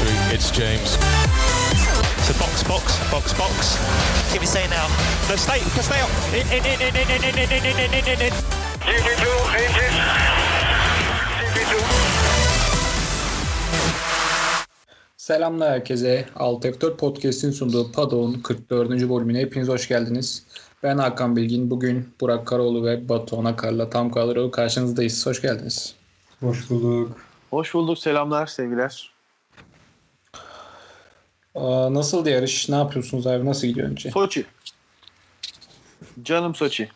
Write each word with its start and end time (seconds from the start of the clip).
victory. 0.00 0.34
It's 0.34 0.50
James. 0.50 0.90
So 2.26 2.32
box, 2.38 2.62
box, 2.64 3.10
box, 3.10 3.32
box. 3.38 3.78
Give 4.32 4.40
me 4.40 4.46
say 4.46 4.66
now. 4.68 4.86
No, 5.28 5.36
stay, 5.36 5.60
stay 5.82 6.00
up. 6.00 6.10
In, 6.32 6.46
in, 6.56 6.64
in, 6.64 6.80
in, 6.80 6.96
in, 6.96 7.10
in, 7.10 7.34
in, 7.38 7.52
in, 7.52 7.66
in, 7.66 7.94
in, 7.94 8.04
in, 8.08 8.20
in. 8.20 8.32
GP2, 8.80 9.26
engine. 9.62 9.96
GP2. 11.54 11.74
Selamlar 15.16 15.70
herkese. 15.70 16.24
Alt 16.36 16.64
F4 16.64 16.96
Podcast'in 16.96 17.50
sunduğu 17.50 17.92
Padon 17.92 18.32
44. 18.32 18.90
bölümüne 18.90 19.38
hepiniz 19.38 19.68
hoş 19.68 19.88
geldiniz. 19.88 20.46
Ben 20.82 20.98
Hakan 20.98 21.36
Bilgin. 21.36 21.70
Bugün 21.70 22.14
Burak 22.20 22.46
Karaoğlu 22.46 22.86
ve 22.86 23.08
Batu 23.08 23.38
Anakar'la 23.38 23.90
tam 23.90 24.10
kadro 24.10 24.50
karşınızdayız. 24.50 25.26
Hoş 25.26 25.42
geldiniz. 25.42 25.94
Hoş 26.40 26.70
bulduk. 26.70 27.16
Hoş 27.50 27.74
bulduk. 27.74 27.98
Selamlar, 27.98 28.46
sevgiler. 28.46 29.19
Aa, 31.54 31.94
nasıl 31.94 32.26
yarış? 32.26 32.68
Ne 32.68 32.76
yapıyorsunuz 32.76 33.26
abi? 33.26 33.46
Nasıl 33.46 33.66
gidiyor 33.66 33.88
önce? 33.88 34.10
Soçi. 34.10 34.46
Canım 36.22 36.54
Soçi. 36.54 36.88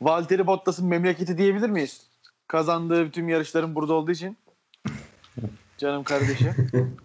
Valtteri 0.00 0.46
Bottas'ın 0.46 0.86
memleketi 0.86 1.38
diyebilir 1.38 1.68
miyiz? 1.70 2.06
Kazandığı 2.46 3.10
tüm 3.10 3.28
yarışların 3.28 3.74
burada 3.74 3.92
olduğu 3.92 4.10
için. 4.10 4.36
Canım 5.78 6.04
kardeşim. 6.04 6.54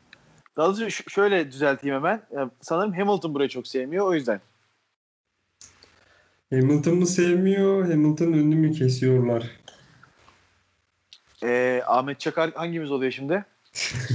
Daha 0.58 0.68
doğrusu 0.68 1.10
şöyle 1.10 1.52
düzelteyim 1.52 1.96
hemen. 1.96 2.22
Sanırım 2.62 2.94
Hamilton 2.94 3.34
burayı 3.34 3.50
çok 3.50 3.68
sevmiyor 3.68 4.08
o 4.08 4.14
yüzden. 4.14 4.42
Hamilton 6.54 6.96
mı 6.96 7.08
sevmiyor, 7.08 7.90
Hamilton 7.90 8.26
önünü 8.26 8.56
mü 8.56 8.72
kesiyorlar? 8.72 9.52
Ee, 11.44 11.84
Ahmet 11.88 12.20
Çakar 12.20 12.52
hangimiz 12.52 12.92
oluyor 12.92 13.12
şimdi? 13.12 13.46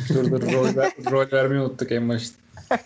Dur 0.08 0.30
dur 0.30 0.52
rol, 0.52 0.76
ver, 0.76 0.92
rol 1.10 1.32
vermeyi 1.32 1.60
unuttuk 1.60 1.92
en 1.92 2.08
başta. 2.08 2.36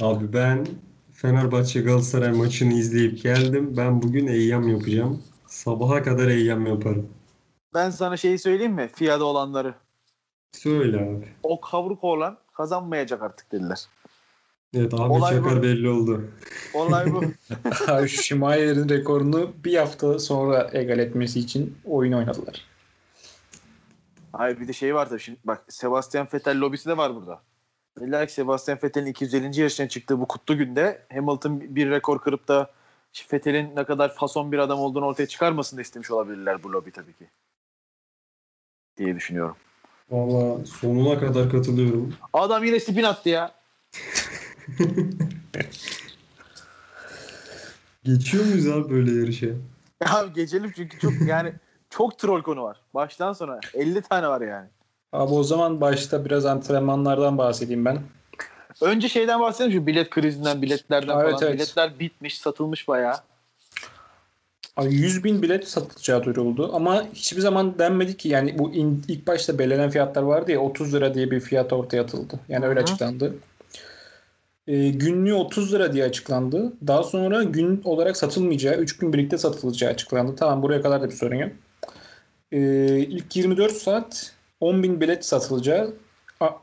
Abi 0.00 0.32
ben 0.32 0.66
Fenerbahçe 1.12 1.80
Galatasaray 1.80 2.32
maçını 2.32 2.72
izleyip 2.72 3.22
geldim. 3.22 3.76
Ben 3.76 4.02
bugün 4.02 4.26
eyyam 4.26 4.68
yapacağım. 4.68 5.22
Sabaha 5.46 6.02
kadar 6.02 6.28
eyyam 6.28 6.66
yaparım. 6.66 7.08
Ben 7.74 7.90
sana 7.90 8.16
şeyi 8.16 8.38
söyleyeyim 8.38 8.72
mi? 8.72 8.90
FIA'da 8.94 9.24
olanları. 9.24 9.74
Söyle 10.52 10.96
abi. 10.96 11.28
O 11.42 11.60
kavruk 11.60 12.04
olan 12.04 12.38
kazanmayacak 12.56 13.22
artık 13.22 13.52
dediler. 13.52 13.86
Evet 14.74 14.94
abi 14.94 15.12
Olay 15.12 15.36
Çakar 15.36 15.58
bu. 15.58 15.62
belli 15.62 15.88
oldu. 15.88 16.24
Olay 16.74 17.12
bu. 17.12 17.24
Abi 17.88 18.08
Schumacher'in 18.08 18.88
rekorunu 18.88 19.52
bir 19.64 19.76
hafta 19.76 20.18
sonra 20.18 20.70
egal 20.72 20.98
etmesi 20.98 21.40
için 21.40 21.76
oyun 21.84 22.12
oynadılar. 22.12 22.73
Hayır 24.36 24.60
bir 24.60 24.68
de 24.68 24.72
şey 24.72 24.94
var 24.94 25.08
tabii 25.08 25.20
şimdi 25.20 25.38
bak 25.44 25.64
Sebastian 25.68 26.28
Vettel 26.34 26.60
lobisi 26.60 26.88
de 26.88 26.96
var 26.96 27.14
burada. 27.16 27.42
Dediler 28.00 28.26
ki 28.26 28.32
Sebastian 28.32 28.78
Vettel'in 28.84 29.06
250. 29.06 29.60
yarışına 29.60 29.88
çıktığı 29.88 30.20
bu 30.20 30.28
kutlu 30.28 30.58
günde 30.58 31.06
Hamilton 31.12 31.60
bir 31.60 31.90
rekor 31.90 32.18
kırıp 32.20 32.48
da 32.48 32.70
Vettel'in 33.32 33.76
ne 33.76 33.84
kadar 33.84 34.14
fason 34.14 34.52
bir 34.52 34.58
adam 34.58 34.80
olduğunu 34.80 35.04
ortaya 35.04 35.26
çıkarmasını 35.26 35.76
da 35.76 35.82
istemiş 35.82 36.10
olabilirler 36.10 36.62
bu 36.62 36.72
lobi 36.72 36.90
tabii 36.90 37.12
ki. 37.12 37.26
Diye 38.96 39.16
düşünüyorum. 39.16 39.56
Valla 40.10 40.66
sonuna 40.66 41.20
kadar 41.20 41.50
katılıyorum. 41.50 42.14
Adam 42.32 42.64
yine 42.64 42.80
spin 42.80 43.02
attı 43.02 43.28
ya. 43.28 43.54
Geçiyor 48.04 48.44
muyuz 48.44 48.68
abi 48.68 48.90
böyle 48.90 49.12
yarışa? 49.12 49.46
Ya 49.46 50.26
geçelim 50.34 50.72
çünkü 50.76 50.98
çok 50.98 51.12
yani 51.26 51.52
çok 51.96 52.18
troll 52.18 52.42
konu 52.42 52.62
var. 52.62 52.76
Baştan 52.94 53.32
sona 53.32 53.60
50 53.74 54.02
tane 54.02 54.28
var 54.28 54.40
yani. 54.40 54.68
Abi 55.12 55.34
o 55.34 55.42
zaman 55.42 55.80
başta 55.80 56.24
biraz 56.24 56.46
antrenmanlardan 56.46 57.38
bahsedeyim 57.38 57.84
ben. 57.84 57.98
Önce 58.80 59.08
şeyden 59.08 59.40
bahsedelim 59.40 59.72
şu 59.80 59.86
bilet 59.86 60.10
krizinden, 60.10 60.62
biletlerden 60.62 61.20
Evet, 61.20 61.30
falan. 61.30 61.42
evet. 61.42 61.54
Biletler 61.54 61.98
bitmiş, 61.98 62.38
satılmış 62.38 62.88
bayağı. 62.88 63.14
Abi 64.76 64.94
100 64.94 65.24
bin 65.24 65.42
bilet 65.42 65.68
satılacağı 65.68 66.24
duyuruldu 66.24 66.70
ama 66.74 67.04
hiçbir 67.14 67.40
zaman 67.40 67.78
denmedi 67.78 68.16
ki 68.16 68.28
yani 68.28 68.58
bu 68.58 68.72
in- 68.72 69.04
ilk 69.08 69.26
başta 69.26 69.58
belirlenen 69.58 69.90
fiyatlar 69.90 70.22
vardı 70.22 70.52
ya 70.52 70.60
30 70.60 70.94
lira 70.94 71.14
diye 71.14 71.30
bir 71.30 71.40
fiyat 71.40 71.72
ortaya 71.72 72.02
atıldı. 72.02 72.40
Yani 72.48 72.66
öyle 72.66 72.80
Hı 72.80 72.82
hı. 72.82 72.84
açıklandı. 72.84 73.34
Ee, 74.66 74.88
günlüğü 74.88 75.34
30 75.34 75.72
lira 75.74 75.92
diye 75.92 76.04
açıklandı. 76.04 76.72
Daha 76.86 77.02
sonra 77.02 77.42
gün 77.42 77.82
olarak 77.84 78.16
satılmayacağı, 78.16 78.74
3 78.74 78.96
gün 78.96 79.12
birlikte 79.12 79.38
satılacağı 79.38 79.90
açıklandı. 79.90 80.36
Tamam 80.36 80.62
buraya 80.62 80.82
kadar 80.82 81.02
da 81.02 81.06
bir 81.10 81.14
sorun 81.14 81.34
yok. 81.36 81.52
Ee, 82.52 82.98
ilk 82.98 83.36
24 83.36 83.72
saat 83.72 84.34
10 84.60 84.82
bin 84.82 85.00
bilet 85.00 85.24
satılacağı 85.24 85.94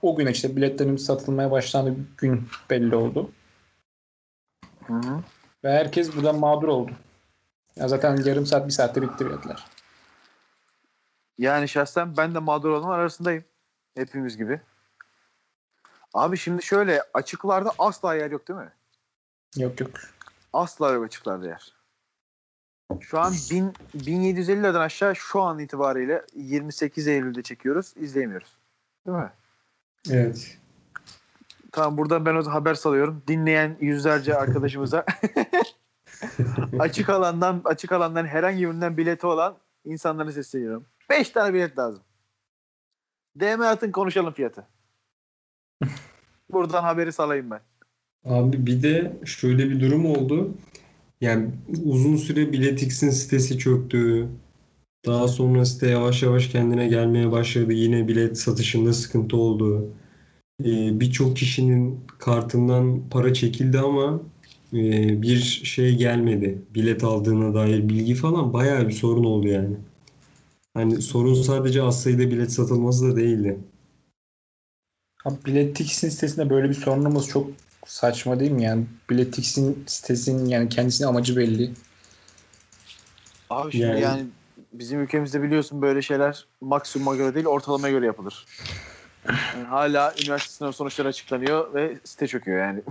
o 0.01 0.15
gün 0.15 0.27
işte 0.27 0.55
biletlerin 0.55 0.97
satılmaya 0.97 1.51
başlandığı 1.51 1.95
gün 2.17 2.47
belli 2.69 2.95
oldu. 2.95 3.31
Hı 4.87 4.93
hı. 4.93 5.23
Ve 5.63 5.71
herkes 5.71 6.15
buradan 6.15 6.39
mağdur 6.39 6.67
oldu. 6.67 6.91
Ya 7.75 7.87
zaten 7.87 8.17
yarım 8.17 8.45
saat 8.45 8.67
bir 8.67 8.71
saatte 8.71 9.01
bitti 9.01 9.25
biletler. 9.25 9.65
Yani 11.37 11.67
şahsen 11.67 12.17
ben 12.17 12.35
de 12.35 12.39
mağdur 12.39 12.69
olanlar 12.69 12.99
arasındayım. 12.99 13.43
Hepimiz 13.95 14.37
gibi. 14.37 14.61
Abi 16.13 16.37
şimdi 16.37 16.63
şöyle 16.63 17.03
açıklarda 17.13 17.71
asla 17.79 18.15
yer 18.15 18.31
yok 18.31 18.47
değil 18.47 18.59
mi? 18.59 18.71
Yok 19.57 19.79
yok. 19.79 19.91
Asla 20.53 20.91
yok 20.91 21.05
açıklarda 21.05 21.47
yer. 21.47 21.73
Şu 22.99 23.19
an 23.19 23.33
1000, 23.51 23.73
1750 23.93 24.63
liradan 24.63 24.81
aşağı 24.81 25.15
şu 25.15 25.41
an 25.41 25.59
itibariyle 25.59 26.25
28 26.35 27.07
Eylül'de 27.07 27.43
çekiyoruz. 27.43 27.93
izleyemiyoruz. 27.97 28.57
Değil 29.07 29.17
mi? 29.17 29.31
Evet. 30.09 30.57
Tamam 31.71 31.97
buradan 31.97 32.25
ben 32.25 32.35
o 32.35 32.45
haber 32.45 32.73
salıyorum. 32.73 33.23
Dinleyen 33.27 33.77
yüzlerce 33.81 34.35
arkadaşımıza 34.35 35.05
açık 36.79 37.09
alandan 37.09 37.61
açık 37.65 37.91
alandan 37.91 38.25
herhangi 38.25 38.67
birinden 38.67 38.97
bileti 38.97 39.27
olan 39.27 39.57
insanlara 39.85 40.31
sesleniyorum. 40.31 40.85
5 41.09 41.29
tane 41.29 41.53
bilet 41.53 41.77
lazım. 41.77 42.03
DM 43.39 43.61
atın 43.61 43.91
konuşalım 43.91 44.33
fiyatı. 44.33 44.67
Buradan 46.51 46.83
haberi 46.83 47.13
salayım 47.13 47.51
ben. 47.51 47.61
Abi 48.25 48.65
bir 48.65 48.83
de 48.83 49.13
şöyle 49.25 49.69
bir 49.69 49.79
durum 49.81 50.05
oldu. 50.05 50.53
Yani 51.21 51.49
uzun 51.83 52.15
süre 52.15 52.51
Biletix'in 52.53 53.09
sitesi 53.09 53.57
çöktü. 53.57 54.27
Daha 55.05 55.27
sonra 55.27 55.65
site 55.65 55.87
yavaş 55.87 56.23
yavaş 56.23 56.47
kendine 56.47 56.87
gelmeye 56.87 57.31
başladı. 57.31 57.73
Yine 57.73 58.07
bilet 58.07 58.37
satışında 58.37 58.93
sıkıntı 58.93 59.37
oldu. 59.37 59.87
Ee, 60.65 60.99
Birçok 60.99 61.37
kişinin 61.37 61.99
kartından 62.19 63.09
para 63.09 63.33
çekildi 63.33 63.79
ama 63.79 64.21
e, 64.73 65.21
bir 65.21 65.39
şey 65.63 65.95
gelmedi. 65.95 66.61
Bilet 66.75 67.03
aldığına 67.03 67.53
dair 67.53 67.89
bilgi 67.89 68.15
falan 68.15 68.53
bayağı 68.53 68.87
bir 68.87 68.93
sorun 68.93 69.23
oldu 69.23 69.47
yani. 69.47 69.75
Hani 70.73 71.01
sorun 71.01 71.33
sadece 71.33 71.81
az 71.83 72.01
sayıda 72.03 72.31
bilet 72.31 72.51
satılması 72.51 73.11
da 73.11 73.15
değildi. 73.15 73.59
Biletix'in 75.45 76.09
sitesinde 76.09 76.49
böyle 76.49 76.69
bir 76.69 76.73
sorunumuz 76.73 77.27
çok 77.27 77.47
saçma 77.85 78.39
değil 78.39 78.51
mi 78.51 78.63
yani? 78.63 78.85
Biletix'in 79.09 79.83
sitesinin 79.87 80.45
yani 80.45 80.69
kendisinin 80.69 81.07
amacı 81.07 81.37
belli. 81.37 81.71
Abi 83.49 83.71
şimdi 83.71 83.85
Yani- 83.85 84.01
yani, 84.01 84.25
bizim 84.73 85.01
ülkemizde 85.01 85.43
biliyorsun 85.43 85.81
böyle 85.81 86.01
şeyler 86.01 86.45
maksimuma 86.61 87.15
göre 87.15 87.35
değil 87.35 87.45
ortalamaya 87.45 87.91
göre 87.91 88.05
yapılır. 88.05 88.45
Yani 89.27 89.67
hala 89.67 90.13
üniversite 90.23 90.53
sınav 90.53 90.71
sonuçları 90.71 91.07
açıklanıyor 91.07 91.73
ve 91.73 91.97
site 92.03 92.27
çöküyor 92.27 92.59
yani. 92.59 92.81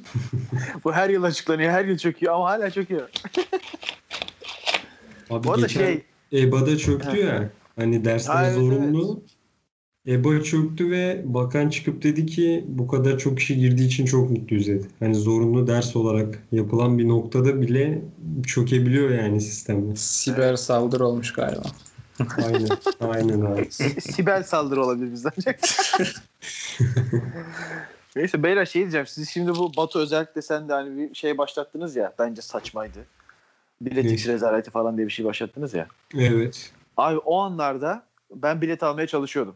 Bu 0.84 0.92
her 0.92 1.10
yıl 1.10 1.22
açıklanıyor, 1.22 1.70
her 1.70 1.84
yıl 1.84 1.98
çöküyor 1.98 2.34
ama 2.34 2.50
hala 2.50 2.70
çöküyor. 2.70 3.08
Abi 5.30 5.44
Bu 5.44 5.52
arada 5.52 5.66
geçen 5.66 5.80
şey, 5.80 6.04
EBA'da 6.32 6.78
çöktü 6.78 7.16
ya. 7.16 7.50
Hani 7.76 8.04
dersler 8.04 8.34
Ha, 8.34 8.44
evet, 8.44 8.54
zorunlu. 8.54 9.22
EBA 10.06 10.42
çöktü 10.42 10.90
ve 10.90 11.22
bakan 11.24 11.68
çıkıp 11.68 12.02
dedi 12.02 12.26
ki 12.26 12.64
bu 12.68 12.88
kadar 12.88 13.18
çok 13.18 13.38
kişi 13.38 13.58
girdiği 13.58 13.86
için 13.86 14.04
çok 14.06 14.30
mutluyuz 14.30 14.66
dedi. 14.66 14.86
Hani 14.98 15.14
zorunlu 15.14 15.66
ders 15.66 15.96
olarak 15.96 16.42
yapılan 16.52 16.98
bir 16.98 17.08
noktada 17.08 17.60
bile 17.60 18.02
çökebiliyor 18.46 19.10
yani 19.10 19.40
sistemler. 19.40 19.94
Siber 19.96 20.56
saldırı 20.56 21.06
olmuş 21.06 21.32
galiba. 21.32 21.62
Aynen. 22.44 22.68
Aynen 23.00 23.40
abi. 23.40 23.68
Sibel 24.00 24.42
saldırı 24.42 24.84
olabilir 24.84 25.12
bizden. 25.12 25.32
Neyse 28.16 28.42
beyler 28.42 28.66
şey 28.66 28.82
diyeceğim. 28.82 29.06
Siz 29.06 29.28
şimdi 29.28 29.54
bu 29.54 29.76
Batu 29.76 29.98
özellikle 29.98 30.42
sen 30.42 30.68
de 30.68 30.72
hani 30.72 30.96
bir 30.96 31.14
şey 31.14 31.38
başlattınız 31.38 31.96
ya. 31.96 32.12
Bence 32.18 32.42
saçmaydı. 32.42 32.98
Bilet 33.80 34.04
Ne? 34.04 34.32
rezaleti 34.32 34.70
falan 34.70 34.96
diye 34.96 35.06
bir 35.06 35.12
şey 35.12 35.24
başlattınız 35.24 35.74
ya. 35.74 35.86
Evet. 36.18 36.72
Abi 36.96 37.18
o 37.18 37.38
anlarda 37.38 38.02
ben 38.34 38.60
bilet 38.60 38.82
almaya 38.82 39.06
çalışıyordum. 39.06 39.54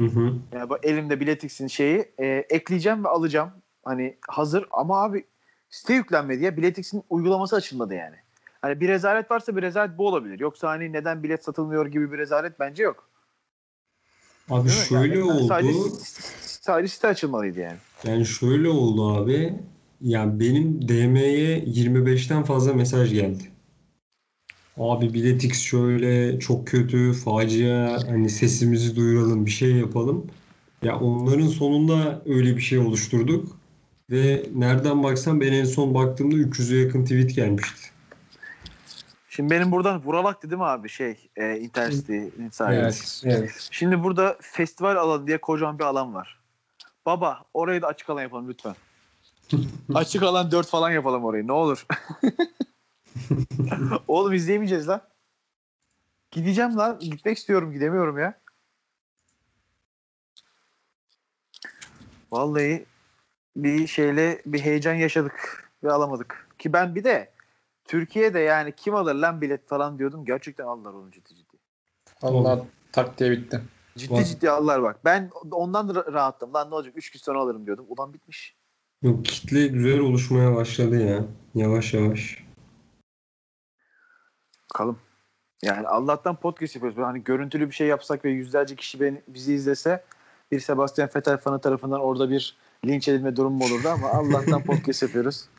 Hı 0.00 0.06
hı. 0.06 0.32
Yani 0.52 0.70
bu 0.70 0.76
elimde 0.82 1.20
biletix'in 1.20 1.66
şeyi 1.66 2.12
e, 2.18 2.26
ekleyeceğim 2.26 3.04
ve 3.04 3.08
alacağım. 3.08 3.50
Hani 3.84 4.16
hazır 4.28 4.66
ama 4.70 5.02
abi 5.02 5.24
site 5.70 5.94
yüklenmedi 5.94 6.44
ya. 6.44 6.56
Biletix'in 6.56 7.02
uygulaması 7.10 7.56
açılmadı 7.56 7.94
yani. 7.94 8.16
Hani 8.62 8.80
bir 8.80 8.88
rezalet 8.88 9.30
varsa 9.30 9.56
bir 9.56 9.62
rezalet 9.62 9.98
bu 9.98 10.08
olabilir. 10.08 10.40
Yoksa 10.40 10.68
hani 10.68 10.92
neden 10.92 11.22
bilet 11.22 11.44
satılmıyor 11.44 11.86
gibi 11.86 12.12
bir 12.12 12.18
rezalet 12.18 12.60
bence 12.60 12.82
yok. 12.82 13.08
Abi 14.50 14.68
Değil 14.68 14.80
şöyle 14.80 15.18
Yani 15.18 15.32
oldu. 15.32 15.48
Sadece, 15.48 15.78
sadece 16.42 16.88
site 16.88 17.08
açılmalıydı 17.08 17.60
yani. 17.60 17.76
Yani 18.04 18.26
şöyle 18.26 18.68
oldu 18.68 19.12
abi. 19.12 19.54
Yani 20.00 20.40
benim 20.40 20.88
DM'ye 20.88 21.58
25'ten 21.64 22.42
fazla 22.42 22.72
mesaj 22.72 23.12
geldi. 23.12 23.42
Abi 24.80 25.14
biletix 25.14 25.60
şöyle 25.62 26.38
çok 26.38 26.66
kötü, 26.66 27.12
facia, 27.12 27.98
hani 28.08 28.30
sesimizi 28.30 28.96
duyuralım, 28.96 29.46
bir 29.46 29.50
şey 29.50 29.72
yapalım. 29.72 30.26
Ya 30.82 30.98
onların 30.98 31.46
sonunda 31.46 32.22
öyle 32.26 32.56
bir 32.56 32.60
şey 32.60 32.78
oluşturduk. 32.78 33.56
Ve 34.10 34.42
nereden 34.54 35.02
baksan 35.02 35.40
ben 35.40 35.52
en 35.52 35.64
son 35.64 35.94
baktığımda 35.94 36.36
300'e 36.36 36.78
yakın 36.78 37.02
tweet 37.02 37.34
gelmişti. 37.34 37.90
Şimdi 39.28 39.50
benim 39.50 39.72
buradan 39.72 40.02
Vuralak 40.02 40.42
dedim 40.42 40.62
abi 40.62 40.88
şey 40.88 41.28
e, 41.36 41.56
Intercity'nin 41.56 42.50
sahibi. 42.50 42.80
Evet. 42.80 43.22
Evet. 43.24 43.68
Şimdi 43.70 44.02
burada 44.02 44.36
festival 44.40 44.96
alanı 44.96 45.26
diye 45.26 45.40
kocaman 45.40 45.78
bir 45.78 45.84
alan 45.84 46.14
var. 46.14 46.38
Baba 47.06 47.42
orayı 47.54 47.82
da 47.82 47.86
açık 47.86 48.10
alan 48.10 48.22
yapalım 48.22 48.48
lütfen. 48.48 48.74
açık 49.94 50.22
alan 50.22 50.50
4 50.50 50.66
falan 50.66 50.90
yapalım 50.90 51.24
orayı 51.24 51.46
ne 51.46 51.52
olur. 51.52 51.86
Oğlum 54.08 54.32
izleyemeyeceğiz 54.32 54.88
lan. 54.88 55.02
Gideceğim 56.30 56.76
lan. 56.76 56.98
Gitmek 56.98 57.38
istiyorum. 57.38 57.72
Gidemiyorum 57.72 58.18
ya. 58.18 58.40
Vallahi 62.32 62.86
bir 63.56 63.86
şeyle 63.86 64.42
bir 64.46 64.60
heyecan 64.60 64.94
yaşadık 64.94 65.70
ve 65.84 65.92
alamadık. 65.92 66.48
Ki 66.58 66.72
ben 66.72 66.94
bir 66.94 67.04
de 67.04 67.30
Türkiye'de 67.84 68.38
yani 68.38 68.72
kim 68.76 68.94
alır 68.94 69.14
lan 69.14 69.40
bilet 69.40 69.68
falan 69.68 69.98
diyordum. 69.98 70.24
Gerçekten 70.24 70.64
aldılar 70.64 70.92
onu 70.92 71.10
ciddi 71.10 71.34
ciddi. 71.34 71.56
Allah 72.22 72.66
tak 72.92 73.18
diye 73.18 73.30
bitti. 73.30 73.60
Ciddi 73.96 74.24
ciddi 74.24 74.50
aldılar 74.50 74.82
bak. 74.82 75.04
Ben 75.04 75.30
ondan 75.50 75.88
da 75.88 75.92
ra- 75.92 76.12
rahattım. 76.12 76.54
Lan 76.54 76.70
ne 76.70 76.74
olacak 76.74 76.92
3 76.96 77.10
gün 77.10 77.18
sonra 77.18 77.40
alırım 77.40 77.66
diyordum. 77.66 77.86
Ulan 77.88 78.14
bitmiş. 78.14 78.56
Yok 79.02 79.24
kitle 79.24 79.66
güzel 79.66 79.98
oluşmaya 79.98 80.56
başladı 80.56 81.06
ya. 81.06 81.24
Yavaş 81.54 81.94
yavaş. 81.94 82.44
Bakalım. 84.74 84.98
Yani 85.62 85.86
Allah'tan 85.86 86.36
podcast 86.36 86.74
yapıyoruz. 86.74 86.96
Böyle 86.96 87.06
Hani 87.06 87.24
görüntülü 87.24 87.66
bir 87.66 87.74
şey 87.74 87.86
yapsak 87.86 88.24
ve 88.24 88.30
yüzlerce 88.30 88.76
kişi 88.76 89.00
beni, 89.00 89.22
bizi 89.28 89.54
izlese 89.54 90.04
bir 90.52 90.60
Sebastian 90.60 91.08
Vettel 91.16 91.38
fanı 91.38 91.60
tarafından 91.60 92.00
orada 92.00 92.30
bir 92.30 92.56
linç 92.86 93.08
edilme 93.08 93.36
durumu 93.36 93.64
olurdu 93.64 93.88
ama 93.88 94.08
Allah'tan 94.08 94.64
podcast 94.64 95.02
yapıyoruz. 95.02 95.44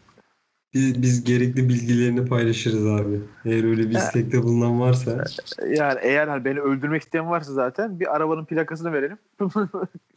Biz, 0.73 1.01
biz 1.01 1.23
gerekli 1.23 1.69
bilgilerini 1.69 2.25
paylaşırız 2.25 2.85
abi. 2.85 3.21
Eğer 3.45 3.63
öyle 3.63 3.89
bir 3.89 3.95
istekte 3.95 4.43
bulunan 4.43 4.79
varsa. 4.79 5.23
Yani 5.67 5.99
eğer 6.01 6.27
hani 6.27 6.45
beni 6.45 6.59
öldürmek 6.59 7.01
isteyen 7.01 7.29
varsa 7.29 7.53
zaten 7.53 7.99
bir 7.99 8.15
arabanın 8.15 8.45
plakasını 8.45 8.93
verelim. 8.93 9.17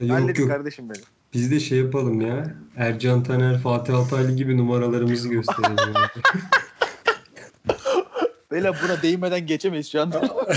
Yok 0.00 0.38
yok. 0.38 0.48
kardeşim 0.48 0.88
benim. 0.88 1.04
Biz 1.34 1.50
de 1.50 1.60
şey 1.60 1.78
yapalım 1.78 2.20
ya. 2.20 2.54
Ercan 2.76 3.22
Taner, 3.22 3.58
Fatih 3.58 3.94
Altaylı 3.94 4.36
gibi 4.36 4.56
numaralarımızı 4.56 5.28
gösterelim. 5.28 5.94
Beyler 8.54 8.74
buna 8.84 9.02
değinmeden 9.02 9.46
geçemeyiz 9.46 9.92
şu 9.92 10.02
anda. 10.02 10.20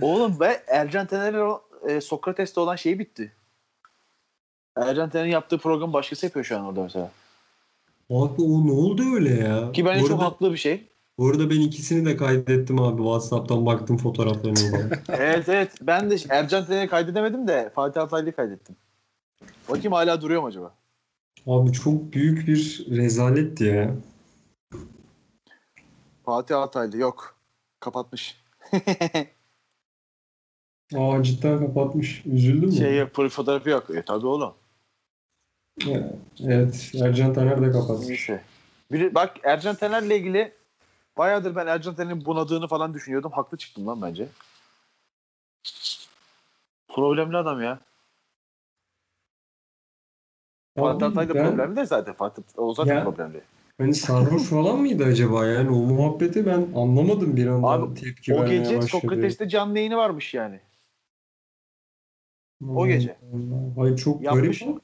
Oğlum 0.00 0.40
be 0.40 0.62
Ercan 0.68 1.06
Taner'in 1.06 1.38
o 1.38 1.62
e, 1.88 2.00
Sokrates'te 2.00 2.60
olan 2.60 2.76
şey 2.76 2.98
bitti. 2.98 3.32
Ercan 4.76 5.10
Taner'in 5.10 5.30
yaptığı 5.30 5.58
program 5.58 5.92
başkası 5.92 6.26
yapıyor 6.26 6.44
şu 6.44 6.58
an 6.58 6.64
orada 6.64 6.82
mesela. 6.82 7.10
Abi 8.10 8.42
o 8.42 8.66
ne 8.66 8.72
oldu 8.72 9.02
öyle 9.14 9.34
ya? 9.34 9.72
Ki 9.72 9.84
bence 9.84 10.06
çok 10.06 10.22
haklı 10.22 10.52
bir 10.52 10.56
şey. 10.56 10.88
bu 11.18 11.28
arada 11.28 11.50
ben 11.50 11.60
ikisini 11.60 12.06
de 12.06 12.16
kaydettim 12.16 12.80
abi. 12.80 13.02
WhatsApp'tan 13.02 13.66
baktım 13.66 13.96
fotoğraflarına. 13.96 14.90
evet 15.08 15.48
evet. 15.48 15.72
Ben 15.82 16.10
de 16.10 16.16
Ercan 16.28 16.66
Taner'i 16.66 16.88
kaydedemedim 16.88 17.48
de 17.48 17.70
Fatih 17.74 18.02
Altaylı'yı 18.02 18.36
kaydettim. 18.36 18.76
Bakayım 19.68 19.92
hala 19.92 20.20
duruyor 20.20 20.40
mu 20.40 20.46
acaba? 20.46 20.79
Abi 21.46 21.72
çok 21.72 22.12
büyük 22.12 22.48
bir 22.48 22.86
rezaletti 22.90 23.64
ya. 23.64 23.94
Fatih 26.24 26.58
Altaylı 26.58 26.96
yok. 26.96 27.34
Kapatmış. 27.80 28.42
Aa 30.94 31.22
cidden 31.22 31.58
kapatmış. 31.58 32.26
Üzüldün 32.26 32.68
mü? 32.68 32.76
şey 32.76 32.98
yok, 32.98 33.14
profil 33.14 33.30
fotoğrafı 33.30 33.70
yok. 33.70 33.90
E 33.90 34.02
tabii 34.02 34.26
oğlum. 34.26 34.54
Evet. 36.40 36.92
Ercan 37.02 37.32
Taner 37.32 37.62
de 37.62 37.70
kapatmış. 37.70 38.08
Neyse. 38.08 38.42
Bir, 38.92 39.14
bak 39.14 39.36
Ercan 39.44 39.76
Taner'le 39.76 40.10
ilgili 40.10 40.52
bayağıdır 41.18 41.56
ben 41.56 41.66
Ercan 41.66 41.94
Taner'in 41.94 42.24
bunadığını 42.24 42.68
falan 42.68 42.94
düşünüyordum. 42.94 43.32
Haklı 43.32 43.58
çıktım 43.58 43.86
lan 43.86 44.02
bence. 44.02 44.28
Problemli 46.88 47.36
adam 47.36 47.62
ya. 47.62 47.80
Fatih 50.78 50.96
Abi 50.96 51.04
Altay 51.04 51.28
da 51.28 51.34
ben- 51.58 51.76
de 51.76 51.86
zaten. 51.86 52.14
Fatih 52.14 52.42
o 52.56 52.74
zaten 52.74 52.94
Ya- 52.96 53.04
problemli. 53.04 53.40
Hani 53.78 53.94
sarhoş 53.94 54.42
falan 54.50 54.78
mıydı 54.80 55.04
acaba 55.04 55.46
yani? 55.46 55.70
O 55.70 55.74
muhabbeti 55.74 56.46
ben 56.46 56.66
anlamadım 56.74 57.36
bir 57.36 57.46
anda 57.46 57.66
Abi, 57.68 57.94
tepki 57.94 58.34
O 58.34 58.46
gece 58.46 58.76
başladı. 58.76 58.86
Sokrates'te 58.86 59.48
canlı 59.48 59.78
yayını 59.78 59.96
varmış 59.96 60.34
yani. 60.34 60.60
o 62.68 62.86
gece. 62.86 63.16
Hayır 63.76 63.96
çok 63.96 64.22
Yapmış. 64.22 64.58
garip. 64.60 64.78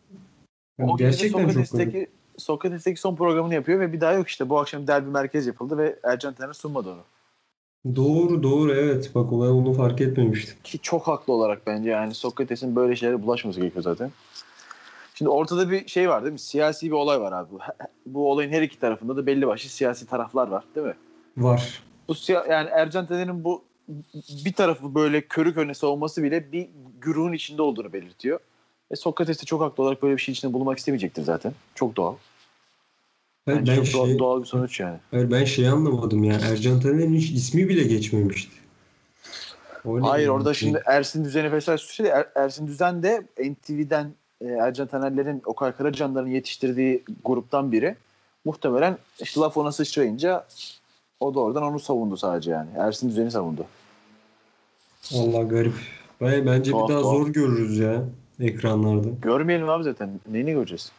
Yani 0.79 0.91
o 0.93 0.97
gece 0.97 1.29
gerçekten 1.29 1.63
çok 1.65 1.79
garip. 1.79 2.11
Sokrates'teki 2.39 3.01
son 3.01 3.17
programını 3.17 3.55
yapıyor 3.55 3.81
ve 3.81 3.93
bir 3.93 4.01
daha 4.01 4.13
yok 4.13 4.29
işte. 4.29 4.49
Bu 4.49 4.59
akşam 4.59 4.87
derbi 4.87 5.11
merkez 5.11 5.47
yapıldı 5.47 5.79
ve 5.79 5.99
Ercan 6.03 6.35
Taner 6.35 6.53
sunmadı 6.53 6.91
onu. 6.91 7.01
Doğru 7.97 8.43
doğru 8.43 8.73
evet. 8.75 9.11
Bak 9.15 9.33
olay 9.33 9.51
onu 9.51 9.73
fark 9.73 10.01
etmemiştim. 10.01 10.57
Ki 10.65 10.79
çok 10.79 11.07
haklı 11.09 11.33
olarak 11.33 11.67
bence 11.67 11.91
yani 11.91 12.15
Sokrates'in 12.15 12.77
böyle 12.77 12.97
şeylere 12.97 13.23
bulaşması 13.23 13.61
gerekiyor 13.61 13.83
zaten. 13.83 14.11
Şimdi 15.19 15.29
ortada 15.29 15.71
bir 15.71 15.89
şey 15.89 16.09
var 16.09 16.23
değil 16.23 16.33
mi? 16.33 16.39
Siyasi 16.39 16.87
bir 16.87 16.93
olay 16.93 17.21
var 17.21 17.33
abi. 17.33 17.51
Bu, 17.53 17.59
bu 18.07 18.31
olayın 18.31 18.53
her 18.53 18.63
iki 18.63 18.79
tarafında 18.79 19.17
da 19.17 19.27
belli 19.27 19.47
başlı 19.47 19.69
siyasi 19.69 20.07
taraflar 20.07 20.49
var 20.49 20.65
değil 20.75 20.87
mi? 20.87 20.95
Var. 21.37 21.83
Bu 22.09 22.15
yani 22.29 22.69
Ercan 22.73 23.07
Taner'in 23.07 23.45
bu 23.45 23.65
bir 24.45 24.53
tarafı 24.53 24.95
böyle 24.95 25.21
körük 25.21 25.57
öne 25.57 25.75
savunması 25.75 26.23
bile 26.23 26.53
bir 26.53 26.69
güruhun 27.01 27.33
içinde 27.33 27.63
olduğunu 27.63 27.93
belirtiyor. 27.93 28.41
Ve 28.93 28.97
Sokrates 28.97 29.43
de 29.43 29.45
çok 29.45 29.61
haklı 29.61 29.83
olarak 29.83 30.03
böyle 30.03 30.17
bir 30.17 30.23
şey 30.23 30.33
içinde 30.33 30.53
bulunmak 30.53 30.79
istemeyecektir 30.79 31.23
zaten. 31.23 31.53
Çok 31.75 31.97
doğal. 31.97 32.15
Bence 33.47 33.73
ben, 33.73 33.77
çok 33.85 33.95
doğal, 33.95 34.07
şey, 34.07 34.19
doğal 34.19 34.41
bir 34.41 34.47
sonuç 34.47 34.81
yani. 34.81 34.99
hayır, 35.11 35.31
ben 35.31 35.45
şey 35.45 35.69
anlamadım 35.69 36.25
ya. 36.25 36.39
Ercan 36.43 36.81
Taner'in 36.81 37.15
hiç 37.15 37.31
ismi 37.31 37.69
bile 37.69 37.83
geçmemişti. 37.83 38.53
Ne 39.85 40.01
Hayır 40.01 40.29
orada 40.29 40.55
şimdi 40.55 40.83
Ersin 40.87 41.49
mesela 41.53 41.79
suçlu 41.79 42.07
er, 42.07 42.29
Ersin 42.35 42.67
Düzen 42.67 43.03
de 43.03 43.27
NTV'den 43.39 44.15
e, 44.41 44.47
Ercan 44.47 44.87
Taner'lerin 44.87 45.43
Okay 45.47 45.73
Karacanlar'ın 45.73 46.29
yetiştirdiği 46.29 47.05
gruptan 47.25 47.73
biri. 47.73 47.97
Muhtemelen 48.45 48.99
işte 49.21 49.41
laf 49.41 49.57
ona 49.57 49.73
sıçrayınca 49.73 50.47
o 51.21 51.35
da 51.35 51.41
oradan 51.41 51.63
onu 51.63 51.81
savundu 51.81 52.17
sadece 52.17 52.51
yani. 52.51 52.71
Ersin 52.79 53.09
Düzen'i 53.09 53.31
savundu. 53.31 53.67
Allah 55.15 55.43
garip. 55.43 55.75
Ben, 56.21 56.47
bence 56.47 56.71
Tuhaf, 56.71 56.89
bir 56.89 56.95
daha 56.95 57.03
tuhaf. 57.03 57.15
zor 57.17 57.29
görürüz 57.29 57.79
ya 57.79 58.03
ekranlarda. 58.41 59.09
Görmeyelim 59.23 59.69
abi 59.69 59.85
zaten. 59.85 60.21
Neyini 60.29 60.53
göreceğiz? 60.53 60.93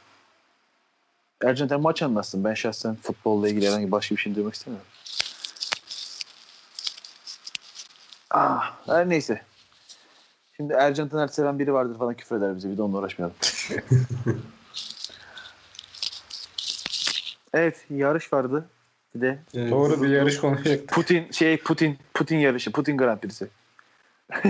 Ercan 1.44 1.68
Taner 1.68 1.82
maç 1.82 2.04
anlatsın. 2.04 2.44
Ben 2.44 2.54
şahsen 2.54 2.96
futbolla 2.96 3.50
ilgili 3.50 3.68
herhangi 3.68 3.92
başka 3.92 4.16
bir 4.16 4.22
şey 4.22 4.36
duymak 4.36 4.54
istemiyorum. 4.54 4.88
Ah, 8.32 8.74
her 8.86 9.10
neyse. 9.10 9.42
Şimdi 10.58 10.74
Ercan 10.74 11.10
Taner 11.10 11.28
seven 11.28 11.60
biri 11.60 11.74
vardır 11.74 11.98
falan 11.98 12.14
küfür 12.14 12.36
eder 12.38 12.56
bize. 12.56 12.70
Bir 12.70 12.78
de 12.78 12.82
onunla 12.82 12.98
uğraşmayalım. 12.98 13.36
evet 17.54 17.86
yarış 17.90 18.34
vardı. 18.34 18.66
Bir 19.16 19.22
de 19.22 19.40
Evet. 19.54 19.72
Doğru 19.72 20.04
bir 20.04 20.10
yarış 20.10 20.38
konuşacaktık. 20.38 20.90
Putin 20.90 21.32
şey 21.32 21.58
Putin 21.58 21.98
Putin 22.14 22.38
yarışı. 22.38 22.72
Putin 22.72 22.98
Grand 22.98 23.20
Prix'si. 23.20 23.48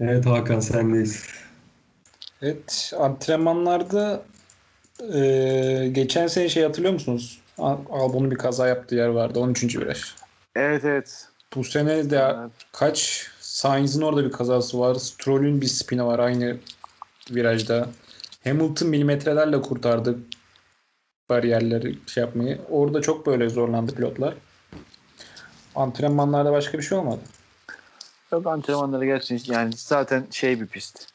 Evet 0.00 0.26
Hakan 0.26 0.60
sendeyiz. 0.60 1.26
Evet 2.42 2.92
antrenmanlarda 2.98 4.22
e, 5.14 5.88
geçen 5.92 6.26
sene 6.26 6.48
şey 6.48 6.62
hatırlıyor 6.62 6.92
musunuz? 6.94 7.40
Al- 7.58 7.78
Albon'un 7.90 8.30
bir 8.30 8.36
kaza 8.36 8.68
yaptığı 8.68 8.94
yer 8.94 9.08
vardı 9.08 9.40
13. 9.40 9.78
viraj. 9.78 10.04
Evet 10.56 10.84
evet. 10.84 11.28
Bu 11.54 11.64
sene 11.64 12.10
de 12.10 12.34
Evet. 12.38 12.50
kaç 12.72 13.26
Sainz'in 13.40 14.02
orada 14.02 14.24
bir 14.24 14.32
kazası 14.32 14.80
var. 14.80 14.94
Stroll'ün 14.94 15.60
bir 15.60 15.66
spini 15.66 16.04
var 16.04 16.18
aynı 16.18 16.56
virajda. 17.30 17.88
Hamilton 18.44 18.88
milimetrelerle 18.88 19.62
kurtardı 19.62 20.18
bariyerleri 21.28 21.98
şey 22.06 22.20
yapmayı. 22.20 22.60
Orada 22.70 23.02
çok 23.02 23.26
böyle 23.26 23.48
zorlandı 23.48 23.94
pilotlar. 23.94 24.34
Antrenmanlarda 25.74 26.52
başka 26.52 26.78
bir 26.78 26.82
şey 26.82 26.98
olmadı. 26.98 27.20
Yok 28.32 28.46
antrenmanları 28.46 29.04
gerçekten 29.04 29.54
yani 29.54 29.72
zaten 29.76 30.26
şey 30.30 30.60
bir 30.60 30.66
pist. 30.66 31.06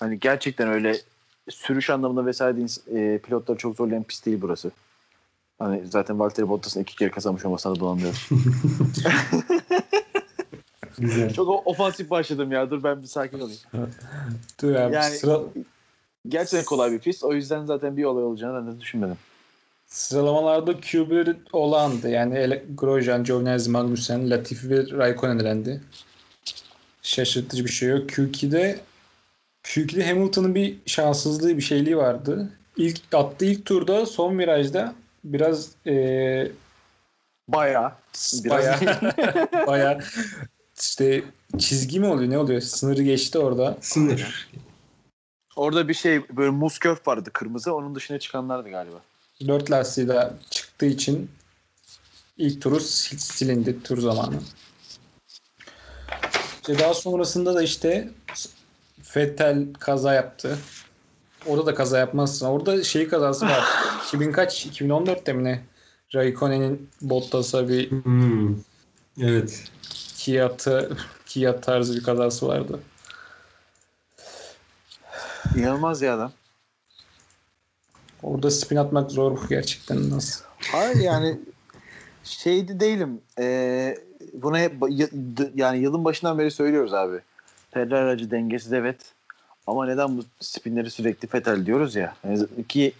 Hani 0.00 0.20
gerçekten 0.20 0.68
öyle 0.68 0.96
sürüş 1.50 1.90
anlamında 1.90 2.26
vesaire 2.26 2.66
e, 2.94 3.18
pilotları 3.18 3.58
çok 3.58 3.76
zorlayan 3.76 4.02
pist 4.02 4.26
değil 4.26 4.38
burası. 4.40 4.70
Hani 5.62 5.82
zaten 5.90 6.18
Valtteri 6.18 6.48
Bottas'ın 6.48 6.80
iki 6.82 6.96
kere 6.96 7.10
kazanmış 7.10 7.44
olmasına 7.44 7.80
dolanmıyor. 7.80 8.28
Güzel. 10.98 11.32
Çok 11.32 11.48
o- 11.48 11.62
ofansif 11.64 12.10
başladım 12.10 12.52
ya. 12.52 12.70
Dur 12.70 12.82
ben 12.82 13.02
bir 13.02 13.06
sakin 13.06 13.38
olayım. 13.40 13.60
Dur 14.62 14.74
abi 14.74 14.94
Yani- 14.94 15.14
sıra, 15.16 15.40
Gerçekten 16.28 16.64
kolay 16.64 16.92
bir 16.92 16.98
pist. 16.98 17.24
O 17.24 17.32
yüzden 17.32 17.64
zaten 17.64 17.96
bir 17.96 18.04
olay 18.04 18.24
olacağını 18.24 18.66
ben 18.66 18.76
de 18.76 18.80
düşünmedim. 18.80 19.16
sıralamalarda 19.86 20.72
Q1 20.72 21.36
olandı. 21.52 22.08
Yani 22.08 22.62
Grosjean, 22.74 23.24
Giovinazzi, 23.24 23.70
Magnussen, 23.70 24.30
Latifi 24.30 24.70
ve 24.70 24.90
Raikkonen 24.90 25.38
elendi. 25.38 25.80
Şaşırtıcı 27.02 27.64
bir 27.64 27.70
şey 27.70 27.88
yok. 27.88 28.10
Q2'de 28.10 28.80
Q2'de 29.64 30.06
Hamilton'ın 30.08 30.54
bir 30.54 30.76
şanssızlığı 30.86 31.56
bir 31.56 31.62
şeyliği 31.62 31.96
vardı. 31.96 32.50
İlk 32.76 33.00
attığı 33.14 33.44
ilk 33.44 33.64
turda 33.64 34.06
son 34.06 34.38
virajda 34.38 34.94
biraz 35.24 35.68
eee 35.84 36.52
Bayağı. 37.48 37.92
Biraz 38.44 38.50
bayağı 38.50 38.78
bayağı 39.66 39.98
işte 40.80 41.24
çizgi 41.58 42.00
mi 42.00 42.06
oluyor 42.06 42.30
ne 42.30 42.38
oluyor? 42.38 42.60
Sınırı 42.60 43.02
geçti 43.02 43.38
orada. 43.38 43.76
Sınır. 43.80 44.50
Orada 45.56 45.88
bir 45.88 45.94
şey 45.94 46.28
böyle 46.36 46.50
muz 46.50 46.78
köf 46.78 47.08
vardı 47.08 47.30
kırmızı. 47.32 47.74
Onun 47.74 47.94
dışına 47.94 48.18
çıkanlardı 48.18 48.70
galiba. 48.70 49.00
Dört 49.48 49.70
lastiği 49.70 50.08
de 50.08 50.30
çıktığı 50.50 50.86
için 50.86 51.30
ilk 52.38 52.62
turu 52.62 52.76
sil- 52.90 53.18
silindi 53.18 53.82
tur 53.82 53.98
zamanı. 53.98 54.40
İşte 56.56 56.78
daha 56.78 56.94
sonrasında 56.94 57.54
da 57.54 57.62
işte 57.62 58.08
Vettel 59.16 59.66
kaza 59.78 60.14
yaptı. 60.14 60.58
Orada 61.46 61.66
da 61.66 61.74
kaza 61.74 61.98
yapmazsın. 61.98 62.46
Orada 62.46 62.84
şey 62.84 63.08
kazası 63.08 63.46
var. 63.46 63.64
2000 64.06 64.32
kaç? 64.32 64.66
2014'te 64.66 65.32
mi 65.32 65.44
ne? 65.44 65.64
Raikkonen'in 66.14 66.90
Bottas'a 67.02 67.68
bir 67.68 67.90
Hmm. 67.90 68.56
Evet. 69.20 69.64
Kiat'ı 70.16 70.96
Kiat 71.26 71.62
tarzı 71.62 71.96
bir 71.96 72.02
kazası 72.02 72.48
vardı. 72.48 72.80
İnanılmaz 75.56 76.02
ya 76.02 76.14
adam. 76.14 76.32
Orada 78.22 78.50
spin 78.50 78.76
atmak 78.76 79.10
zor 79.10 79.48
gerçekten 79.48 80.10
nasıl. 80.10 80.44
Hayır 80.72 80.96
yani 81.00 81.38
şeydi 82.24 82.80
değilim. 82.80 83.20
Ee, 83.38 83.98
buna 84.32 84.58
hep 84.58 84.72
yani 85.54 85.78
yılın 85.78 86.04
başından 86.04 86.38
beri 86.38 86.50
söylüyoruz 86.50 86.94
abi. 86.94 87.20
Ferrari 87.70 87.94
aracı 87.94 88.30
dengesiz 88.30 88.72
evet. 88.72 89.11
Ama 89.66 89.86
neden 89.86 90.18
bu 90.18 90.24
spinleri 90.40 90.90
sürekli 90.90 91.28
fetel 91.28 91.66
diyoruz 91.66 91.94
ya. 91.94 92.16
Yani 92.24 92.46
ki 92.68 92.92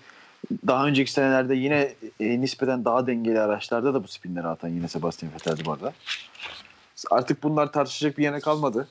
daha 0.67 0.87
önceki 0.87 1.13
senelerde 1.13 1.55
yine 1.55 1.95
e, 2.21 2.41
nispeten 2.41 2.85
daha 2.85 3.07
dengeli 3.07 3.41
araçlarda 3.41 3.95
da 3.95 4.05
bu 4.05 4.09
spinleri 4.09 4.47
atan 4.47 4.69
yine 4.69 4.89
Sebastian 4.89 5.33
Vettel'di 5.33 5.65
bu 5.65 5.73
arada. 5.73 5.93
Artık 7.11 7.43
bunlar 7.43 7.73
tartışacak 7.73 8.19
bir 8.19 8.25
yere 8.25 8.41
kalmadı. 8.41 8.89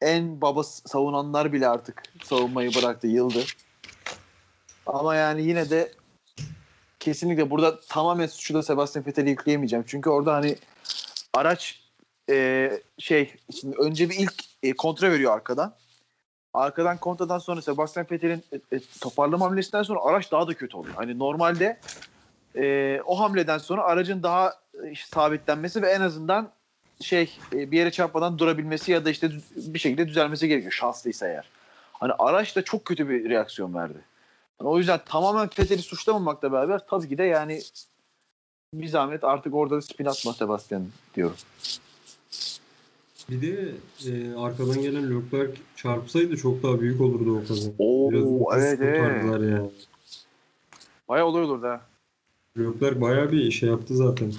En 0.00 0.40
baba 0.40 0.62
savunanlar 0.62 1.52
bile 1.52 1.68
artık 1.68 2.02
savunmayı 2.22 2.74
bıraktı, 2.74 3.06
yıldı. 3.06 3.44
Ama 4.86 5.14
yani 5.14 5.42
yine 5.42 5.70
de 5.70 5.92
kesinlikle 7.00 7.50
burada 7.50 7.80
tamamen 7.80 8.26
suçu 8.26 8.54
da 8.54 8.62
Sebastian 8.62 9.06
Vettel'i 9.06 9.30
yükleyemeyeceğim. 9.30 9.84
Çünkü 9.88 10.10
orada 10.10 10.34
hani 10.34 10.56
araç 11.34 11.80
e, 12.30 12.70
şey 12.98 13.34
şimdi 13.60 13.76
önce 13.76 14.10
bir 14.10 14.14
ilk 14.14 14.34
e, 14.62 14.72
kontra 14.72 15.10
veriyor 15.10 15.34
arkadan. 15.34 15.74
Arkadan 16.54 16.98
kontradan 16.98 17.38
sonra 17.38 17.62
Sebastian 17.62 18.06
Vettel'in 18.10 18.44
e, 18.52 18.76
e, 18.76 18.80
toparlama 19.00 19.46
hamlesinden 19.46 19.82
sonra 19.82 20.00
araç 20.02 20.32
daha 20.32 20.48
da 20.48 20.54
kötü 20.54 20.76
oluyor. 20.76 20.96
Hani 20.96 21.18
normalde 21.18 21.80
e, 22.56 23.00
o 23.06 23.20
hamleden 23.20 23.58
sonra 23.58 23.82
aracın 23.82 24.22
daha 24.22 24.54
e, 24.84 24.94
sabitlenmesi 24.94 25.82
ve 25.82 25.90
en 25.90 26.00
azından 26.00 26.50
şey 27.00 27.38
e, 27.52 27.70
bir 27.70 27.78
yere 27.78 27.90
çarpmadan 27.90 28.38
durabilmesi 28.38 28.92
ya 28.92 29.04
da 29.04 29.10
işte 29.10 29.30
bir 29.56 29.78
şekilde 29.78 30.08
düzelmesi 30.08 30.48
gerekiyor 30.48 30.72
şanslıysa 30.72 31.28
eğer. 31.28 31.48
Hani 31.92 32.12
araç 32.18 32.56
da 32.56 32.64
çok 32.64 32.84
kötü 32.84 33.08
bir 33.08 33.30
reaksiyon 33.30 33.74
verdi. 33.74 33.98
Yani 34.60 34.70
o 34.70 34.78
yüzden 34.78 35.00
tamamen 35.06 35.50
Vettel'i 35.58 35.82
suçlamamakla 35.82 36.52
beraber 36.52 36.86
tabii 36.86 37.08
ki 37.08 37.18
de 37.18 37.24
yani 37.24 37.62
bir 38.74 38.88
zahmet 38.88 39.24
artık 39.24 39.54
orada 39.54 39.76
da 39.76 39.82
spin 39.82 40.04
atma 40.04 40.32
Sebastian 40.32 40.86
diyorum. 41.14 41.36
Bir 43.32 43.42
de 43.42 43.68
e, 44.06 44.34
arkadan 44.34 44.82
gelen 44.82 45.10
Leclerc 45.10 45.52
çarpsaydı 45.76 46.36
çok 46.36 46.62
daha 46.62 46.80
büyük 46.80 47.00
olurdu 47.00 47.38
o 47.38 47.48
kaza. 47.48 47.70
Oo 47.78 48.12
Biraz 48.12 48.64
evet 48.64 48.80
evet. 48.82 48.98
kurtardılar 48.98 49.40
yani. 49.40 49.70
Bayağı 51.08 51.26
olay 51.26 51.42
olurdu 51.42 51.66
ha. 51.66 51.80
Leclerc 52.58 53.00
bayağı 53.00 53.32
bir 53.32 53.50
şey 53.50 53.68
yaptı 53.68 53.96
zaten. 53.96 54.32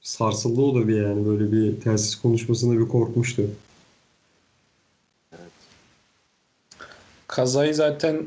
Sarsıldı 0.00 0.60
o 0.60 0.74
da 0.74 0.88
bir 0.88 1.02
yani 1.02 1.26
böyle 1.26 1.52
bir 1.52 1.80
telsiz 1.80 2.16
konuşmasında 2.16 2.80
bir 2.80 2.88
korkmuştu. 2.88 3.42
Kazayı 7.26 7.74
zaten 7.74 8.26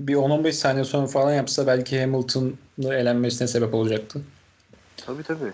bir 0.00 0.14
10-15 0.14 0.52
saniye 0.52 0.84
sonra 0.84 1.06
falan 1.06 1.34
yapsa 1.34 1.66
belki 1.66 2.00
Hamilton'ın 2.00 2.90
elenmesine 2.90 3.48
sebep 3.48 3.74
olacaktı. 3.74 4.22
Tabii 4.96 5.22
tabii. 5.22 5.52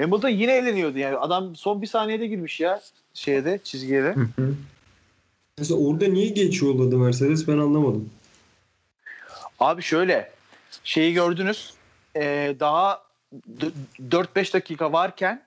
Hamilton 0.00 0.28
yine 0.28 0.52
eğleniyordu 0.52 0.98
yani. 0.98 1.16
Adam 1.16 1.56
son 1.56 1.82
bir 1.82 1.86
saniyede 1.86 2.26
girmiş 2.26 2.60
ya 2.60 2.80
şeyde 3.14 3.60
çizgiye 3.64 4.02
de. 4.04 4.14
Mesela 5.58 5.80
orada 5.80 6.06
niye 6.08 6.26
geç 6.28 6.62
yolladı 6.62 6.98
Mercedes 6.98 7.48
ben 7.48 7.58
anlamadım. 7.58 8.10
Abi 9.60 9.82
şöyle 9.82 10.30
şeyi 10.84 11.14
gördünüz. 11.14 11.74
Ee, 12.16 12.56
daha 12.60 13.02
d- 13.32 13.70
4-5 14.10 14.52
dakika 14.54 14.92
varken 14.92 15.42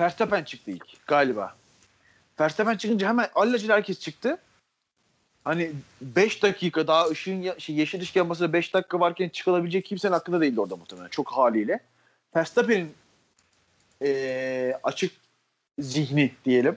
Verstappen 0.00 0.44
çıktı 0.44 0.70
ilk 0.70 1.06
galiba. 1.06 1.54
Verstappen 2.40 2.76
çıkınca 2.76 3.08
hemen 3.08 3.28
allacıyla 3.34 3.76
herkes 3.76 4.00
çıktı. 4.00 4.38
Hani 5.44 5.70
5 6.00 6.42
dakika 6.42 6.86
daha 6.86 7.06
ışığın 7.08 7.42
ya- 7.42 7.58
şey, 7.58 7.76
yeşil 7.76 8.00
ışık 8.02 8.16
yanmasına 8.16 8.52
5 8.52 8.74
dakika 8.74 9.00
varken 9.00 9.28
çıkılabilecek 9.28 9.84
kimsenin 9.84 10.12
hakkında 10.12 10.40
değildi 10.40 10.60
orada 10.60 10.76
muhtemelen. 10.76 11.08
Çok 11.08 11.28
haliyle. 11.32 11.80
Verstappen'in 12.36 12.92
ee, 14.04 14.78
açık 14.82 15.12
zihni 15.78 16.32
diyelim. 16.44 16.76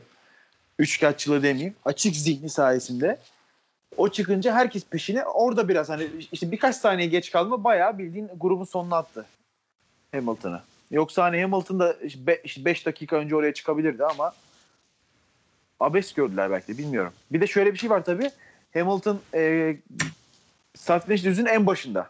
Üçkağıtçılığı 0.80 1.44
demeyeyim. 1.44 1.76
Açık 1.86 2.16
zihni 2.16 2.50
sayesinde 2.50 3.20
o 3.98 4.10
çıkınca 4.10 4.54
herkes 4.54 4.86
peşine 4.86 5.26
orada 5.26 5.70
biraz 5.70 5.90
hani 5.90 6.10
işte 6.32 6.52
birkaç 6.52 6.76
saniye 6.76 7.08
geç 7.08 7.32
kalma 7.32 7.64
bayağı 7.64 7.98
bildiğin 7.98 8.30
grubun 8.40 8.66
sonuna 8.66 8.98
attı 8.98 9.26
Hamilton'ı. 10.12 10.62
Yoksa 10.92 11.24
hani 11.24 11.42
Hamilton 11.42 11.80
da 11.80 11.96
5 12.58 12.86
dakika 12.86 13.16
önce 13.16 13.36
oraya 13.36 13.54
çıkabilirdi 13.54 14.06
ama 14.06 14.34
abes 15.80 16.14
gördüler 16.14 16.52
belki 16.52 16.68
de 16.68 16.78
bilmiyorum. 16.78 17.14
Bir 17.32 17.42
de 17.42 17.48
şöyle 17.48 17.74
bir 17.74 17.78
şey 17.78 17.90
var 17.90 18.06
tabii. 18.06 18.32
Hamilton 18.74 19.22
e, 19.34 19.76
start 20.76 21.10
düzün 21.10 21.46
en 21.46 21.68
başında. 21.68 22.10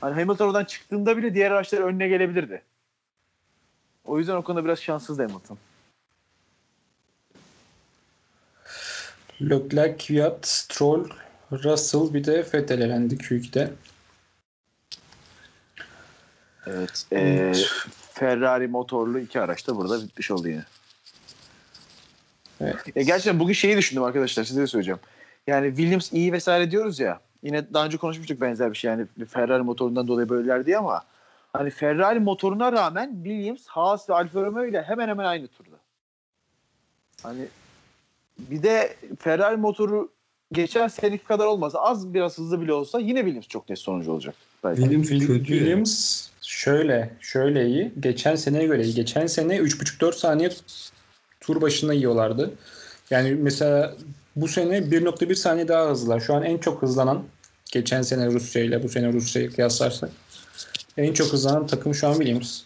Hani 0.00 0.20
Hamilton 0.20 0.46
oradan 0.46 0.64
çıktığında 0.64 1.16
bile 1.16 1.34
diğer 1.34 1.50
araçlar 1.50 1.78
önüne 1.78 2.08
gelebilirdi. 2.08 2.62
O 4.04 4.18
yüzden 4.18 4.36
o 4.36 4.42
konuda 4.42 4.64
biraz 4.64 4.78
şanssızdı 4.78 5.22
Hamilton. 5.22 5.58
Leclerc, 9.42 10.06
Kvyat, 10.06 10.46
Stroll, 10.46 11.08
Russell 11.52 12.14
bir 12.14 12.24
de 12.24 12.46
Vettel 12.54 12.80
elendi 12.80 13.14
Q2'de. 13.14 13.72
Evet. 16.66 17.06
e, 17.12 17.52
Ferrari 18.12 18.68
motorlu 18.68 19.18
iki 19.18 19.40
araç 19.40 19.66
da 19.66 19.76
burada 19.76 20.02
bitmiş 20.02 20.30
oldu 20.30 20.48
yine. 20.48 20.64
Evet. 22.60 22.76
E, 22.96 23.02
gerçekten 23.02 23.40
bugün 23.40 23.54
şeyi 23.54 23.76
düşündüm 23.76 24.02
arkadaşlar 24.02 24.44
size 24.44 24.60
de 24.60 24.66
söyleyeceğim. 24.66 25.00
Yani 25.46 25.68
Williams 25.68 26.12
iyi 26.12 26.32
vesaire 26.32 26.70
diyoruz 26.70 27.00
ya. 27.00 27.20
Yine 27.42 27.74
daha 27.74 27.84
önce 27.84 27.96
konuşmuştuk 27.96 28.40
benzer 28.40 28.72
bir 28.72 28.76
şey. 28.76 28.90
Yani 28.90 29.06
Ferrari 29.28 29.62
motorundan 29.62 30.08
dolayı 30.08 30.28
böyleler 30.28 30.66
diye 30.66 30.78
ama 30.78 31.04
hani 31.52 31.70
Ferrari 31.70 32.20
motoruna 32.20 32.72
rağmen 32.72 33.14
Williams, 33.24 33.66
Haas 33.66 34.10
ve 34.10 34.14
Alfa 34.14 34.42
Romeo 34.42 34.66
ile 34.66 34.82
hemen 34.82 35.08
hemen 35.08 35.24
aynı 35.24 35.48
turda. 35.48 35.76
Hani 37.22 37.46
bir 38.38 38.62
de 38.62 38.96
Ferrari 39.18 39.56
motoru 39.56 40.08
geçen 40.52 40.88
seneki 40.88 41.24
kadar 41.24 41.46
olmasa 41.46 41.78
az 41.78 42.14
biraz 42.14 42.38
hızlı 42.38 42.60
bile 42.60 42.72
olsa 42.72 43.00
yine 43.00 43.18
Williams 43.18 43.48
çok 43.48 43.68
net 43.68 43.78
sonucu 43.78 44.12
olacak. 44.12 44.34
Belki. 44.64 44.80
Williams 44.80 45.10
Will- 45.10 45.26
kötü. 45.26 45.44
Williams 45.44 46.28
şöyle 46.42 47.10
şöyle 47.20 47.66
iyi. 47.66 47.92
Geçen 48.00 48.36
seneye 48.36 48.66
göre 48.66 48.84
iyi. 48.84 48.94
Geçen 48.94 49.26
sene 49.26 49.56
3,5-4 49.56 50.12
saniye 50.12 50.50
tur 51.40 51.60
başına 51.60 51.92
yiyorlardı. 51.92 52.54
Yani 53.10 53.30
mesela 53.30 53.94
bu 54.36 54.48
sene 54.48 54.78
1.1 54.78 55.34
saniye 55.34 55.68
daha 55.68 55.90
hızlılar. 55.90 56.20
Şu 56.20 56.34
an 56.34 56.42
en 56.42 56.58
çok 56.58 56.82
hızlanan 56.82 57.22
geçen 57.72 58.02
sene 58.02 58.26
Rusya 58.26 58.62
ile 58.62 58.82
bu 58.82 58.88
sene 58.88 59.12
Rusya'yı 59.12 59.52
kıyaslarsak 59.52 60.10
en 60.96 61.12
çok 61.12 61.32
hızlanan 61.32 61.66
takım 61.66 61.94
şu 61.94 62.08
an 62.08 62.12
Williams. 62.14 62.62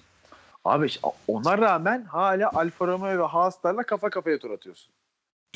Abi 0.65 0.89
ona 1.29 1.59
rağmen 1.59 2.05
hala 2.05 2.51
Alfa 2.55 2.87
Romeo 2.87 3.19
ve 3.19 3.27
Haas'larla 3.27 3.83
kafa 3.83 4.11
kafaya 4.11 4.39
tur 4.39 4.51
atıyorsun. 4.51 4.91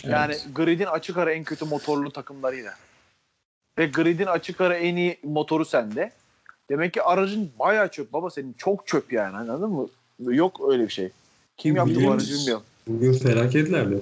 Yani 0.05 0.33
Evet. 0.33 0.47
gridin 0.55 0.85
açık 0.87 1.17
ara 1.17 1.33
en 1.33 1.45
kötü 1.45 1.65
motorlu 1.65 2.11
takımlarıyla. 2.11 2.75
Ve 3.79 3.87
gridin 3.87 4.27
açık 4.27 4.61
ara 4.61 4.77
en 4.77 4.97
iyi 4.97 5.19
motoru 5.25 5.65
sende. 5.65 6.13
Demek 6.71 6.95
ki 6.95 7.03
aracın 7.03 7.51
bayağı 7.59 7.89
çöp 7.89 8.13
baba 8.13 8.31
senin 8.31 8.53
çok 8.53 8.87
çöp 8.87 9.13
yani 9.13 9.37
anladın 9.37 9.71
mı? 9.71 9.89
Yok 10.21 10.61
öyle 10.69 10.83
bir 10.83 10.93
şey. 10.93 11.11
Kim 11.57 11.77
yaptı 11.77 12.05
bu 12.05 12.11
aracı 12.11 12.35
bilmiyorum. 12.35 12.63
Bugün 12.89 13.13
felaketlerdi. 13.13 14.01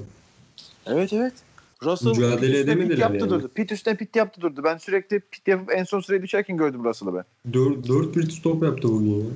Evet 0.87 1.13
evet. 1.13 1.33
Russell 1.85 2.09
Mücadele 2.09 2.59
edemediler 2.59 2.89
pit 2.89 2.99
yaptı 2.99 3.17
yani. 3.19 3.31
durdu. 3.31 3.51
Pit 3.55 3.73
üstüne 3.73 3.97
pit 3.97 4.17
yaptı 4.17 4.41
durdu. 4.41 4.65
Ben 4.65 4.77
sürekli 4.77 5.21
pit 5.21 5.49
yapıp 5.49 5.73
en 5.73 5.85
son 5.85 6.01
sıraya 6.01 6.23
düşerken 6.23 6.57
gördüm 6.57 6.85
Russell'ı 6.85 7.15
ben. 7.15 7.53
4, 7.53 7.89
4 7.89 8.15
pit 8.15 8.33
stop 8.33 8.63
yaptı 8.63 8.89
bugün 8.89 9.21
ya. 9.21 9.27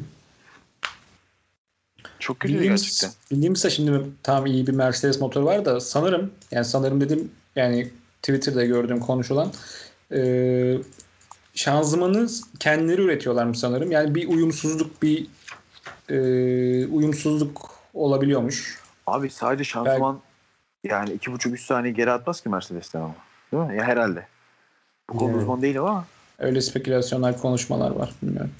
Çok 2.19 2.41
kötü 2.41 2.55
Williams, 2.55 2.83
gerçekten. 2.83 3.11
Williams'ta 3.29 3.71
şimdi 3.71 4.03
tam 4.23 4.47
iyi 4.47 4.67
bir 4.67 4.73
Mercedes 4.73 5.21
motoru 5.21 5.45
var 5.45 5.65
da 5.65 5.81
sanırım 5.81 6.31
yani 6.51 6.65
sanırım 6.65 7.01
dedim 7.01 7.31
yani 7.57 7.91
Twitter'da 8.23 8.65
gördüğüm 8.65 9.01
konuşulan 9.01 9.53
e, 10.13 10.79
şanzımanı 11.55 12.29
kendileri 12.61 13.03
üretiyorlarmış 13.03 13.59
sanırım. 13.59 13.91
Yani 13.91 14.15
bir 14.15 14.29
uyumsuzluk 14.29 15.03
bir 15.03 15.27
e, 16.09 16.17
uyumsuzluk 16.87 17.71
olabiliyormuş. 17.95 18.79
Abi 19.07 19.31
sadece 19.31 19.65
şanzıman 19.65 20.21
yani 20.85 21.12
iki 21.12 21.33
buçuk 21.33 21.55
üç 21.55 21.65
saniye 21.65 21.93
geri 21.93 22.11
atmaz 22.11 22.41
ki 22.41 22.49
Mercedes'ten 22.49 23.01
ama. 23.01 23.15
Değil 23.53 23.62
mi? 23.62 23.77
Ya 23.77 23.85
herhalde. 23.85 24.27
Bu 25.09 25.17
konuda 25.17 25.33
Yani. 25.33 25.43
uzman 25.43 25.62
değilim 25.62 25.85
ama 25.85 26.05
Öyle 26.39 26.61
spekülasyonlar, 26.61 27.41
konuşmalar 27.41 27.91
var. 27.91 28.11
Bilmiyorum. 28.23 28.51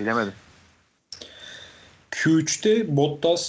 bilemedim. 0.00 0.32
Q3'te 2.10 2.96
Bottas 2.96 3.42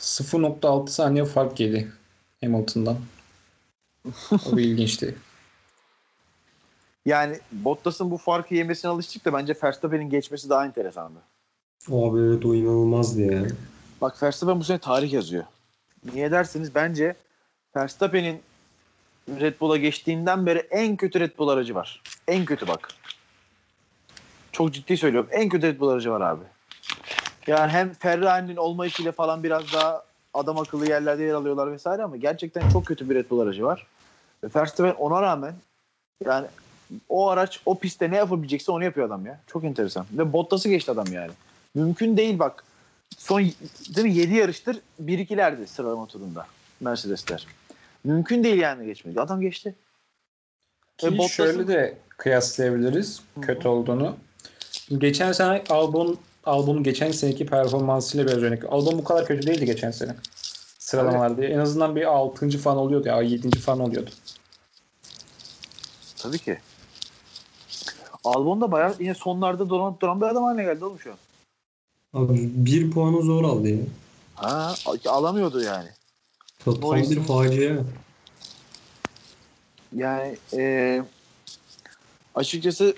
0.6 0.00 0.88
saniye 0.88 1.24
fark 1.24 1.60
yedi 1.60 1.92
Hamilton'dan. 2.40 2.96
O 4.52 4.56
bir 4.56 4.62
ilginçti. 4.62 5.14
Yani 7.06 7.40
Bottas'ın 7.52 8.10
bu 8.10 8.16
farkı 8.18 8.54
yemesine 8.54 8.90
alıştık 8.90 9.24
da 9.24 9.32
bence 9.32 9.54
Verstappen'in 9.62 10.10
geçmesi 10.10 10.48
daha 10.48 10.66
enteresandı. 10.66 11.18
Abi 11.92 12.18
evet 12.20 12.44
o 12.44 12.54
inanılmazdı 12.54 13.20
ya. 13.20 13.46
Bak 14.00 14.22
Verstappen 14.22 14.60
bu 14.60 14.64
sene 14.64 14.78
tarih 14.78 15.12
yazıyor. 15.12 15.44
Niye 16.12 16.30
derseniz 16.30 16.74
bence 16.74 17.16
Verstappen'in 17.76 18.42
Red 19.28 19.60
Bull'a 19.60 19.76
geçtiğinden 19.76 20.46
beri 20.46 20.58
en 20.58 20.96
kötü 20.96 21.20
Red 21.20 21.38
Bull 21.38 21.48
aracı 21.48 21.74
var. 21.74 22.02
En 22.28 22.44
kötü 22.44 22.68
bak. 22.68 22.88
Çok 24.52 24.72
ciddi 24.72 24.96
söylüyorum. 24.96 25.28
En 25.32 25.48
kötü 25.48 25.66
Red 25.66 25.80
Bull 25.80 25.88
aracı 25.88 26.10
var 26.10 26.20
abi. 26.20 26.44
Yani 27.46 27.72
hem 27.72 27.92
Ferrari'nin 27.92 28.56
olmayışıyla 28.56 29.12
falan 29.12 29.42
biraz 29.42 29.72
daha 29.72 30.04
adam 30.34 30.58
akıllı 30.58 30.86
yerlerde 30.86 31.22
yer 31.22 31.34
alıyorlar 31.34 31.72
vesaire 31.72 32.02
ama 32.02 32.16
gerçekten 32.16 32.68
çok 32.72 32.86
kötü 32.86 33.10
bir 33.10 33.14
Red 33.14 33.30
Bull 33.30 33.40
aracı 33.40 33.64
var. 33.64 33.86
Ve 34.44 34.48
Verstappen 34.56 34.94
ona 34.94 35.22
rağmen 35.22 35.54
yani 36.24 36.46
o 37.08 37.28
araç 37.28 37.60
o 37.66 37.78
pistte 37.78 38.10
ne 38.10 38.16
yapabilecekse 38.16 38.72
onu 38.72 38.84
yapıyor 38.84 39.06
adam 39.06 39.26
ya. 39.26 39.40
Çok 39.46 39.64
enteresan. 39.64 40.06
Ve 40.12 40.32
Bottas'ı 40.32 40.68
geçti 40.68 40.90
adam 40.90 41.12
yani. 41.12 41.30
Mümkün 41.74 42.16
değil 42.16 42.38
bak. 42.38 42.64
Son 43.18 43.40
değil 43.96 44.06
mi 44.06 44.14
7 44.14 44.34
yarıştır 44.34 44.80
1-2'lerdi 45.04 45.66
sıralama 45.66 46.06
turunda 46.06 46.46
Mercedesler. 46.80 47.46
Mümkün 48.04 48.44
değil 48.44 48.56
yani 48.60 48.86
geçmedi. 48.86 49.20
Adam 49.20 49.40
geçti. 49.40 49.74
Ki 50.98 51.06
Bottas'ın- 51.18 51.28
şöyle 51.28 51.68
de 51.68 51.98
kıyaslayabiliriz 52.08 53.22
kötü 53.42 53.68
olduğunu. 53.68 54.16
Geçen 54.98 55.32
sene 55.32 55.64
Albon 55.68 56.18
Albon'un 56.44 56.82
geçen 56.82 57.10
seneki 57.10 57.46
performansıyla 57.46 58.26
biraz 58.26 58.42
örnek. 58.42 58.64
Albon 58.64 58.98
bu 58.98 59.04
kadar 59.04 59.26
kötü 59.26 59.46
değildi 59.46 59.66
geçen 59.66 59.90
sene. 59.90 60.16
Sıralamalarda. 60.78 61.44
En 61.44 61.58
azından 61.58 61.96
bir 61.96 62.04
6. 62.04 62.58
falan 62.58 62.76
oluyordu 62.78 63.08
ya 63.08 63.22
7. 63.22 63.58
falan 63.58 63.80
oluyordu. 63.80 64.10
Tabii 66.16 66.38
ki. 66.38 66.58
Albon 68.24 68.60
da 68.60 68.72
bayağı 68.72 68.94
yine 68.98 69.14
sonlarda 69.14 69.68
duran, 69.68 69.96
duran 70.00 70.20
bir 70.20 70.26
adam 70.26 70.44
haline 70.44 70.62
geldi 70.62 70.84
oğlum 70.84 71.00
şu 71.00 71.10
an. 71.10 71.18
Abi 72.16 72.50
bir 72.54 72.90
puanı 72.90 73.22
zor 73.22 73.44
aldı 73.44 73.68
ya. 73.68 73.78
Ha, 74.34 74.74
alamıyordu 75.06 75.62
yani. 75.62 75.88
Tam 76.64 76.74
bir 76.92 77.20
facia. 77.20 77.76
Yani 79.96 80.36
e, 80.56 81.02
açıkçası 82.34 82.96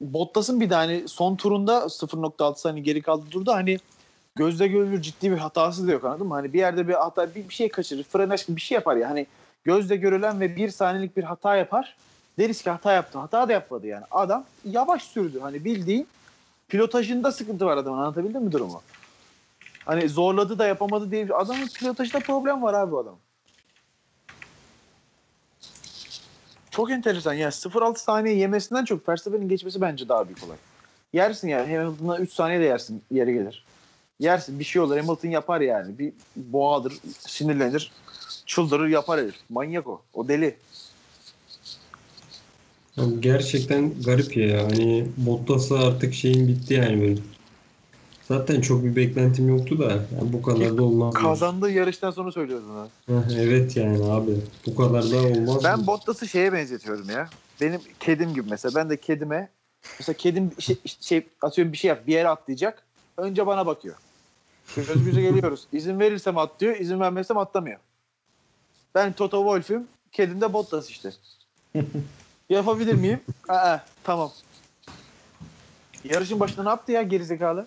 Bottas'ın 0.00 0.60
bir 0.60 0.68
tane 0.68 1.08
son 1.08 1.36
turunda 1.36 1.78
0.6 1.78 2.58
saniye 2.58 2.84
geri 2.84 3.02
kaldı 3.02 3.24
durdu. 3.30 3.52
Hani 3.52 3.78
gözle 4.34 4.66
görülür 4.66 5.02
ciddi 5.02 5.30
bir 5.30 5.36
hatası 5.36 5.88
da 5.88 5.92
yok 5.92 6.04
anladın 6.04 6.26
mı? 6.26 6.34
Hani 6.34 6.52
bir 6.52 6.58
yerde 6.58 6.88
bir 6.88 6.94
hata 6.94 7.34
bir, 7.34 7.48
bir 7.48 7.54
şey 7.54 7.68
kaçırır. 7.68 8.02
Frenaj 8.02 8.46
gibi 8.46 8.56
bir 8.56 8.60
şey 8.60 8.74
yapar 8.74 8.96
ya. 8.96 9.10
Hani 9.10 9.26
gözle 9.64 9.96
görülen 9.96 10.40
ve 10.40 10.56
bir 10.56 10.70
saniyelik 10.70 11.16
bir 11.16 11.24
hata 11.24 11.56
yapar. 11.56 11.96
Deriz 12.38 12.62
ki 12.62 12.70
hata 12.70 12.92
yaptı. 12.92 13.18
Hata 13.18 13.48
da 13.48 13.52
yapmadı 13.52 13.86
yani. 13.86 14.04
Adam 14.10 14.44
yavaş 14.64 15.02
sürdü. 15.02 15.40
Hani 15.40 15.64
bildiğin 15.64 16.08
pilotajında 16.72 17.32
sıkıntı 17.32 17.66
var 17.66 17.76
adamın. 17.76 17.98
Anlatabildim 17.98 18.42
mi 18.42 18.52
durumu? 18.52 18.82
Hani 19.84 20.08
zorladı 20.08 20.58
da 20.58 20.66
yapamadı 20.66 21.10
diye. 21.10 21.28
Adamın 21.34 21.66
pilotajında 21.66 22.20
problem 22.20 22.62
var 22.62 22.74
abi 22.74 22.96
adam. 22.96 23.16
Çok 26.70 26.90
enteresan. 26.90 27.34
Yani 27.34 27.52
0.6 27.52 27.98
saniye 27.98 28.36
yemesinden 28.36 28.84
çok 28.84 29.08
Verstappen'in 29.08 29.48
geçmesi 29.48 29.80
bence 29.80 30.08
daha 30.08 30.26
büyük 30.26 30.44
olay. 30.44 30.56
Yersin 31.12 31.48
yani. 31.48 31.76
Hamilton'a 31.76 32.18
3 32.18 32.32
saniye 32.32 32.60
de 32.60 32.64
yersin. 32.64 33.02
Yeri 33.10 33.32
gelir. 33.32 33.64
Yersin. 34.20 34.58
Bir 34.58 34.64
şey 34.64 34.82
olur. 34.82 34.96
Hamilton 34.96 35.28
yapar 35.28 35.60
yani. 35.60 35.98
Bir 35.98 36.12
boğadır. 36.36 36.92
Sinirlenir. 37.18 37.92
Çıldırır 38.46 38.88
yapar 38.88 39.20
herif. 39.20 39.36
Manyak 39.50 39.86
o. 39.86 40.02
O 40.14 40.28
deli. 40.28 40.56
Gerçekten 43.20 44.02
garip 44.02 44.36
ya. 44.36 44.64
Hani 44.64 45.06
Bottas'a 45.16 45.78
artık 45.78 46.14
şeyin 46.14 46.48
bitti 46.48 46.74
yani 46.74 47.00
böyle. 47.00 47.20
Zaten 48.28 48.60
çok 48.60 48.84
bir 48.84 48.96
beklentim 48.96 49.48
yoktu 49.48 49.78
da 49.78 49.90
yani 49.92 50.32
bu 50.32 50.42
kadar 50.42 50.78
da 50.78 50.82
olmaz. 50.82 51.14
Kazandığı 51.14 51.70
yarıştan 51.70 52.10
sonra 52.10 52.32
söylüyoruz 52.32 52.64
bunu. 52.68 52.88
Heh, 53.06 53.36
evet 53.38 53.76
yani 53.76 54.04
abi. 54.04 54.32
Bu 54.66 54.76
kadar 54.76 55.10
da 55.10 55.16
olmaz. 55.16 55.64
Ben 55.64 55.78
mı? 55.78 55.86
Bottas'ı 55.86 56.28
şeye 56.28 56.52
benzetiyorum 56.52 57.10
ya. 57.10 57.28
Benim 57.60 57.80
kedim 58.00 58.34
gibi 58.34 58.50
mesela. 58.50 58.74
Ben 58.74 58.90
de 58.90 58.96
kedime 58.96 59.48
mesela 59.98 60.16
kedim 60.16 60.50
şey, 60.58 60.76
şey 61.00 61.26
atıyorum 61.42 61.72
bir 61.72 61.78
şey 61.78 61.88
yap 61.88 62.06
bir 62.06 62.12
yere 62.12 62.28
atlayacak. 62.28 62.82
Önce 63.16 63.46
bana 63.46 63.66
bakıyor. 63.66 63.96
Göz 64.76 65.04
göze 65.04 65.22
geliyoruz. 65.22 65.66
İzin 65.72 66.00
verirsem 66.00 66.38
atlıyor, 66.38 66.76
izin 66.76 67.00
vermezsem 67.00 67.38
atlamıyor. 67.38 67.78
Ben 68.94 69.12
Toto 69.12 69.38
Wolff'üm, 69.38 69.88
kedim 70.12 70.40
de 70.40 70.52
Bottas 70.52 70.90
işte. 70.90 71.10
Yapabilir 72.56 72.94
miyim? 72.94 73.20
Aa, 73.48 73.78
tamam. 74.04 74.30
Yarışın 76.04 76.40
başında 76.40 76.62
ne 76.62 76.68
yaptı 76.68 76.92
ya 76.92 77.02
gerizekalı? 77.02 77.66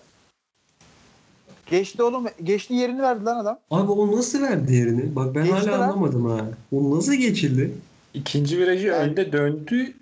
Geçti 1.66 2.02
oğlum. 2.02 2.24
Geçti 2.42 2.74
yerini 2.74 3.02
verdi 3.02 3.24
lan 3.24 3.36
adam. 3.38 3.58
Abi 3.70 3.90
o 3.92 4.16
nasıl 4.16 4.42
verdi 4.42 4.74
yerini? 4.74 5.16
Bak 5.16 5.34
ben 5.34 5.44
Geçti 5.44 5.58
hala 5.70 5.80
lan. 5.80 5.88
anlamadım 5.88 6.30
ha. 6.30 6.40
O 6.72 6.96
nasıl 6.96 7.14
geçildi? 7.14 7.74
İkinci 8.14 8.58
virajı 8.58 8.86
Yani- 8.86 9.10
önde 9.10 9.32
döndü. 9.32 9.94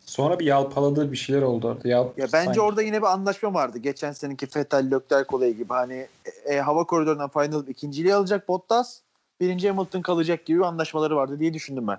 Sonra 0.00 0.38
bir 0.38 0.44
yalpaladığı 0.46 1.12
bir 1.12 1.16
şeyler 1.16 1.42
oldu 1.42 1.68
orada. 1.68 1.88
Yal, 1.88 2.04
Ya 2.06 2.12
bence 2.16 2.28
sanki. 2.44 2.60
orada 2.60 2.82
yine 2.82 3.02
bir 3.02 3.06
anlaşma 3.06 3.54
vardı. 3.54 3.78
Geçen 3.78 4.12
seneki 4.12 4.46
Vettel 4.56 4.86
Leclerc 4.90 5.36
olayı 5.36 5.56
gibi. 5.56 5.68
Hani 5.72 6.06
e, 6.44 6.54
e, 6.54 6.60
hava 6.60 6.84
koridorundan 6.84 7.28
final 7.28 7.66
ikinciliği 7.68 8.14
alacak 8.14 8.48
Bottas. 8.48 8.98
Birinci 9.40 9.70
Hamilton 9.70 10.02
kalacak 10.02 10.46
gibi 10.46 10.58
bir 10.58 10.64
anlaşmaları 10.64 11.16
vardı 11.16 11.38
diye 11.40 11.54
düşündüm 11.54 11.86
ben. 11.88 11.98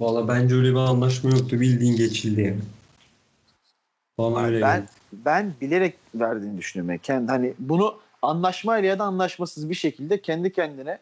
Valla 0.00 0.28
bence 0.28 0.54
öyle 0.54 0.70
bir 0.70 0.76
anlaşma 0.76 1.30
yoktu. 1.30 1.60
Bildiğin 1.60 1.96
geçildi 1.96 2.40
yani. 2.40 2.60
Bana 4.18 4.46
öyle 4.46 4.60
ben 4.60 4.80
geldi. 4.80 4.90
ben 5.12 5.52
bilerek 5.60 5.94
verdiğini 6.14 6.58
düşünüyorum. 6.58 6.90
Yani 6.90 7.00
kendi, 7.02 7.30
hani 7.32 7.54
bunu 7.58 7.98
anlaşmayla 8.22 8.88
ya 8.88 8.98
da 8.98 9.04
anlaşmasız 9.04 9.70
bir 9.70 9.74
şekilde 9.74 10.20
kendi 10.20 10.52
kendine 10.52 10.98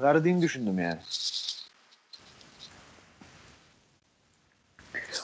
verdiğini 0.00 0.42
düşündüm 0.42 0.78
yani. 0.78 0.98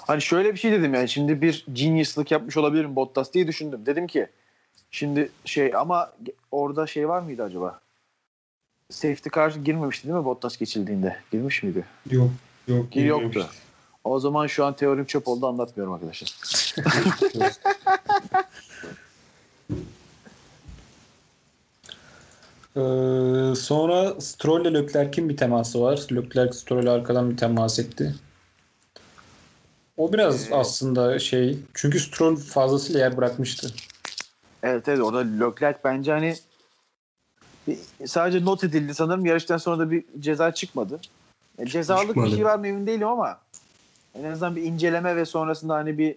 Hani 0.06 0.22
şöyle 0.22 0.52
bir 0.52 0.58
şey 0.58 0.72
dedim 0.72 0.94
yani 0.94 1.08
şimdi 1.08 1.42
bir 1.42 1.66
genius'lık 1.72 2.30
yapmış 2.30 2.56
olabilirim 2.56 2.96
Bottas 2.96 3.32
diye 3.32 3.46
düşündüm. 3.46 3.86
Dedim 3.86 4.06
ki 4.06 4.26
şimdi 4.90 5.30
şey 5.44 5.74
ama 5.74 6.12
orada 6.52 6.86
şey 6.86 7.08
var 7.08 7.20
mıydı 7.20 7.42
acaba? 7.42 7.80
Safety 8.90 9.28
car 9.34 9.50
girmemişti 9.50 10.08
değil 10.08 10.18
mi 10.18 10.24
Bottas 10.24 10.56
geçildiğinde? 10.56 11.16
Girmiş 11.32 11.62
miydi? 11.62 11.84
Yok. 12.10 12.30
Yok. 12.68 12.92
Ki 12.92 13.00
yoktu. 13.00 13.28
girmemişti. 13.28 13.58
O 14.04 14.18
zaman 14.20 14.46
şu 14.46 14.64
an 14.64 14.76
teorim 14.76 15.04
çöp 15.04 15.28
oldu 15.28 15.46
anlatmıyorum 15.46 15.94
arkadaşlar. 15.94 16.34
Ee, 22.76 22.80
sonra 23.56 24.20
Stroll 24.20 24.64
ile 24.66 24.74
Leclerc'in 24.74 25.28
bir 25.28 25.36
teması 25.36 25.80
var. 25.82 26.06
Leclerc 26.12 26.52
Stroll'e 26.52 26.90
arkadan 26.90 27.30
bir 27.30 27.36
temas 27.36 27.78
etti. 27.78 28.14
O 29.96 30.12
biraz 30.12 30.50
Ee, 30.50 30.54
aslında 30.54 31.18
şey 31.18 31.58
çünkü 31.74 32.00
Stroll 32.00 32.36
fazlasıyla 32.36 33.00
yer 33.00 33.16
bırakmıştı. 33.16 33.70
Evet 34.62 34.88
evet 34.88 35.00
orada 35.00 35.18
Leclerc 35.18 35.78
bence 35.84 36.12
hani 36.12 36.36
bir- 37.66 37.78
sadece 38.06 38.44
not 38.44 38.64
edildi 38.64 38.94
sanırım. 38.94 39.26
Yarıştan 39.26 39.56
sonra 39.58 39.78
da 39.78 39.90
bir 39.90 40.04
ceza 40.20 40.54
çıkmadı. 40.54 41.00
E, 41.58 41.66
cezalık 41.66 42.16
bir 42.16 42.30
şey 42.30 42.44
var 42.44 42.58
mı 42.58 42.66
emin 42.66 42.86
değilim 42.86 43.08
ama 43.08 43.40
En 44.14 44.24
azından 44.24 44.56
bir 44.56 44.62
inceleme 44.62 45.16
ve 45.16 45.24
sonrasında 45.24 45.74
hani 45.74 45.98
bir 45.98 46.16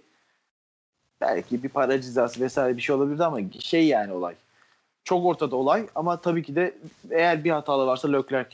belki 1.22 1.64
bir 1.64 1.70
para 1.70 2.02
cezası 2.02 2.42
vesaire 2.42 2.78
bir 2.78 2.82
şey 2.82 2.96
olabilirdi 2.96 3.24
ama 3.26 3.40
şey 3.60 3.88
yani 3.88 4.14
olay. 4.14 4.36
Çok 5.04 5.26
ortada 5.26 5.56
olay 5.56 5.88
ama 5.96 6.22
tabii 6.22 6.44
ki 6.44 6.56
de 6.56 6.76
eğer 7.12 7.44
bir 7.44 7.52
hatalı 7.52 7.86
varsa 7.86 8.12
Leclerc 8.12 8.50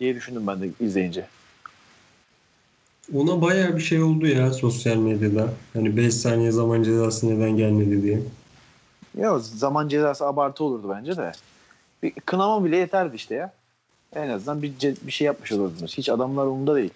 diye 0.00 0.14
düşündüm 0.14 0.46
ben 0.46 0.62
de 0.62 0.70
izleyince. 0.80 1.26
Ona 3.14 3.42
bayağı 3.42 3.76
bir 3.76 3.80
şey 3.80 4.02
oldu 4.02 4.26
ya 4.26 4.52
sosyal 4.52 4.96
medyada. 4.96 5.48
Hani 5.72 5.96
5 5.96 6.14
saniye 6.14 6.50
zaman 6.50 6.82
cezası 6.82 7.30
neden 7.30 7.56
gelmedi 7.56 8.02
diye. 8.02 8.20
Ya 9.18 9.38
zaman 9.38 9.88
cezası 9.88 10.26
abartı 10.26 10.64
olurdu 10.64 10.94
bence 10.96 11.16
de. 11.16 11.32
Bir 12.02 12.12
kınama 12.12 12.64
bile 12.64 12.76
yeterdi 12.76 13.16
işte 13.16 13.34
ya. 13.34 13.52
En 14.14 14.28
azından 14.28 14.62
bir, 14.62 14.72
bir 15.02 15.12
şey 15.12 15.24
yapmış 15.24 15.52
olurdunuz. 15.52 15.98
Hiç 15.98 16.08
adamlar 16.08 16.46
umurunda 16.46 16.74
değil. 16.74 16.90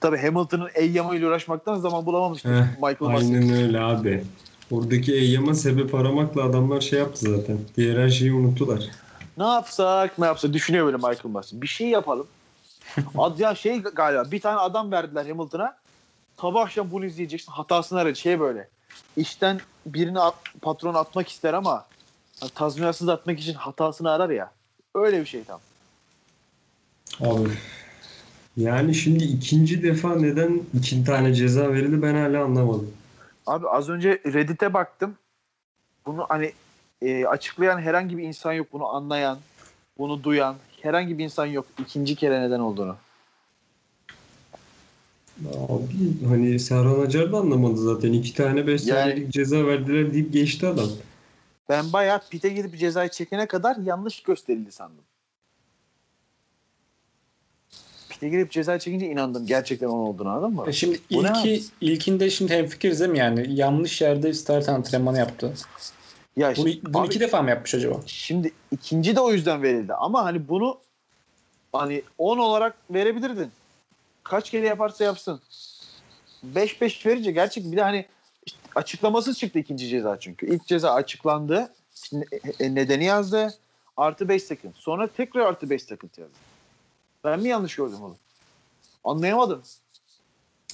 Tabii 0.00 0.18
Hamilton'ın 0.18 0.68
Eyyama 0.74 1.16
ile 1.16 1.26
uğraşmaktan 1.26 1.76
zaman 1.76 2.06
bulamamıştı. 2.06 2.48
Heh, 2.48 2.64
Michael 2.76 3.12
Massey. 3.12 3.36
Aynen 3.36 3.50
öyle 3.50 3.80
abi. 3.80 4.24
Oradaki 4.70 5.14
eyyama 5.14 5.54
sebep 5.54 5.94
aramakla 5.94 6.42
adamlar 6.42 6.80
şey 6.80 6.98
yaptı 6.98 7.20
zaten. 7.20 7.58
Diğer 7.76 7.98
her 7.98 8.08
şeyi 8.08 8.32
unuttular. 8.32 8.80
Ne 9.36 9.44
yapsak 9.46 10.18
ne 10.18 10.26
yapsak 10.26 10.52
düşünüyor 10.52 10.86
böyle 10.86 10.96
Michael 10.96 11.32
Massey. 11.32 11.62
Bir 11.62 11.66
şey 11.66 11.88
yapalım. 11.88 12.26
Ad 13.18 13.38
ya 13.38 13.54
şey 13.54 13.78
galiba 13.82 14.30
bir 14.30 14.40
tane 14.40 14.58
adam 14.58 14.92
verdiler 14.92 15.26
Hamilton'a. 15.26 15.76
Sabah 16.40 16.62
akşam 16.62 16.90
bunu 16.90 17.04
izleyeceksin. 17.04 17.52
Hatasını 17.52 17.98
aradı. 17.98 18.16
Şey 18.16 18.40
böyle. 18.40 18.68
İşten 19.16 19.60
birini 19.86 20.20
at, 20.20 20.34
patron 20.62 20.94
atmak 20.94 21.28
ister 21.28 21.54
ama 21.54 21.84
hani 22.40 22.50
tazminatsız 22.50 23.08
atmak 23.08 23.38
için 23.38 23.54
hatasını 23.54 24.10
arar 24.10 24.30
ya. 24.30 24.50
Öyle 24.98 25.20
bir 25.20 25.26
şey 25.26 25.44
tam. 25.44 25.60
Abi. 27.20 27.48
Yani 28.56 28.94
şimdi 28.94 29.24
ikinci 29.24 29.82
defa 29.82 30.14
neden 30.16 30.60
iki 30.78 31.04
tane 31.04 31.34
ceza 31.34 31.72
verildi 31.72 32.02
ben 32.02 32.14
hala 32.14 32.44
anlamadım. 32.44 32.90
Abi 33.46 33.68
az 33.68 33.88
önce 33.88 34.20
Reddit'e 34.26 34.74
baktım. 34.74 35.14
Bunu 36.06 36.26
hani 36.28 36.52
e, 37.02 37.26
açıklayan 37.26 37.80
herhangi 37.80 38.18
bir 38.18 38.22
insan 38.22 38.52
yok. 38.52 38.66
Bunu 38.72 38.86
anlayan, 38.86 39.38
bunu 39.98 40.22
duyan 40.22 40.56
herhangi 40.82 41.18
bir 41.18 41.24
insan 41.24 41.46
yok. 41.46 41.66
ikinci 41.78 42.14
kere 42.16 42.40
neden 42.40 42.60
olduğunu. 42.60 42.96
Abi 45.68 45.84
hani 46.28 46.60
Serhan 46.60 47.00
Acar 47.00 47.32
da 47.32 47.36
anlamadı 47.36 47.76
zaten. 47.76 48.12
İki 48.12 48.34
tane 48.34 48.66
beş 48.66 48.86
Yani- 48.86 49.00
saniyelik 49.00 49.32
ceza 49.32 49.66
verdiler 49.66 50.12
deyip 50.12 50.32
geçti 50.32 50.66
adam. 50.66 50.88
Ben 51.68 51.92
bayağı 51.92 52.20
pite 52.30 52.48
gidip 52.48 52.78
cezayı 52.78 53.08
çekene 53.10 53.46
kadar 53.46 53.76
yanlış 53.76 54.22
gösterildi 54.22 54.72
sandım. 54.72 55.04
Pite 58.08 58.28
girip 58.28 58.50
cezayı 58.50 58.78
çekince 58.78 59.06
inandım 59.06 59.46
gerçekten 59.46 59.86
onun 59.86 60.06
olduğunu 60.06 60.28
anladın 60.28 60.52
mı? 60.54 60.64
E 60.66 60.72
Şimdi 60.72 61.00
Bu 61.12 61.22
ilki, 61.22 61.62
ilkinde 61.80 62.30
şimdi 62.30 62.54
hemfikiriz 62.54 63.00
değil 63.00 63.10
mi 63.10 63.18
yani? 63.18 63.54
Yanlış 63.54 64.00
yerde 64.00 64.32
start 64.32 64.68
antrenmanı 64.68 65.18
yaptı. 65.18 65.54
Ya 66.36 66.54
Bunu, 66.56 66.68
şimdi- 66.70 66.94
bunu 66.94 67.02
abi- 67.02 67.06
iki 67.06 67.20
defa 67.20 67.42
mı 67.42 67.50
yapmış 67.50 67.74
acaba? 67.74 68.00
Şimdi 68.06 68.52
ikinci 68.70 69.16
de 69.16 69.20
o 69.20 69.32
yüzden 69.32 69.62
verildi. 69.62 69.94
Ama 69.94 70.24
hani 70.24 70.48
bunu 70.48 70.78
hani 71.72 72.02
10 72.18 72.38
olarak 72.38 72.76
verebilirdin. 72.90 73.50
Kaç 74.22 74.50
kere 74.50 74.66
yaparsa 74.66 75.04
yapsın. 75.04 75.40
5-5 76.42 77.06
verince 77.06 77.32
gerçek 77.32 77.72
bir 77.72 77.76
de 77.76 77.82
hani 77.82 77.98
işte 77.98 78.08
açıklamasız 78.74 79.38
çıktı 79.38 79.58
ikinci 79.58 79.88
ceza 79.88 80.20
çünkü. 80.20 80.54
İlk 80.54 80.66
ceza 80.66 80.92
açıklandı. 80.94 81.72
Ne- 82.12 82.24
e, 82.60 82.74
nedeni 82.74 83.04
yazdı. 83.04 83.54
Artı 83.96 84.28
5 84.28 84.42
second. 84.42 84.72
Sonra 84.74 85.06
tekrar 85.06 85.40
artı 85.46 85.70
5 85.70 85.82
second 85.82 86.10
yazdı. 86.18 86.34
Ben 87.24 87.40
mi 87.40 87.48
yanlış 87.48 87.76
gördüm 87.76 88.02
onu? 88.02 88.16
Anlayamadım. 89.04 89.62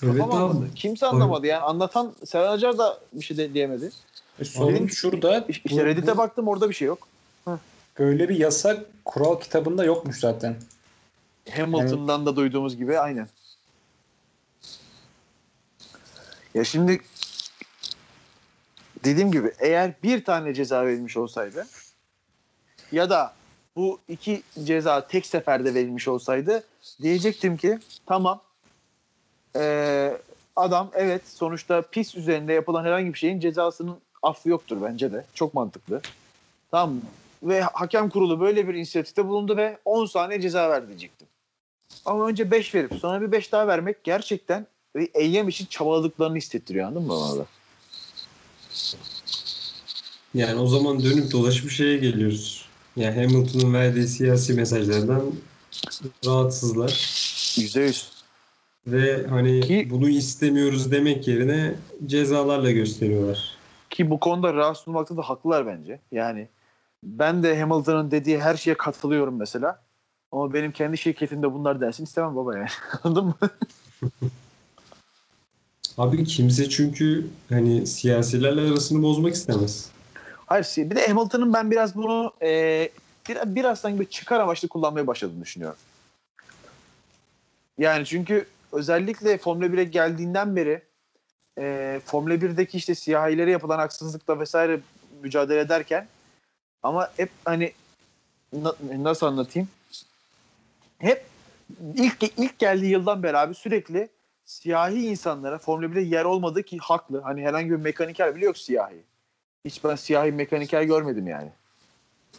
Evet 0.02 0.16
Kafam 0.18 0.30
abi. 0.32 0.36
almadı. 0.42 0.70
Kimse 0.74 1.06
anlamadı. 1.06 1.46
Yani 1.46 1.62
anlatan 1.62 2.14
Serhan 2.24 2.52
Acar 2.52 2.78
da 2.78 3.00
bir 3.12 3.24
şey 3.24 3.36
de 3.36 3.54
diyemedi. 3.54 3.90
E 4.38 4.44
sorun 4.44 4.74
Benim- 4.74 4.90
şurada. 4.90 5.44
İşte 5.48 5.70
bu- 5.70 5.84
Reddit'e 5.84 6.12
bu- 6.14 6.18
baktım 6.18 6.48
orada 6.48 6.68
bir 6.68 6.74
şey 6.74 6.88
yok. 6.88 7.08
Böyle 7.98 8.28
bir 8.28 8.36
yasak 8.38 8.86
kural 9.04 9.40
kitabında 9.40 9.84
yokmuş 9.84 10.18
zaten. 10.18 10.56
Hamilton'dan 11.50 12.26
da 12.26 12.36
duyduğumuz 12.36 12.76
gibi 12.76 12.98
aynen. 12.98 13.28
Ya 16.54 16.64
şimdi 16.64 17.00
dediğim 19.04 19.32
gibi 19.32 19.52
eğer 19.58 19.92
bir 20.02 20.24
tane 20.24 20.54
ceza 20.54 20.86
verilmiş 20.86 21.16
olsaydı 21.16 21.66
ya 22.92 23.10
da 23.10 23.34
bu 23.76 23.98
iki 24.08 24.42
ceza 24.64 25.06
tek 25.06 25.26
seferde 25.26 25.74
verilmiş 25.74 26.08
olsaydı 26.08 26.64
diyecektim 27.02 27.56
ki 27.56 27.78
tamam 28.06 28.40
ee, 29.56 30.18
adam 30.56 30.90
evet 30.94 31.22
sonuçta 31.28 31.82
pis 31.82 32.14
üzerinde 32.14 32.52
yapılan 32.52 32.84
herhangi 32.84 33.14
bir 33.14 33.18
şeyin 33.18 33.40
cezasının 33.40 33.96
affı 34.22 34.48
yoktur 34.48 34.78
bence 34.82 35.12
de. 35.12 35.24
Çok 35.34 35.54
mantıklı. 35.54 36.00
Tamam 36.70 36.94
mı? 36.94 37.00
Ve 37.42 37.60
hakem 37.60 38.10
kurulu 38.10 38.40
böyle 38.40 38.68
bir 38.68 38.74
inisiyatifte 38.74 39.28
bulundu 39.28 39.56
ve 39.56 39.78
10 39.84 40.06
saniye 40.06 40.40
ceza 40.40 40.70
ver 40.70 40.88
diyecektim. 40.88 41.26
Ama 42.04 42.26
önce 42.26 42.50
5 42.50 42.74
verip 42.74 42.94
sonra 42.94 43.20
bir 43.20 43.32
5 43.32 43.52
daha 43.52 43.66
vermek 43.66 44.04
gerçekten 44.04 44.66
eyyem 45.14 45.48
için 45.48 45.66
çabaladıklarını 45.66 46.36
hissettiriyor 46.36 46.86
anladın 46.86 47.06
mı 47.06 47.08
bana? 47.08 47.46
Yani 50.34 50.60
o 50.60 50.66
zaman 50.66 51.02
dönüp 51.02 51.32
dolaşıp 51.32 51.70
şeye 51.70 51.96
geliyoruz. 51.96 52.68
Yani 52.96 53.14
Hamilton'ın 53.14 53.74
verdiği 53.74 54.08
siyasi 54.08 54.54
mesajlardan 54.54 55.22
rahatsızlar. 56.26 56.90
%100. 57.56 58.14
Ve 58.86 59.26
hani 59.26 59.60
Ki- 59.60 59.88
bunu 59.90 60.08
istemiyoruz 60.08 60.92
demek 60.92 61.28
yerine 61.28 61.74
cezalarla 62.06 62.70
gösteriyorlar. 62.70 63.56
Ki 63.90 64.10
bu 64.10 64.20
konuda 64.20 64.54
rahatsız 64.54 64.88
olmakta 64.88 65.16
da 65.16 65.22
haklılar 65.22 65.66
bence. 65.66 66.00
Yani 66.12 66.48
ben 67.02 67.42
de 67.42 67.60
Hamilton'ın 67.60 68.10
dediği 68.10 68.40
her 68.40 68.56
şeye 68.56 68.74
katılıyorum 68.76 69.36
mesela. 69.38 69.82
Ama 70.32 70.54
benim 70.54 70.72
kendi 70.72 70.98
şirketimde 70.98 71.52
bunlar 71.52 71.80
dersin 71.80 72.04
istemem 72.04 72.36
baba 72.36 72.56
yani. 72.56 72.68
Anladın 73.04 73.24
mı? 73.24 73.34
Abi 75.98 76.24
kimse 76.24 76.68
çünkü 76.68 77.26
hani 77.48 77.86
siyasilerle 77.86 78.60
arasını 78.60 79.02
bozmak 79.02 79.34
istemez. 79.34 79.90
Hayır 80.46 80.66
bir 80.76 80.96
de 80.96 81.06
Hamilton'ın 81.06 81.52
ben 81.52 81.70
biraz 81.70 81.96
bunu 81.96 82.32
e, 82.42 82.88
biraz, 83.28 83.54
biraz 83.54 83.80
sanki 83.80 84.00
bir 84.00 84.06
çıkar 84.06 84.40
amaçlı 84.40 84.68
kullanmaya 84.68 85.06
başladığını 85.06 85.42
düşünüyorum. 85.42 85.78
Yani 87.78 88.06
çünkü 88.06 88.46
özellikle 88.72 89.38
Formula 89.38 89.66
1'e 89.66 89.84
geldiğinden 89.84 90.56
beri 90.56 90.82
e, 91.58 92.00
Formula 92.04 92.34
1'deki 92.34 92.76
işte 92.76 92.94
siyahilere 92.94 93.50
yapılan 93.50 93.78
haksızlıkla 93.78 94.40
vesaire 94.40 94.80
mücadele 95.22 95.60
ederken 95.60 96.06
ama 96.82 97.10
hep 97.16 97.30
hani 97.44 97.72
na- 98.52 98.74
nasıl 98.98 99.26
anlatayım? 99.26 99.68
Hep 100.98 101.24
ilk 101.94 102.22
ilk 102.36 102.58
geldiği 102.58 102.90
yıldan 102.90 103.22
beri 103.22 103.38
abi 103.38 103.54
sürekli 103.54 104.08
siyahi 104.44 105.06
insanlara 105.06 105.58
Formula 105.58 105.86
1'de 105.86 106.00
yer 106.00 106.24
olmadığı 106.24 106.62
ki 106.62 106.78
haklı. 106.78 107.20
Hani 107.20 107.42
herhangi 107.42 107.70
bir 107.70 107.76
mekaniker 107.76 108.36
bile 108.36 108.44
yok 108.44 108.58
siyahi. 108.58 109.02
Hiç 109.64 109.84
ben 109.84 109.96
siyahi 109.96 110.32
mekaniker 110.32 110.82
görmedim 110.82 111.26
yani. 111.26 111.48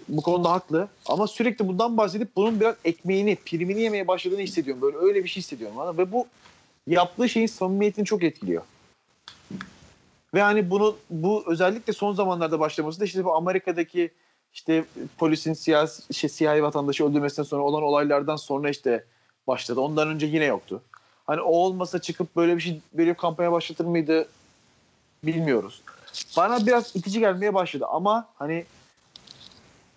Bu 0.08 0.22
konuda 0.22 0.52
haklı. 0.52 0.88
Ama 1.06 1.28
sürekli 1.28 1.68
bundan 1.68 1.98
bahsedip 1.98 2.36
bunun 2.36 2.60
biraz 2.60 2.76
ekmeğini, 2.86 3.36
primini 3.36 3.82
yemeye 3.82 4.08
başladığını 4.08 4.42
hissediyorum. 4.42 4.82
Böyle 4.82 4.98
öyle 4.98 5.24
bir 5.24 5.30
şey 5.30 5.44
hissediyorum. 5.44 5.78
Bana. 5.78 5.98
Ve 5.98 6.12
bu 6.12 6.28
yaptığı 6.88 7.30
şeyin 7.30 7.48
samimiyetini 7.48 8.06
çok 8.06 8.24
etkiliyor. 8.24 8.64
Ve 10.34 10.42
hani 10.42 10.70
bunu 10.70 10.96
bu 11.10 11.44
özellikle 11.48 11.94
son 11.94 12.14
zamanlarda 12.14 12.60
başlaması 12.60 13.00
da 13.00 13.06
işte 13.06 13.26
bu 13.26 13.36
Amerika'daki 13.36 14.12
işte 14.54 14.86
polisin 15.18 15.54
siyasi, 15.54 16.14
şey, 16.14 16.30
siyahi 16.30 16.64
vatandaşı 16.64 17.06
öldürmesinden 17.06 17.48
sonra 17.48 17.64
olan 17.64 17.84
olaylardan 17.84 18.36
sonra 18.36 18.70
işte 18.70 19.06
başladı. 19.48 19.80
Ondan 19.80 20.08
önce 20.08 20.26
yine 20.26 20.46
yoktu. 20.46 20.82
Hani 21.28 21.42
o 21.42 21.52
olmasa 21.52 22.02
çıkıp 22.02 22.36
böyle 22.36 22.56
bir 22.56 22.62
şey 22.62 22.82
böyle 22.94 23.10
bir 23.10 23.18
kampanya 23.18 23.52
başlatır 23.52 23.86
mıydı 23.86 24.28
bilmiyoruz. 25.24 25.82
Bana 26.38 26.66
biraz 26.66 26.96
itici 26.96 27.20
gelmeye 27.20 27.54
başladı 27.54 27.86
ama 27.90 28.28
hani 28.36 28.66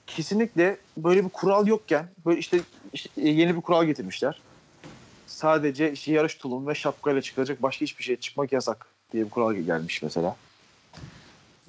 kesinlikle 0.07 0.77
böyle 0.97 1.25
bir 1.25 1.31
kural 1.31 1.67
yokken 1.67 2.09
böyle 2.27 2.41
işte, 2.41 2.61
işte 2.93 3.11
yeni 3.17 3.57
bir 3.57 3.61
kural 3.61 3.85
getirmişler. 3.85 4.41
Sadece 5.27 5.93
işte 5.93 6.13
yarış 6.13 6.35
tulumu 6.35 6.69
ve 6.69 6.75
şapkayla 6.75 7.23
çıkacak 7.23 7.63
başka 7.63 7.81
hiçbir 7.81 8.05
şey 8.05 8.17
çıkmak 8.17 8.53
yasak 8.53 8.87
diye 9.13 9.25
bir 9.25 9.31
kural 9.31 9.55
gelmiş 9.55 10.03
mesela. 10.03 10.37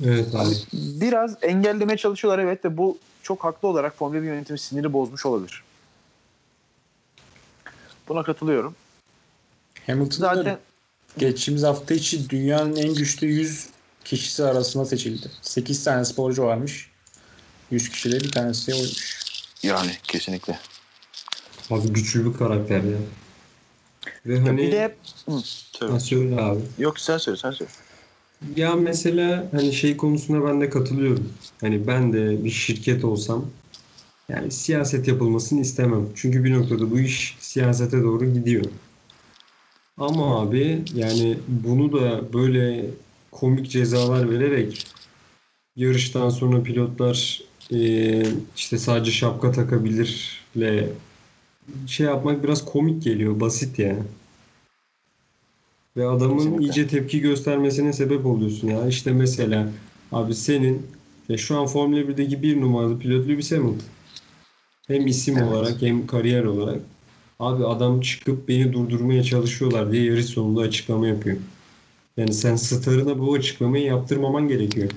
Evet 0.06 0.36
abi. 0.36 0.56
Biraz 0.74 1.44
engellemeye 1.44 1.98
çalışıyorlar 1.98 2.40
evet 2.44 2.64
de 2.64 2.78
bu 2.78 2.98
çok 3.24 3.44
haklı 3.44 3.68
olarak 3.68 3.98
Formula 3.98 4.22
1 4.22 4.28
yönetimi 4.28 4.60
siniri 4.60 4.94
bozmuş 4.94 5.26
olabilir. 5.26 5.64
Buna 8.10 8.24
katılıyorum. 8.24 8.76
Hamilton 9.88 10.22
da 10.22 10.36
Zaten 10.36 10.58
geçtiğimiz 11.18 11.64
hafta 11.64 11.94
içi 11.94 12.30
dünyanın 12.30 12.76
en 12.76 12.94
güçlü 12.94 13.28
100 13.28 13.68
kişisi 14.06 14.44
arasında 14.44 14.86
seçildi. 14.86 15.32
8 15.42 15.84
tane 15.84 16.06
sporcu 16.06 16.44
varmış. 16.44 16.90
100 17.72 17.90
kişide 17.90 18.20
bir 18.20 18.32
tanesi 18.32 18.74
oymuş. 18.74 19.30
yani 19.64 19.92
kesinlikle. 20.04 20.60
Abi 21.70 21.88
güçlü 21.88 22.34
bir 22.34 22.38
karakter 22.38 22.84
ya. 22.84 22.98
Ve 24.26 24.36
Ya 24.36 24.44
hani 24.44 24.58
bir 24.58 24.72
de. 24.72 24.96
Ha, 25.80 26.00
söyle 26.00 26.42
abi. 26.42 26.60
Yok 26.78 27.00
sen 27.00 27.18
söyle 27.18 27.38
sen 27.38 27.52
söyle. 27.52 27.72
Ya 28.56 28.76
mesela 28.76 29.48
hani 29.52 29.74
şey 29.74 29.98
konusunda 29.98 30.48
ben 30.48 30.62
de 30.62 30.70
katılıyorum. 30.70 31.34
Hani 31.62 31.88
ben 31.88 32.14
de 32.14 32.44
bir 32.44 32.50
şirket 32.52 33.04
olsam 33.04 33.46
yani 34.30 34.52
siyaset 34.52 35.08
yapılmasını 35.08 35.62
istemem. 35.62 36.08
Çünkü 36.16 36.44
bir 36.44 36.54
noktada 36.54 36.92
bu 36.92 37.00
iş 37.00 37.38
siyasete 37.40 38.04
doğru 38.04 38.34
gidiyor. 38.34 38.66
Ama 40.00 40.40
abi 40.42 40.82
yani 40.96 41.38
bunu 41.48 41.92
da 41.92 42.34
böyle 42.34 42.86
komik 43.32 43.70
cezalar 43.72 44.30
vererek 44.32 44.86
yarıştan 45.76 46.30
sonra 46.30 46.64
pilotlar 46.64 47.42
eee, 47.70 48.26
işte 48.58 48.78
sadece 48.78 49.12
şapka 49.12 49.52
takabilirle 49.52 50.90
şey 51.88 52.06
yapmak 52.06 52.44
biraz 52.44 52.66
komik 52.66 53.04
geliyor. 53.04 53.40
Basit 53.40 53.80
yani. 53.80 54.00
Ve 55.98 56.08
adamın 56.08 56.38
Kesinlikle. 56.38 56.66
iyice 56.66 56.88
tepki 56.88 57.20
göstermesine 57.20 57.94
sebep 57.94 58.26
oluyorsun 58.26 58.68
ya. 58.68 58.88
İşte 58.88 59.12
mesela 59.12 59.70
abi 60.12 60.36
senin 60.36 60.88
ya 61.30 61.38
şu 61.38 61.58
an 61.58 61.68
Formula 61.68 62.00
1'deki 62.00 62.44
bir 62.44 62.62
numaralı 62.62 63.00
pilot 63.00 63.28
Lewis 63.28 63.52
Hamilton. 63.52 63.82
Hem 64.88 65.08
isim 65.08 65.38
Evet. 65.38 65.48
olarak 65.48 65.82
hem 65.82 66.08
kariyer 66.08 66.44
olarak. 66.44 66.82
Abi 67.40 67.66
adam 67.66 68.02
çıkıp 68.02 68.48
beni 68.48 68.74
durdurmaya 68.74 69.24
çalışıyorlar 69.24 69.92
diye 69.92 70.04
yarış 70.04 70.26
sonunda 70.26 70.62
açıklama 70.62 71.08
yapıyor. 71.08 71.38
Yani 72.18 72.34
sen 72.34 72.56
starına 72.56 73.20
bu 73.20 73.34
açıklamayı 73.34 73.86
yaptırmaman 73.86 74.48
gerekiyor. 74.48 74.92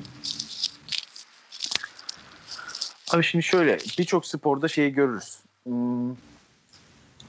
Abi 3.13 3.23
şimdi 3.25 3.45
şöyle 3.45 3.79
birçok 3.99 4.27
sporda 4.27 4.69
şeyi 4.69 4.93
görürüz. 4.93 5.39
Hmm, 5.65 6.17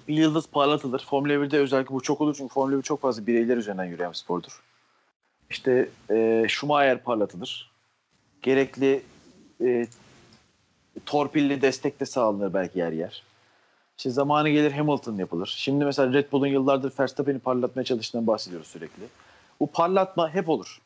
yıldız 0.07 0.47
parlatılır. 0.47 1.05
Formula 1.09 1.33
1'de 1.33 1.59
özellikle 1.59 1.95
bu 1.95 2.01
çok 2.01 2.21
olur 2.21 2.35
çünkü 2.37 2.53
Formula 2.53 2.77
1 2.77 2.83
çok 2.83 3.01
fazla 3.01 3.27
bireyler 3.27 3.57
üzerinden 3.57 3.85
yürüyen 3.85 4.11
bir 4.11 4.17
spordur. 4.17 4.61
İşte 5.49 5.89
e, 6.09 6.45
Schumacher 6.49 7.03
parlatılır. 7.03 7.71
Gerekli 8.41 9.03
e, 9.61 9.87
torpilli 11.05 11.61
destek 11.61 11.99
de 11.99 12.05
sağlanır 12.05 12.53
belki 12.53 12.79
yer 12.79 12.91
yer. 12.91 13.23
İşte 13.97 14.09
zamanı 14.09 14.49
gelir 14.49 14.71
Hamilton 14.71 15.15
yapılır. 15.15 15.53
Şimdi 15.57 15.85
mesela 15.85 16.13
Red 16.13 16.31
Bull'un 16.31 16.47
yıllardır 16.47 16.93
Verstappen'i 16.99 17.39
parlatmaya 17.39 17.83
çalıştığından 17.83 18.27
bahsediyoruz 18.27 18.67
sürekli. 18.67 19.03
Bu 19.59 19.71
parlatma 19.71 20.29
hep 20.33 20.49
olur. 20.49 20.81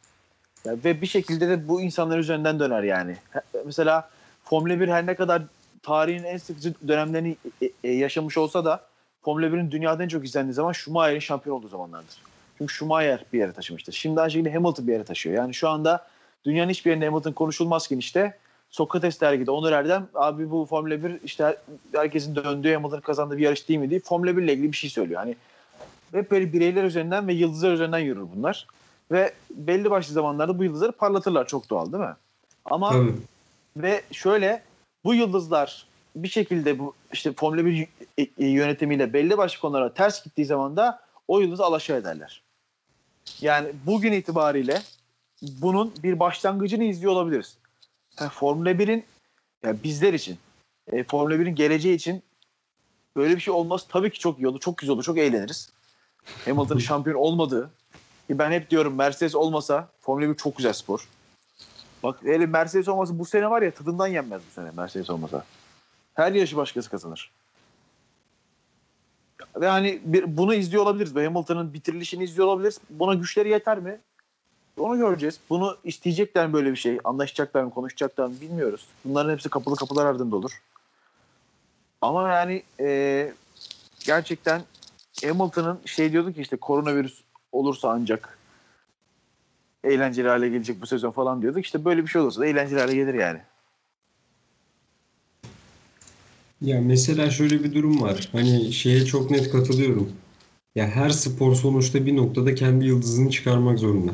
Ya 0.65 0.75
ve 0.85 1.01
bir 1.01 1.07
şekilde 1.07 1.49
de 1.49 1.67
bu 1.67 1.81
insanlar 1.81 2.17
üzerinden 2.19 2.59
döner 2.59 2.83
yani. 2.83 3.17
Mesela 3.65 4.09
Formula 4.43 4.79
1 4.79 4.87
her 4.87 5.05
ne 5.05 5.15
kadar 5.15 5.41
tarihin 5.83 6.23
en 6.23 6.37
sıkıcı 6.37 6.73
dönemlerini 6.87 7.37
e, 7.61 7.69
e, 7.83 7.91
yaşamış 7.91 8.37
olsa 8.37 8.65
da 8.65 8.83
Formula 9.21 9.45
1'in 9.45 9.71
dünyada 9.71 10.03
en 10.03 10.07
çok 10.07 10.25
izlendiği 10.25 10.53
zaman 10.53 10.71
Schumacher'in 10.71 11.19
şampiyon 11.19 11.57
olduğu 11.57 11.67
zamanlardır. 11.67 12.17
Çünkü 12.57 12.73
Schumacher 12.73 13.25
bir 13.33 13.39
yere 13.39 13.51
taşımıştır. 13.51 13.93
Şimdi 13.93 14.21
aynı 14.21 14.31
şekilde 14.31 14.53
Hamilton 14.53 14.87
bir 14.87 14.93
yere 14.93 15.03
taşıyor. 15.03 15.35
Yani 15.35 15.53
şu 15.53 15.69
anda 15.69 16.07
dünyanın 16.45 16.69
hiçbir 16.69 16.89
yerinde 16.89 17.05
Hamilton 17.05 17.31
konuşulmazken 17.31 17.97
işte 17.97 18.37
Sokrates 18.71 19.21
dergide 19.21 19.51
Onur 19.51 19.71
Erdem 19.71 20.07
abi 20.13 20.51
bu 20.51 20.65
Formula 20.65 21.03
1 21.03 21.21
işte 21.23 21.43
her- 21.43 21.57
herkesin 21.99 22.35
döndüğü 22.35 22.73
Hamilton'ın 22.73 23.01
kazandığı 23.01 23.37
bir 23.37 23.43
yarış 23.43 23.69
değil 23.69 23.79
mi 23.79 23.89
diye 23.89 23.99
Formula 23.99 24.37
1 24.37 24.43
ile 24.43 24.53
ilgili 24.53 24.71
bir 24.71 24.77
şey 24.77 24.89
söylüyor. 24.89 25.19
Hani 25.19 25.35
hep 26.11 26.31
böyle 26.31 26.53
bireyler 26.53 26.83
üzerinden 26.83 27.27
ve 27.27 27.33
yıldızlar 27.33 27.71
üzerinden 27.73 27.99
yürür 27.99 28.25
bunlar. 28.35 28.67
Ve 29.11 29.33
belli 29.51 29.89
başlı 29.89 30.13
zamanlarda 30.13 30.59
bu 30.59 30.63
yıldızları 30.63 30.91
parlatırlar 30.91 31.47
çok 31.47 31.69
doğal 31.69 31.91
değil 31.91 32.03
mi? 32.03 32.15
Ama 32.65 32.91
Tabii. 32.91 33.13
ve 33.77 34.01
şöyle 34.11 34.61
bu 35.05 35.13
yıldızlar 35.13 35.85
bir 36.15 36.27
şekilde 36.27 36.79
bu 36.79 36.93
işte 37.13 37.33
Formula 37.33 37.65
1 37.65 37.71
y- 37.71 37.87
e- 38.17 38.45
yönetimiyle 38.47 39.13
belli 39.13 39.37
başlı 39.37 39.59
konulara 39.61 39.93
ters 39.93 40.23
gittiği 40.23 40.45
zaman 40.45 40.77
da 40.77 40.99
o 41.27 41.39
yıldızı 41.39 41.63
alaşağı 41.63 41.97
ederler. 41.97 42.41
Yani 43.41 43.67
bugün 43.85 44.11
itibariyle 44.11 44.81
bunun 45.41 45.93
bir 46.03 46.19
başlangıcını 46.19 46.83
izliyor 46.83 47.11
olabiliriz. 47.13 47.57
Formula 48.17 48.71
1'in 48.71 49.05
yani 49.63 49.83
bizler 49.83 50.13
için 50.13 50.37
e, 50.87 51.03
Formula 51.03 51.35
1'in 51.35 51.55
geleceği 51.55 51.95
için 51.95 52.23
böyle 53.15 53.35
bir 53.35 53.41
şey 53.41 53.53
olması 53.53 53.87
tabii 53.87 54.11
ki 54.11 54.19
çok 54.19 54.39
iyi 54.39 54.47
olur. 54.47 54.59
Çok 54.59 54.77
güzel 54.77 54.93
olur. 54.93 55.03
Çok 55.03 55.17
eğleniriz. 55.17 55.69
Hamilton'ın 56.45 56.79
şampiyon 56.89 57.17
olmadığı 57.17 57.71
ki 58.27 58.39
ben 58.39 58.51
hep 58.51 58.69
diyorum 58.69 58.95
Mercedes 58.95 59.35
olmasa 59.35 59.89
Formula 60.01 60.29
1 60.29 60.35
çok 60.35 60.57
güzel 60.57 60.73
spor. 60.73 61.07
Bak 62.03 62.19
hele 62.23 62.45
Mercedes 62.45 62.87
olmasa 62.87 63.19
bu 63.19 63.25
sene 63.25 63.49
var 63.49 63.61
ya 63.61 63.71
tadından 63.71 64.07
yenmez 64.07 64.41
bu 64.49 64.53
sene 64.53 64.71
Mercedes 64.77 65.09
olmasa. 65.09 65.45
Her 66.13 66.31
yarışı 66.31 66.57
başkası 66.57 66.89
kazanır. 66.89 67.31
Ve 69.55 69.67
hani 69.67 70.01
bir, 70.03 70.37
bunu 70.37 70.53
izliyor 70.53 70.83
olabiliriz. 70.83 71.15
Hamilton'ın 71.15 71.73
bitirilişini 71.73 72.23
izliyor 72.23 72.47
olabiliriz. 72.47 72.79
Buna 72.89 73.13
güçleri 73.13 73.49
yeter 73.49 73.79
mi? 73.79 73.99
Onu 74.77 74.97
göreceğiz. 74.97 75.39
Bunu 75.49 75.77
isteyecekler 75.83 76.47
mi 76.47 76.53
böyle 76.53 76.71
bir 76.71 76.75
şey? 76.75 76.99
Anlaşacaklar 77.03 77.63
mı? 77.63 77.71
Konuşacaklar 77.71 78.27
mı? 78.27 78.33
Bilmiyoruz. 78.41 78.87
Bunların 79.05 79.31
hepsi 79.33 79.49
kapalı 79.49 79.75
kapılar 79.75 80.05
ardında 80.05 80.35
olur. 80.35 80.61
Ama 82.01 82.29
yani 82.29 82.63
e, 82.79 83.33
gerçekten 84.05 84.61
Hamilton'ın 85.23 85.79
şey 85.85 86.11
diyordu 86.11 86.33
ki 86.33 86.41
işte 86.41 86.57
koronavirüs 86.57 87.21
olursa 87.51 87.89
ancak 87.89 88.37
eğlenceli 89.83 90.27
hale 90.27 90.49
gelecek 90.49 90.81
bu 90.81 90.87
sezon 90.87 91.11
falan 91.11 91.41
diyorduk. 91.41 91.65
İşte 91.65 91.85
böyle 91.85 92.01
bir 92.03 92.07
şey 92.07 92.21
olursa 92.21 92.41
da 92.41 92.45
eğlenceli 92.45 92.79
hale 92.79 92.95
gelir 92.95 93.13
yani. 93.13 93.39
Ya 96.61 96.81
mesela 96.81 97.29
şöyle 97.29 97.63
bir 97.63 97.73
durum 97.75 98.01
var. 98.01 98.29
Hani 98.31 98.73
şeye 98.73 99.05
çok 99.05 99.31
net 99.31 99.51
katılıyorum. 99.51 100.11
Ya 100.75 100.87
her 100.87 101.09
spor 101.09 101.55
sonuçta 101.55 102.05
bir 102.05 102.15
noktada 102.15 102.55
kendi 102.55 102.85
yıldızını 102.85 103.29
çıkarmak 103.29 103.79
zorunda. 103.79 104.11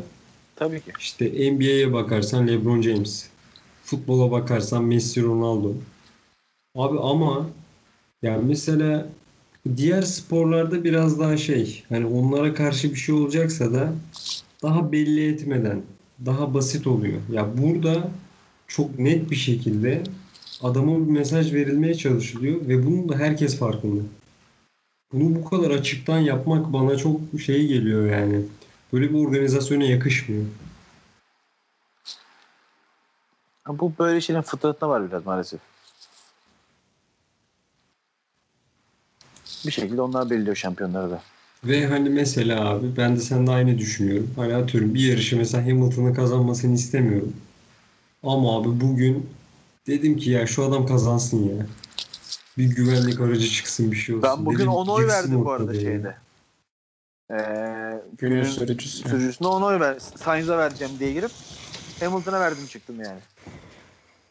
Tabii 0.55 0.81
ki. 0.81 0.91
İşte 0.99 1.51
NBA'ye 1.53 1.93
bakarsan 1.93 2.47
LeBron 2.47 2.81
James. 2.81 3.29
Futbola 3.83 4.31
bakarsan 4.31 4.83
Messi, 4.83 5.23
Ronaldo. 5.23 5.73
Abi 6.75 6.99
ama 6.99 7.49
yani 8.21 8.45
mesela 8.47 9.09
diğer 9.77 10.01
sporlarda 10.01 10.83
biraz 10.83 11.19
daha 11.19 11.37
şey 11.37 11.83
hani 11.89 12.05
onlara 12.05 12.53
karşı 12.53 12.91
bir 12.91 12.95
şey 12.95 13.15
olacaksa 13.15 13.73
da 13.73 13.93
daha 14.63 14.91
belli 14.91 15.33
etmeden 15.33 15.81
daha 16.25 16.53
basit 16.53 16.87
oluyor. 16.87 17.19
Ya 17.31 17.57
burada 17.57 18.09
çok 18.67 18.99
net 18.99 19.31
bir 19.31 19.35
şekilde 19.35 20.03
adama 20.61 21.07
bir 21.07 21.11
mesaj 21.11 21.53
verilmeye 21.53 21.95
çalışılıyor 21.95 22.67
ve 22.67 22.85
bunun 22.85 23.09
da 23.09 23.15
herkes 23.17 23.57
farkında. 23.57 24.01
Bunu 25.13 25.35
bu 25.35 25.49
kadar 25.49 25.71
açıktan 25.71 26.19
yapmak 26.19 26.73
bana 26.73 26.97
çok 26.97 27.21
şey 27.45 27.67
geliyor 27.67 28.11
yani. 28.11 28.41
Böyle 28.93 29.10
bir 29.10 29.25
organizasyona 29.25 29.84
yakışmıyor. 29.84 30.45
Bu 33.67 33.93
böyle 33.99 34.21
şeylerin 34.21 34.43
fıtratına 34.43 34.89
var 34.89 35.08
biraz 35.08 35.25
maalesef. 35.25 35.60
Bir 39.65 39.71
şekilde 39.71 40.01
onlar 40.01 40.29
belirliyor 40.29 40.56
şampiyonları 40.56 41.12
da. 41.12 41.21
Ve 41.63 41.88
hani 41.88 42.10
mesela 42.10 42.69
abi 42.69 42.97
ben 42.97 43.15
de 43.15 43.19
seninle 43.19 43.51
aynı 43.51 43.77
düşünüyorum. 43.77 44.34
Hani 44.36 44.56
atıyorum 44.56 44.93
bir 44.93 45.10
yarışı 45.10 45.38
mesela 45.38 45.65
Hamilton'ın 45.65 46.13
kazanmasını 46.13 46.75
istemiyorum. 46.75 47.34
Ama 48.23 48.58
abi 48.58 48.82
bugün 48.82 49.29
dedim 49.88 50.17
ki 50.17 50.29
ya 50.29 50.47
şu 50.47 50.63
adam 50.63 50.86
kazansın 50.86 51.58
ya. 51.58 51.65
Bir 52.58 52.65
güvenlik 52.65 53.19
aracı 53.19 53.47
çıksın 53.47 53.91
bir 53.91 53.97
şey 53.97 54.15
olsun. 54.15 54.29
Ben 54.29 54.45
bugün 54.45 54.58
Dedim, 54.58 54.71
ona 54.71 54.91
oy 54.91 55.08
verdim 55.08 55.45
bu 55.45 55.51
arada 55.51 55.73
ya. 55.73 55.82
şeyde. 55.82 56.22
Ee, 57.31 57.36
Günün 58.17 58.36
günün 58.36 58.43
sürücüsü. 58.43 59.09
sürücüsüne 59.09 59.47
ona 59.47 59.65
oy 59.65 59.79
ver. 59.79 59.99
Sainz'a 59.99 60.57
vereceğim 60.57 60.99
diye 60.99 61.13
girip 61.13 61.31
Hamilton'a 61.99 62.39
verdim 62.39 62.67
çıktım 62.67 63.01
yani. 63.01 63.19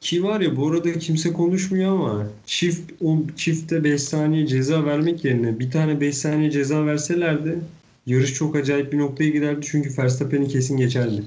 Ki 0.00 0.24
var 0.24 0.40
ya 0.40 0.56
bu 0.56 0.68
arada 0.68 0.92
kimse 0.92 1.32
konuşmuyor 1.32 1.92
ama 1.92 2.26
çift 2.46 2.92
on, 3.02 3.30
çifte 3.36 3.84
5 3.84 4.02
saniye 4.02 4.46
ceza 4.46 4.84
vermek 4.84 5.24
yerine 5.24 5.58
bir 5.58 5.70
tane 5.70 6.00
5 6.00 6.16
saniye 6.18 6.50
ceza 6.50 6.86
verselerdi 6.86 7.58
yarış 8.06 8.34
çok 8.34 8.56
acayip 8.56 8.92
bir 8.92 8.98
noktaya 8.98 9.30
giderdi 9.30 9.66
çünkü 9.66 9.98
Verstappen'i 9.98 10.48
kesin 10.48 10.76
geçerdi. 10.76 11.24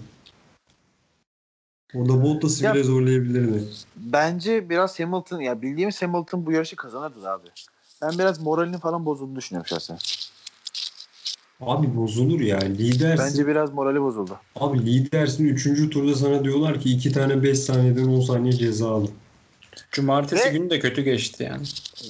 Orada 1.96 2.24
Bottas'ı 2.24 2.74
bile 2.74 2.84
zorlayabilirdi. 2.84 3.64
Bence 3.96 4.70
biraz 4.70 5.00
Hamilton 5.00 5.40
ya 5.40 5.62
bildiğimiz 5.62 6.02
Hamilton 6.02 6.46
bu 6.46 6.52
yarışı 6.52 6.76
kazanırdı 6.76 7.30
abi. 7.30 7.48
Ben 8.02 8.20
biraz 8.20 8.40
moralinin 8.40 8.78
falan 8.78 9.06
bozulduğunu 9.06 9.36
düşünüyorum 9.36 9.68
şahsen. 9.68 9.98
Abi 11.62 11.96
bozulur 11.98 12.40
ya. 12.40 12.60
Lidersin. 12.60 13.26
Bence 13.26 13.48
biraz 13.48 13.74
morali 13.74 14.02
bozuldu. 14.02 14.40
Abi 14.56 14.86
lidersin 14.86 15.46
3. 15.46 15.90
turda 15.90 16.16
sana 16.16 16.44
diyorlar 16.44 16.82
ki 16.82 16.90
2 16.90 17.12
tane 17.12 17.44
5 17.44 17.60
saniyeden 17.60 18.08
10 18.08 18.22
saniye 18.22 18.54
ceza 18.54 18.90
al. 18.90 19.08
Cumartesi 19.92 20.46
Ve- 20.46 20.50
günü 20.50 20.70
de 20.70 20.80
kötü 20.80 21.02
geçti 21.02 21.44
yani. 21.44 21.68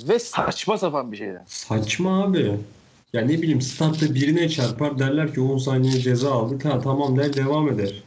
Ve 0.08 0.20
saçma 0.20 0.78
sapan 0.78 1.12
bir 1.12 1.18
şeyden. 1.18 1.44
Saçma 1.48 2.24
abi. 2.24 2.52
Ya 3.14 3.22
ne 3.22 3.42
bileyim 3.42 3.62
startta 3.62 4.16
birine 4.16 4.50
çarpar 4.50 5.00
derler 5.00 5.34
ki 5.34 5.42
10 5.42 5.58
saniye 5.58 6.00
ceza 6.00 6.32
aldık. 6.32 6.66
Ha 6.66 6.82
tamam 6.82 7.18
der 7.18 7.34
devam 7.34 7.70
eder. 7.70 8.04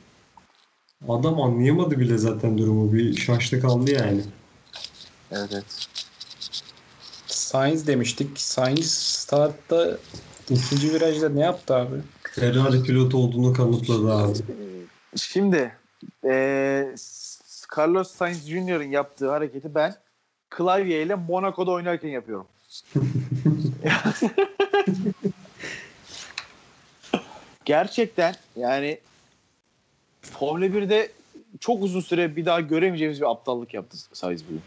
Adam 1.08 1.40
anlayamadı 1.40 2.00
bile 2.00 2.18
zaten 2.18 2.58
durumu. 2.58 2.92
Bir 2.92 3.16
şaştı 3.16 3.60
kaldı 3.60 3.90
yani. 3.90 4.20
Evet 5.32 5.50
evet. 5.52 5.88
Sainz 7.26 7.86
demiştik. 7.86 8.40
Sainz 8.40 8.92
startta 8.92 9.98
İkinci 10.50 10.92
virajda 10.94 11.28
ne 11.28 11.40
yaptı 11.40 11.74
abi? 11.74 11.96
Ferrari 12.32 12.82
pilot 12.82 13.14
olduğunu 13.14 13.52
kanıtladı 13.52 14.12
abi. 14.12 14.38
Şimdi 15.16 15.72
eee, 16.24 16.94
Carlos 17.78 18.10
Sainz 18.10 18.46
Jr.'ın 18.48 18.90
yaptığı 18.90 19.30
hareketi 19.30 19.74
ben 19.74 19.94
klavyeyle 20.50 21.14
Monaco'da 21.14 21.70
oynarken 21.70 22.08
yapıyorum. 22.08 22.46
Gerçekten 27.64 28.34
yani 28.56 28.98
Formula 30.22 30.66
1'de 30.66 31.12
çok 31.60 31.82
uzun 31.82 32.00
süre 32.00 32.36
bir 32.36 32.46
daha 32.46 32.60
göremeyeceğimiz 32.60 33.20
bir 33.20 33.30
aptallık 33.30 33.74
yaptı 33.74 33.96
Sainz 34.12 34.44
bugün. 34.46 34.62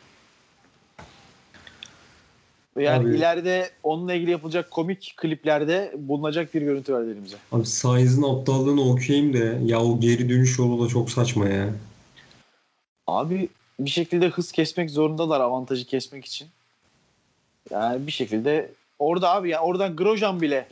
Ve 2.78 2.84
Yani 2.84 3.10
Abi. 3.10 3.18
ileride 3.18 3.70
onunla 3.84 4.14
ilgili 4.14 4.32
yapılacak 4.32 4.72
komik 4.72 5.14
kliplerde 5.18 5.94
bulunacak 5.98 6.54
bir 6.54 6.62
görüntü 6.62 6.94
verdi 6.94 7.10
elimize. 7.12 7.38
Abi 7.52 7.66
Sainz'in 7.66 8.24
aptallığını 8.24 8.82
okuyayım 8.82 9.34
da 9.34 9.58
ya 9.66 9.82
o 9.84 10.00
geri 10.00 10.30
dönüş 10.30 10.60
yolu 10.60 10.86
da 10.86 10.90
çok 10.90 11.12
saçma 11.12 11.48
ya. 11.48 11.70
Abi 13.08 13.50
bir 13.80 13.90
şekilde 13.90 14.28
hız 14.28 14.52
kesmek 14.52 14.92
zorundalar 14.92 15.42
avantajı 15.42 15.86
kesmek 15.86 16.26
için. 16.26 16.48
Yani 17.70 18.08
bir 18.08 18.12
şekilde 18.12 18.72
orada 19.00 19.32
abi 19.32 19.50
ya 19.50 19.62
oradan 19.62 19.96
Grosjean 19.96 20.42
bile 20.42 20.68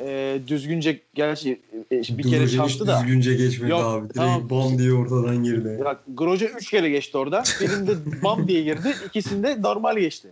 e, 0.00 0.38
düzgünce 0.46 1.00
gerçi 1.14 1.60
e, 1.92 1.96
bir 2.00 2.22
kere 2.22 2.40
Duracak 2.40 2.48
hiç 2.48 2.56
çarptı 2.56 2.86
da. 2.86 3.00
Düzgünce 3.00 3.34
geçmedi 3.34 3.70
Yok, 3.70 3.82
abi. 3.84 4.02
Direkt 4.02 4.14
tamam. 4.14 4.50
bam 4.50 4.78
diye 4.78 4.92
ortadan 4.92 5.44
girdi. 5.44 5.80
Bak 5.84 6.00
Grosjean 6.08 6.52
3 6.56 6.70
kere 6.70 6.90
geçti 6.90 7.18
orada. 7.18 7.42
Birinde 7.60 7.96
bam 8.22 8.48
diye 8.48 8.62
girdi. 8.62 8.94
ikisinde 9.06 9.62
normal 9.62 9.98
geçti. 9.98 10.28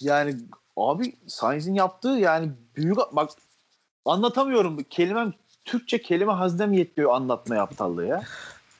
Yani 0.00 0.36
abi 0.76 1.16
Sainz'in 1.26 1.74
yaptığı 1.74 2.08
yani 2.08 2.52
büyük 2.76 2.96
bak 3.12 3.30
anlatamıyorum. 4.04 4.84
Kelimem 4.90 5.34
Türkçe 5.64 6.02
kelime 6.02 6.32
haznem 6.32 6.72
yetmiyor 6.72 7.14
anlatmaya 7.14 7.62
aptallığı 7.62 8.06
ya. 8.06 8.22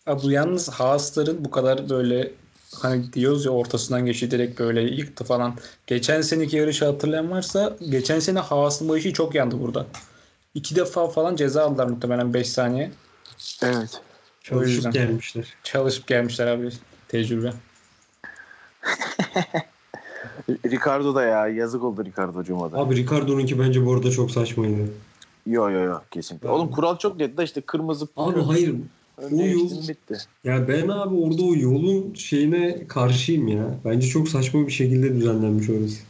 Abi 0.07 0.23
bu 0.23 0.31
yalnız 0.31 0.69
Haas'ların 0.69 1.45
bu 1.45 1.51
kadar 1.51 1.91
böyle 1.91 2.33
hani 2.75 3.13
diyoruz 3.13 3.45
ya 3.45 3.51
ortasından 3.51 4.07
geçti 4.07 4.31
direkt 4.31 4.61
böyle 4.61 4.81
yıktı 4.81 5.25
falan. 5.25 5.55
Geçen 5.87 6.21
seneki 6.21 6.57
yarışı 6.57 6.85
hatırlayan 6.85 7.31
varsa 7.31 7.77
geçen 7.91 8.21
sene 8.21 8.39
Haas'ın 8.39 8.89
başı 8.89 9.13
çok 9.13 9.35
yandı 9.35 9.61
burada. 9.61 9.87
İki 10.55 10.77
defa 10.77 11.09
falan 11.09 11.37
ceza 11.37 11.65
aldılar 11.65 11.87
muhtemelen 11.87 12.35
5 12.35 12.51
saniye. 12.51 12.91
Evet. 13.63 14.01
Çalışıp 14.43 14.93
gelmişler. 14.93 15.55
Çalışıp 15.63 16.07
gelmişler 16.07 16.47
abi 16.47 16.71
tecrübe. 17.09 17.53
Ricardo 20.49 21.15
da 21.15 21.23
ya 21.23 21.49
yazık 21.49 21.85
oldu 21.85 22.05
Ricardo'cuma 22.05 22.73
da. 22.73 22.79
Abi 22.79 22.97
Ricardo'nunki 22.97 23.59
bence 23.59 23.87
bu 23.87 23.95
arada 23.95 24.11
çok 24.11 24.31
saçmaydı. 24.31 24.89
Yo 25.47 25.71
yo 25.71 25.81
yo 25.85 26.01
kesinlikle. 26.11 26.49
Oğlum 26.49 26.71
kural 26.71 26.99
çok 26.99 27.17
net 27.17 27.39
de 27.39 27.45
işte 27.45 27.61
kırmızı 27.61 28.09
Abi 28.17 28.41
hayır. 28.43 28.75
önüne 29.19 29.43
o 29.43 29.47
yol- 29.47 29.89
bitti. 29.89 30.19
Ya 30.45 30.69
ben 30.69 30.89
abi 30.89 31.15
orada 31.15 31.43
o 31.43 31.55
yolun 31.55 32.15
şeyine 32.15 32.87
karşıyım 32.87 33.49
ya. 33.49 33.65
Bence 33.85 34.09
çok 34.09 34.29
saçma 34.29 34.67
bir 34.67 34.73
şekilde 34.73 35.15
düzenlenmiş 35.15 35.71
orası. 35.71 36.01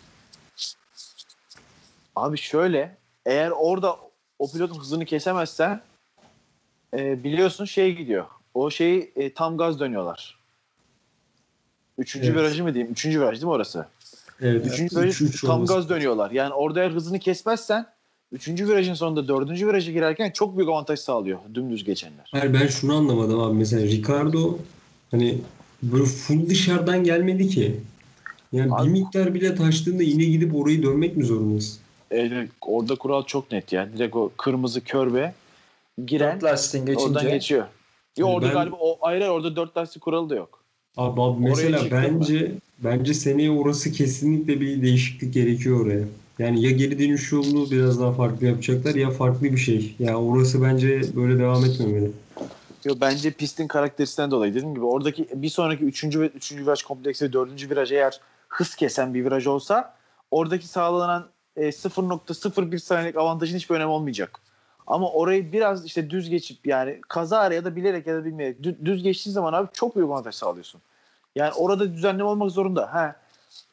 Abi 2.16 2.38
şöyle 2.38 2.96
eğer 3.27 3.51
orada 3.51 3.96
o 4.38 4.51
pilotun 4.53 4.79
hızını 4.81 5.05
kesemezsen 5.05 5.81
e, 6.96 7.24
biliyorsun 7.24 7.64
şey 7.64 7.96
gidiyor. 7.96 8.27
O 8.55 8.70
şeyi 8.70 9.12
e, 9.16 9.33
tam 9.35 9.59
gaz 9.59 9.81
dönüyorlar. 9.81 10.38
Üçüncü 11.98 12.27
Evet. 12.27 12.38
virajı 12.38 12.64
mı 12.64 12.74
diyeyim? 12.74 12.92
Üçüncü 12.92 13.20
viraj 13.20 13.33
değil 13.33 13.44
mi 13.44 13.51
orası? 13.51 13.87
Evet. 14.42 14.66
Üçüncü 14.66 14.85
üç- 14.85 14.96
virajı 14.96 15.24
üç 15.24 15.40
tam 15.40 15.51
olması. 15.57 15.74
gaz 15.74 15.88
dönüyorlar. 15.88 16.31
Yani 16.31 16.55
orada 16.55 16.81
eğer 16.81 16.90
hızını 16.90 17.18
kesmezsen 17.18 17.87
üçüncü 18.33 18.68
virajın 18.68 18.94
sonunda 18.94 19.29
dördüncü 19.29 19.68
viraja 19.68 19.92
girerken 19.92 20.31
çok 20.31 20.57
büyük 20.57 20.70
avantaj 20.70 20.98
sağlıyor 21.01 21.38
dümdüz 21.55 21.85
geçenler. 21.85 22.29
Hayır 22.33 22.55
ben 22.55 22.66
şunu 22.66 22.94
anlamadım 22.96 23.40
abi. 23.40 23.55
Mesela 23.55 23.83
Ricardo 23.83 24.59
hani 25.11 25.38
böyle 25.83 26.05
full 26.05 26.48
dışarıdan 26.48 27.05
gelmedi 27.05 27.48
ki. 27.48 27.81
Yani 28.53 28.74
Abi- 28.74 28.87
bir 28.87 28.92
miktar 28.92 29.35
bile 29.35 29.55
taştığında 29.55 30.03
yine 30.03 30.24
gidip 30.24 30.55
orayı 30.55 30.83
dönmek 30.83 31.16
mi 31.16 31.24
zorundasın? 31.24 31.79
E, 32.12 32.48
orada 32.61 32.94
kural 32.94 33.22
çok 33.22 33.53
net 33.53 33.72
ya. 33.72 33.88
Direkt 33.92 34.16
o 34.16 34.31
kırmızı 34.37 34.81
körbe 34.85 35.35
giren 36.07 36.35
Dört 36.40 36.44
lastiğin 36.44 36.87
oradan 36.87 36.96
geçince 37.12 37.31
geçiyor. 37.35 37.66
Yo, 38.18 38.27
Yani 38.27 38.35
orada 38.37 38.46
ben- 38.46 38.55
galiba 38.55 38.77
o 38.81 38.98
ayrı 39.01 39.24
ayrı 39.24 39.33
orada 39.33 39.57
dört 39.57 39.77
lastik 39.77 40.03
kuralı 40.03 40.31
da 40.31 40.35
yok. 40.35 40.58
Abi, 40.99 41.23
abi 41.23 41.41
mesela 41.41 41.79
çıktın 41.79 42.13
mı? 42.13 42.21
bence 42.21 42.53
bence 42.79 43.15
seneye 43.15 43.51
orası 43.51 43.93
kesinlikle 43.93 44.61
bir 44.61 44.83
değişiklik 44.83 45.35
gerekiyor 45.35 45.87
oraya. 45.87 46.05
Yani 46.39 46.63
ya 46.63 46.71
geri 46.71 46.99
dönüş 46.99 47.33
yolunu 47.33 47.71
biraz 47.71 48.01
daha 48.01 48.13
farklı 48.13 48.47
yapacaklar 48.47 48.95
ya 48.95 49.11
farklı 49.11 49.43
bir 49.43 49.57
şey. 49.57 49.95
Ya 49.99 50.21
orası 50.21 50.63
bence 50.63 51.01
böyle 51.17 51.39
devam 51.39 51.65
etmemeli. 51.65 52.11
Yo, 52.85 52.95
bence 53.01 53.31
pistin 53.31 53.67
karakteristiğinden 53.67 54.31
dolayı 54.31 54.55
dediğim 54.55 54.75
gibi 54.75 54.85
oradaki 54.85 55.29
bir 55.35 55.49
sonraki 55.49 55.85
üçüncü 55.85 56.21
ve 56.21 56.27
üçüncü 56.27 56.63
viraj 56.63 56.83
kompleksi 56.83 57.25
ve 57.25 57.33
dördüncü 57.33 57.71
viraj 57.71 57.93
eğer 57.93 58.21
hız 58.49 58.75
kesen 58.75 59.15
bir 59.15 59.25
viraj 59.25 59.47
olsa 59.47 59.95
oradaki 60.31 60.67
sağlanan 60.67 61.27
e, 61.57 61.73
0.01 61.73 62.79
saniyelik 62.79 63.17
avantajın 63.17 63.57
hiçbir 63.57 63.75
önemi 63.75 63.91
olmayacak. 63.91 64.41
Ama 64.87 65.11
orayı 65.11 65.53
biraz 65.53 65.87
işte 65.87 66.11
düz 66.11 66.31
geçip 66.31 66.67
yani 66.67 67.01
kaza 67.09 67.53
ya 67.53 67.65
da 67.65 67.77
bilerek 67.77 68.07
ya 68.07 68.15
da 68.15 68.25
bilmeyerek 68.25 68.61
dü- 68.61 68.85
düz 68.85 69.03
geçtiğin 69.03 69.35
zaman 69.35 69.53
abi 69.53 69.69
çok 69.73 69.97
büyük 69.97 70.09
avantaj 70.09 70.35
sağlıyorsun. 70.35 70.81
Yani 71.38 71.53
orada 71.53 71.94
düzenleme 71.94 72.24
olmak 72.24 72.51
zorunda. 72.51 72.94
Ha, 72.94 73.16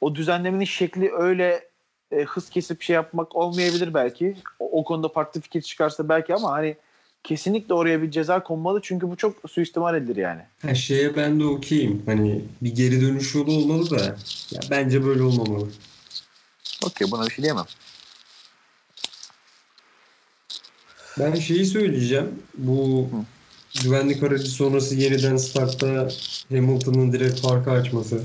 o 0.02 0.16
düzenlemenin 0.16 0.66
şekli 0.66 1.12
öyle 1.12 1.70
e, 2.12 2.24
hız 2.24 2.50
kesip 2.50 2.82
şey 2.82 2.94
yapmak 2.94 3.36
olmayabilir 3.36 3.94
belki. 3.94 4.38
O, 4.60 4.80
o 4.80 4.84
konuda 4.84 5.10
farklı 5.10 5.42
fikir 5.42 5.62
çıkarsa 5.62 6.10
belki 6.10 6.36
ama 6.36 6.52
hani 6.52 6.78
kesinlikle 7.24 7.74
oraya 7.74 8.02
bir 8.02 8.12
ceza 8.12 8.44
konmalı 8.44 8.80
çünkü 8.84 9.10
bu 9.10 9.16
çok 9.16 9.50
suistimal 9.50 9.96
edilir 9.96 10.16
yani. 10.16 10.42
Her 10.62 10.76
şeye 10.76 11.16
ben 11.16 11.40
de 11.40 11.46
okeyim. 11.46 12.04
Hani 12.06 12.42
bir 12.62 12.76
geri 12.76 13.02
dönüş 13.02 13.36
yolu 13.36 13.52
olmalı 13.52 13.90
da 13.90 14.02
ya 14.52 14.62
bence 14.72 15.06
böyle 15.06 15.24
olmamalı. 15.24 15.68
Okey 16.86 17.12
buna 17.12 17.26
bir 17.26 17.32
şey 17.32 17.44
diyemem. 17.44 17.66
Ben 21.20 21.36
şeyi 21.36 21.66
söyleyeceğim. 21.66 22.44
Bu 22.58 23.10
güvenlik 23.84 24.24
aracı 24.24 24.48
sonrası 24.52 24.96
yeniden 24.96 25.38
startta 25.38 26.08
Hamilton'ın 26.50 27.12
direkt 27.12 27.40
farkı 27.40 27.72
açması. 27.72 28.22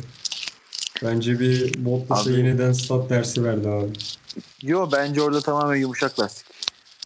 Bence 1.02 1.40
bir 1.40 1.84
Bottas'a 1.84 2.30
yeniden 2.30 2.72
start 2.72 3.10
dersi 3.10 3.44
verdi 3.44 3.68
abi. 3.68 3.90
Yo 4.62 4.88
bence 4.92 5.22
orada 5.22 5.40
tamamen 5.40 5.76
yumuşak 5.76 6.20
lastik. 6.20 6.46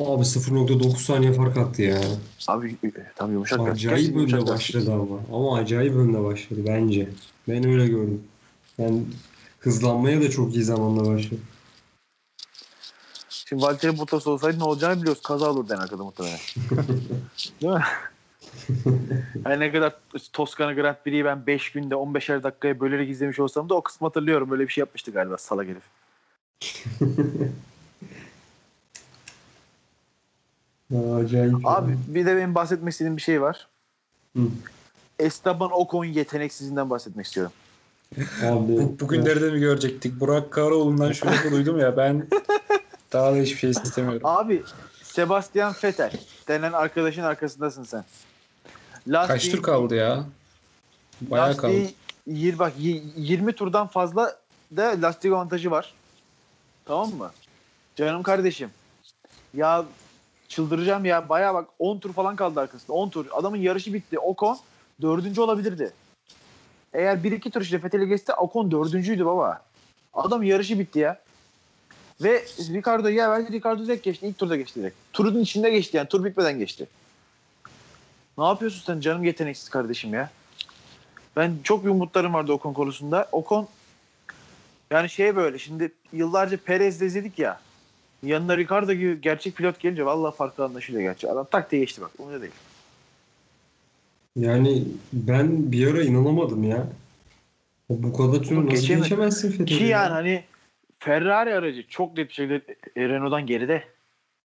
Abi 0.00 0.24
0.9 0.24 0.96
saniye 0.96 1.32
fark 1.32 1.56
attı 1.56 1.82
ya. 1.82 2.00
Abi 2.48 2.76
e, 2.84 2.90
tam 3.16 3.32
yumuşak 3.32 3.60
lastik. 3.60 3.74
Acayip 3.74 4.16
önde 4.16 4.32
lastik. 4.32 4.48
başladı 4.48 4.92
ama. 4.92 5.38
Ama 5.38 5.58
acayip 5.58 5.94
önde 5.94 6.24
başladı 6.24 6.60
bence. 6.66 7.08
Ben 7.48 7.66
öyle 7.68 7.86
gördüm. 7.86 8.22
Yani 8.78 9.02
hızlanmaya 9.60 10.20
da 10.20 10.30
çok 10.30 10.54
iyi 10.54 10.64
zamanda 10.64 11.08
başladı. 11.10 11.40
Şimdi 13.28 13.62
Valtteri 13.62 13.98
Bottas 13.98 14.26
olsaydı 14.26 14.58
ne 14.58 14.64
olacağını 14.64 15.00
biliyoruz. 15.00 15.22
Kaza 15.22 15.50
olurdu 15.50 15.74
en 15.74 15.78
arkada 15.78 16.04
muhtemelen. 16.04 16.38
Değil 17.62 17.72
mi? 17.72 17.82
Her 19.44 19.60
ne 19.60 19.72
kadar 19.72 19.96
Toskana 20.32 20.72
Grand 20.72 20.96
Prix'yi 21.04 21.24
ben 21.24 21.46
5 21.46 21.72
günde 21.72 21.94
15'er 21.94 22.42
dakikaya 22.42 22.80
bölerek 22.80 23.10
izlemiş 23.10 23.40
olsam 23.40 23.68
da 23.68 23.74
o 23.74 23.82
kısmı 23.82 24.06
hatırlıyorum. 24.06 24.50
Böyle 24.50 24.62
bir 24.62 24.72
şey 24.72 24.82
yapmıştı 24.82 25.10
galiba 25.10 25.38
salak 25.38 25.66
herif. 25.68 25.82
Aa, 30.94 31.16
acayip. 31.16 31.54
Abi 31.64 31.98
bir 32.08 32.26
de 32.26 32.36
benim 32.36 32.54
bahsetmek 32.54 32.92
istediğim 32.92 33.16
bir 33.16 33.22
şey 33.22 33.42
var. 33.42 33.68
Hı. 34.36 34.42
Esteban 35.18 35.70
Ocon 35.72 36.04
yeteneksizliğinden 36.04 36.90
bahsetmek 36.90 37.26
istiyorum. 37.26 37.52
Abi, 38.42 38.72
bu, 38.72 39.00
bugünlerde 39.00 39.50
mi 39.50 39.60
görecektik? 39.60 40.20
Burak 40.20 40.50
Karaoğlu'ndan 40.50 41.12
şöyle 41.12 41.50
duydum 41.50 41.78
ya 41.78 41.96
ben 41.96 42.28
daha 43.12 43.32
da 43.32 43.36
hiçbir 43.36 43.58
şey 43.58 43.70
istemiyorum. 43.70 44.20
Abi 44.24 44.62
Sebastian 45.02 45.74
Vettel 45.84 46.12
denen 46.48 46.72
arkadaşın 46.72 47.22
arkasındasın 47.22 47.84
sen. 47.84 48.04
Kaç 49.12 49.30
Lastiğin- 49.30 49.50
tur 49.50 49.62
kaldı 49.62 49.94
ya? 49.94 50.24
Bayağı 51.20 51.56
kaldı. 51.56 51.72
Lastiği 51.72 51.94
yir, 52.26 52.58
bak 52.58 52.72
y- 52.78 53.02
20 53.16 53.52
turdan 53.52 53.86
fazla 53.86 54.36
da 54.76 54.94
lastik 55.02 55.32
avantajı 55.32 55.70
var. 55.70 55.94
Tamam 56.84 57.10
mı? 57.14 57.30
Canım 57.96 58.22
kardeşim. 58.22 58.70
Ya 59.54 59.84
çıldıracağım 60.48 61.04
ya. 61.04 61.28
Baya 61.28 61.54
bak 61.54 61.68
10 61.78 61.98
tur 61.98 62.12
falan 62.12 62.36
kaldı 62.36 62.60
arkasında. 62.60 62.92
10 62.92 63.08
tur. 63.08 63.26
Adamın 63.32 63.56
yarışı 63.56 63.94
bitti. 63.94 64.18
Ocon 64.18 64.58
dördüncü 65.02 65.40
olabilirdi. 65.40 65.92
Eğer 66.92 67.16
1-2 67.16 67.50
tur 67.50 67.60
işte 67.60 67.82
Vettel'i 67.82 68.08
geçti 68.08 68.32
Ocon 68.32 68.70
dördüncüydü 68.70 69.26
baba. 69.26 69.62
Adam 70.14 70.42
yarışı 70.42 70.78
bitti 70.78 70.98
ya. 70.98 71.20
Ve 72.22 72.44
Ricardo 72.58 73.08
ya 73.08 73.30
bence 73.30 73.52
Ricardo 73.52 73.84
direkt 73.86 74.04
geçti. 74.04 74.26
İlk 74.26 74.38
turda 74.38 74.56
geçti 74.56 74.80
direkt. 74.80 74.96
Turun 75.12 75.40
içinde 75.40 75.70
geçti 75.70 75.96
yani. 75.96 76.08
Tur 76.08 76.24
bitmeden 76.24 76.58
geçti. 76.58 76.86
Ne 78.38 78.44
yapıyorsun 78.44 78.82
sen 78.86 79.00
canım 79.00 79.24
yeteneksiz 79.24 79.68
kardeşim 79.68 80.14
ya? 80.14 80.30
Ben 81.36 81.52
çok 81.62 81.84
bir 81.84 81.90
umutlarım 81.90 82.34
vardı 82.34 82.52
Ocon 82.52 82.72
konusunda. 82.72 83.28
Ocon 83.32 83.68
yani 84.90 85.10
şey 85.10 85.36
böyle 85.36 85.58
şimdi 85.58 85.92
yıllarca 86.12 86.56
Perez'de 86.56 87.06
izledik 87.06 87.38
ya. 87.38 87.60
Yanına 88.22 88.56
Ricardo 88.56 88.92
gibi 88.92 89.20
gerçek 89.20 89.56
pilot 89.56 89.80
gelince 89.80 90.04
vallahi 90.06 90.36
farklı 90.36 90.64
anlaşılıyor 90.64 91.02
gerçi. 91.02 91.30
Adam 91.30 91.46
tak 91.50 91.70
diye 91.70 91.80
geçti 91.82 92.00
bak. 92.00 92.10
Umurda 92.18 92.40
değil. 92.42 92.52
Yani 94.36 94.84
ben 95.12 95.72
bir 95.72 95.86
ara 95.92 96.02
inanamadım 96.02 96.64
ya. 96.64 96.86
Bu 97.90 98.12
kadar 98.12 98.26
Oğlum 98.26 98.66
nasıl 98.66 98.68
geçemedi. 98.76 99.02
geçemezsin 99.02 99.50
Fethel'i? 99.50 99.78
Ki 99.78 99.84
ya? 99.84 99.88
yani 99.88 100.12
hani 100.12 100.44
Ferrari 100.98 101.54
aracı 101.54 101.88
çok 101.88 102.16
net 102.16 102.28
bir 102.28 102.34
şekilde 102.34 102.60
Renault'dan 102.96 103.46
geride. 103.46 103.84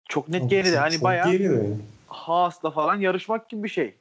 Çok 0.09 0.29
net 0.29 0.51
geride. 0.51 0.71
Çok- 0.71 0.81
Hani 0.81 0.95
çok 0.95 1.03
bayağı 1.03 1.33
geride. 1.33 1.69
Haas'la 2.07 2.71
falan 2.71 2.97
yarışmak 2.97 3.49
gibi 3.49 3.63
bir 3.63 3.69
şey. 3.69 3.95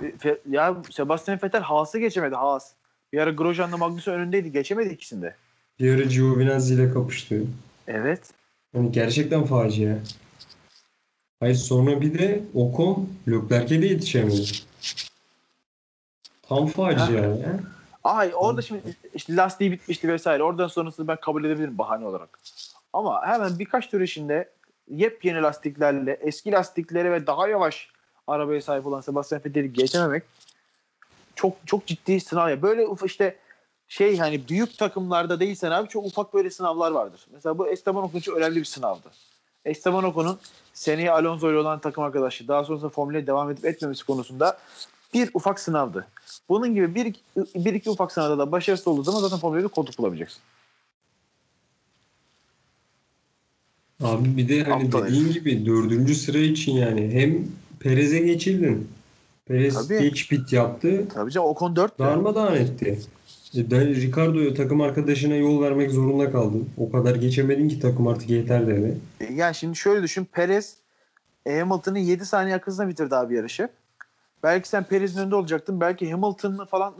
Fe- 0.00 0.38
Ya 0.50 0.76
Sebastian 0.90 1.38
Vettel 1.42 1.62
Haas'ı 1.62 1.98
geçemedi 1.98 2.34
Haas. 2.34 2.72
Bir 3.12 3.18
ara 3.18 3.30
Grosjean'la 3.30 3.76
Magnussen 3.76 4.14
önündeydi. 4.14 4.52
Geçemedi 4.52 4.88
ikisinde. 4.94 5.36
Bir 5.80 5.94
ara 5.94 6.02
Giovinazzi 6.02 6.74
ile 6.74 6.92
kapıştı. 6.92 7.44
Evet. 7.86 8.30
Hani 8.72 8.92
gerçekten 8.92 9.44
facia. 9.44 9.96
Hayır 11.40 11.54
sonra 11.54 12.00
bir 12.00 12.18
de 12.18 12.42
Ocon 12.54 13.08
Leclerc'e 13.28 13.82
de 13.82 13.86
yetişemedi. 13.86 14.42
Tam 16.42 16.66
facia 16.66 17.20
ya. 17.20 17.60
Ay 18.04 18.32
orada 18.34 18.62
şimdi 18.62 18.96
işte 19.14 19.36
lastiği 19.36 19.72
bitmişti 19.72 20.08
vesaire. 20.08 20.42
Oradan 20.42 20.68
sonrasını 20.68 21.08
ben 21.08 21.16
kabul 21.20 21.44
edebilirim 21.44 21.78
bahane 21.78 22.06
olarak. 22.06 22.38
Ama 22.92 23.26
hemen 23.26 23.58
birkaç 23.58 23.90
tur 23.90 24.00
içinde 24.00 24.50
yepyeni 24.88 25.42
lastiklerle, 25.42 26.18
eski 26.20 26.52
lastiklere 26.52 27.12
ve 27.12 27.26
daha 27.26 27.48
yavaş 27.48 27.88
arabaya 28.26 28.62
sahip 28.62 28.86
olan 28.86 29.00
Sebastian 29.00 29.44
Vettel'i 29.44 29.72
geçememek 29.72 30.22
çok 31.34 31.56
çok 31.66 31.86
ciddi 31.86 32.20
sınav 32.20 32.50
ya. 32.50 32.62
Böyle 32.62 32.86
işte 33.04 33.36
şey 33.88 34.18
hani 34.18 34.48
büyük 34.48 34.78
takımlarda 34.78 35.40
değilsen 35.40 35.70
abi 35.70 35.88
çok 35.88 36.04
ufak 36.04 36.34
böyle 36.34 36.50
sınavlar 36.50 36.90
vardır. 36.90 37.26
Mesela 37.32 37.58
bu 37.58 37.68
Esteban 37.68 38.04
Ocon 38.04 38.18
için 38.18 38.32
önemli 38.32 38.56
bir 38.56 38.64
sınavdı. 38.64 39.10
Esteban 39.64 40.04
Ocon'un 40.04 40.38
seneye 40.74 41.10
Alonso 41.10 41.50
ile 41.50 41.58
olan 41.58 41.78
takım 41.78 42.04
arkadaşı 42.04 42.48
daha 42.48 42.64
sonrasında 42.64 42.90
Formula'ya 42.90 43.26
devam 43.26 43.50
edip 43.50 43.64
etmemesi 43.64 44.06
konusunda 44.06 44.58
bir 45.14 45.30
ufak 45.34 45.60
sınavdı. 45.60 46.06
Bunun 46.48 46.74
gibi 46.74 46.94
bir 46.94 47.14
bir 47.36 47.74
iki 47.74 47.90
ufak 47.90 48.12
sınavda 48.12 48.38
da 48.38 48.52
başarısız 48.52 48.88
olduğu 48.88 49.02
zaman 49.02 49.20
zaten 49.20 49.38
Formula'da 49.38 49.68
koltuk 49.68 49.98
bulabileceksin. 49.98 50.42
Abi 54.02 54.36
bir 54.36 54.48
de 54.48 54.62
hani 54.64 54.84
Aptal 54.84 55.06
dediğin 55.06 55.32
gibi 55.32 55.66
dördüncü 55.66 56.14
sıra 56.14 56.38
için 56.38 56.72
yani 56.72 57.10
hem 57.12 57.48
Perez'e 57.80 58.18
geçildin. 58.18 58.88
Perez 59.46 59.74
Tabii. 59.74 60.02
geç 60.02 60.28
pit 60.28 60.52
yaptı. 60.52 61.04
Tabii 61.14 61.30
canım 61.30 61.48
Ocon 61.48 61.76
4 61.76 61.98
Darmadağın 61.98 62.56
etti. 62.56 62.98
E, 63.56 63.70
ben 63.70 63.94
Ricardo'ya 63.94 64.54
takım 64.54 64.80
arkadaşına 64.80 65.34
yol 65.34 65.62
vermek 65.62 65.90
zorunda 65.90 66.32
kaldın. 66.32 66.68
O 66.76 66.90
kadar 66.90 67.14
geçemedin 67.14 67.68
ki 67.68 67.80
takım 67.80 68.06
artık 68.06 68.30
yeter 68.30 68.66
dedi. 68.66 68.98
Yani 69.34 69.54
şimdi 69.54 69.76
şöyle 69.76 70.02
düşün. 70.02 70.24
Perez 70.24 70.76
e, 71.46 71.58
Hamilton'ı 71.58 71.98
7 71.98 72.26
saniye 72.26 72.54
arkasında 72.54 72.88
bitirdi 72.88 73.16
abi 73.16 73.34
yarışı. 73.34 73.68
Belki 74.42 74.68
sen 74.68 74.84
Perez'in 74.84 75.20
önünde 75.20 75.34
olacaktın. 75.34 75.80
Belki 75.80 76.10
Hamilton'la 76.10 76.64
falan 76.64 76.94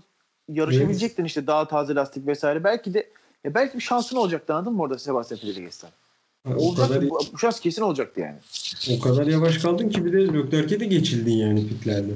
yarışabilecektin 0.49 1.25
işte 1.25 1.47
daha 1.47 1.69
taze 1.69 1.95
lastik 1.95 2.27
vesaire. 2.27 2.65
Belki 2.65 2.95
de 2.95 3.09
ya 3.45 3.55
belki 3.55 3.75
bir 3.75 3.83
şansın 3.83 4.17
olacaktı 4.17 4.55
anladın 4.55 4.73
mı 4.73 4.83
orada 4.83 4.99
Sebastian 4.99 5.55
geçsen? 5.55 5.91
Ha, 6.49 6.55
O 6.59 6.63
Olacaktı. 6.63 6.95
kadar, 6.95 7.11
Bu, 7.11 7.19
bu 7.33 7.39
şans 7.39 7.61
kesin 7.61 7.83
olacaktı 7.83 8.21
yani. 8.21 8.37
o 8.99 9.03
kadar 9.03 9.27
yavaş 9.27 9.59
kaldın 9.59 9.89
ki 9.89 10.05
bir 10.05 10.13
de 10.13 10.19
Leclerc'e 10.19 10.81
de 10.81 10.85
geçildin 10.85 11.33
yani 11.33 11.69
pitlerde. 11.69 12.13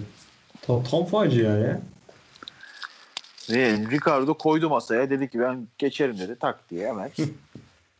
Tam, 0.62 0.84
tam 0.84 1.04
facia 1.04 1.58
ya. 1.58 1.80
Ve 3.50 3.72
Ricardo 3.90 4.34
koydu 4.34 4.68
masaya 4.68 5.10
dedi 5.10 5.30
ki 5.30 5.40
ben 5.40 5.68
geçerim 5.78 6.18
dedi 6.18 6.36
tak 6.40 6.70
diye 6.70 6.88
hemen. 6.88 7.10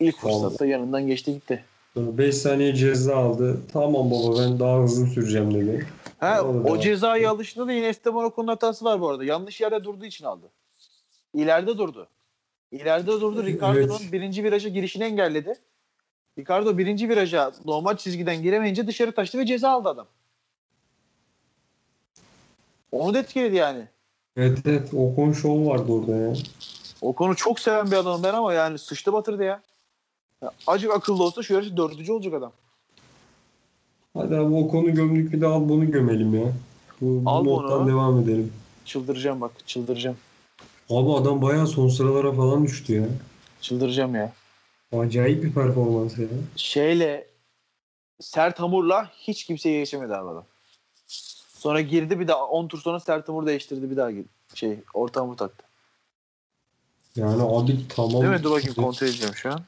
İlk 0.01 0.17
fırsatta 0.19 0.67
yanından 0.67 1.07
geçti 1.07 1.33
gitti. 1.33 1.65
Sonra 1.95 2.19
5 2.19 2.35
saniye 2.35 2.75
ceza 2.75 3.17
aldı. 3.17 3.61
Tamam 3.73 4.11
baba 4.11 4.39
ben 4.39 4.59
daha 4.59 4.83
hızlı 4.83 5.07
süreceğim 5.07 5.55
dedi. 5.55 5.87
Ha, 6.19 6.43
o 6.43 6.79
cezayı 6.81 7.31
alışında 7.31 7.67
da 7.67 7.73
yine 7.73 7.87
Esteban 7.87 8.25
Ocon'un 8.25 8.49
hatası 8.49 8.85
var 8.85 9.01
bu 9.01 9.09
arada. 9.09 9.25
Yanlış 9.25 9.61
yerde 9.61 9.85
durduğu 9.85 10.05
için 10.05 10.25
aldı. 10.25 10.47
İleride 11.35 11.79
durdu. 11.79 12.09
İleride 12.73 13.07
durdu. 13.07 13.45
Ricardo'nun 13.47 13.99
Evet. 14.01 14.13
birinci 14.13 14.45
viraja 14.45 14.69
girişini 14.69 15.05
engelledi. 15.05 15.55
Ricardo 16.39 16.79
birinci 16.79 17.09
viraja 17.09 17.53
normal 17.65 17.97
çizgiden 17.97 18.43
giremeyince 18.43 18.87
dışarı 18.87 19.13
taştı 19.13 19.39
ve 19.39 19.47
ceza 19.47 19.71
aldı 19.71 19.89
adam. 19.89 20.07
Onu 22.93 23.15
da 23.15 23.19
etkiledi 23.19 23.57
yani. 23.57 23.87
Evet 24.37 24.59
evet 24.65 24.95
Ocon 24.95 25.33
Show 25.33 25.71
vardı 25.71 25.93
orada 25.93 26.17
ya. 26.17 26.35
O 27.01 27.13
konu 27.13 27.37
çok 27.37 27.61
seven 27.61 27.87
bir 27.91 27.97
adamım 27.97 28.23
ben 28.23 28.35
ama 28.35 28.53
yani 28.53 28.79
sıçtı 28.79 29.13
batırdı 29.13 29.43
ya. 29.45 29.63
ya 30.43 30.53
acık 30.67 30.91
akıllı 30.91 31.25
olsa 31.25 31.43
şu 31.43 31.55
yarışı 31.55 31.77
dördüncü 31.77 32.13
olacak 32.13 32.35
adam. 32.35 32.53
Hadi 34.15 34.37
abi 34.37 34.55
Ocon'u 34.55 34.95
gömdük 34.95 35.33
bir 35.33 35.41
de 35.41 35.47
Albon'u 35.47 35.91
gömelim 35.91 36.35
ya. 36.35 36.53
Bu, 37.01 37.25
bu 37.25 37.31
Albon'u? 37.31 37.63
moddan 37.63 37.89
devam 37.89 38.21
edelim. 38.21 38.53
Çıldıracağım 38.85 39.41
bak 39.41 39.53
çıldıracağım. 39.67 40.17
Abi 40.91 41.13
adam 41.13 41.43
bayağı 41.43 41.67
son 41.67 41.89
sıralara 41.89 42.33
falan 42.33 42.65
düştü 42.65 42.95
ya. 42.95 43.07
Çıldıracağım 43.61 44.15
ya. 44.15 44.33
Acayip 44.93 45.45
bir 45.45 45.53
performans 45.53 46.19
ya. 46.19 46.27
şeyle 46.57 47.27
sert 48.21 48.61
hamurla 48.61 49.11
hiç 49.19 49.45
kimseye 49.45 49.79
geçemedi 49.79 50.15
abi 50.15 50.31
adam. 50.31 50.45
Sonra 51.59 51.81
girdi 51.81 52.21
bir 52.21 52.29
daha 52.29 52.47
10 52.47 52.69
tur 52.69 52.79
sonra 52.81 53.01
sert 53.01 53.29
hamur 53.29 53.47
değiştirdi 53.47 53.91
bir 53.91 53.97
daha 53.97 54.11
girdi. 54.11 54.29
Şey 54.55 54.79
orta 54.95 55.21
hamur 55.21 55.37
taktı. 55.37 55.67
Yani 57.17 57.43
abi 57.43 57.89
tamam. 57.89 58.23
Değil 58.23 58.33
mi? 58.33 58.43
Dur 58.43 58.51
bakayım 58.51 58.75
kontrol 58.75 59.07
edeceğim 59.07 59.35
şu 59.35 59.53
an. 59.53 59.63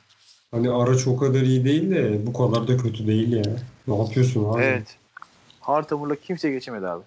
Hani 0.50 0.70
araç 0.70 1.06
o 1.06 1.16
kadar 1.16 1.40
iyi 1.40 1.64
değil 1.64 1.90
de 1.90 2.26
bu 2.26 2.32
kadar 2.32 2.68
da 2.68 2.76
kötü 2.76 3.06
değil 3.06 3.32
ya. 3.32 3.56
Ne 3.86 3.96
yapıyorsun 3.96 4.44
abi? 4.44 4.62
Evet. 4.62 4.96
Hard 5.60 5.90
hamurla 5.90 6.16
kimse 6.16 6.50
geçemedi 6.50 6.86
abi. 6.86 7.04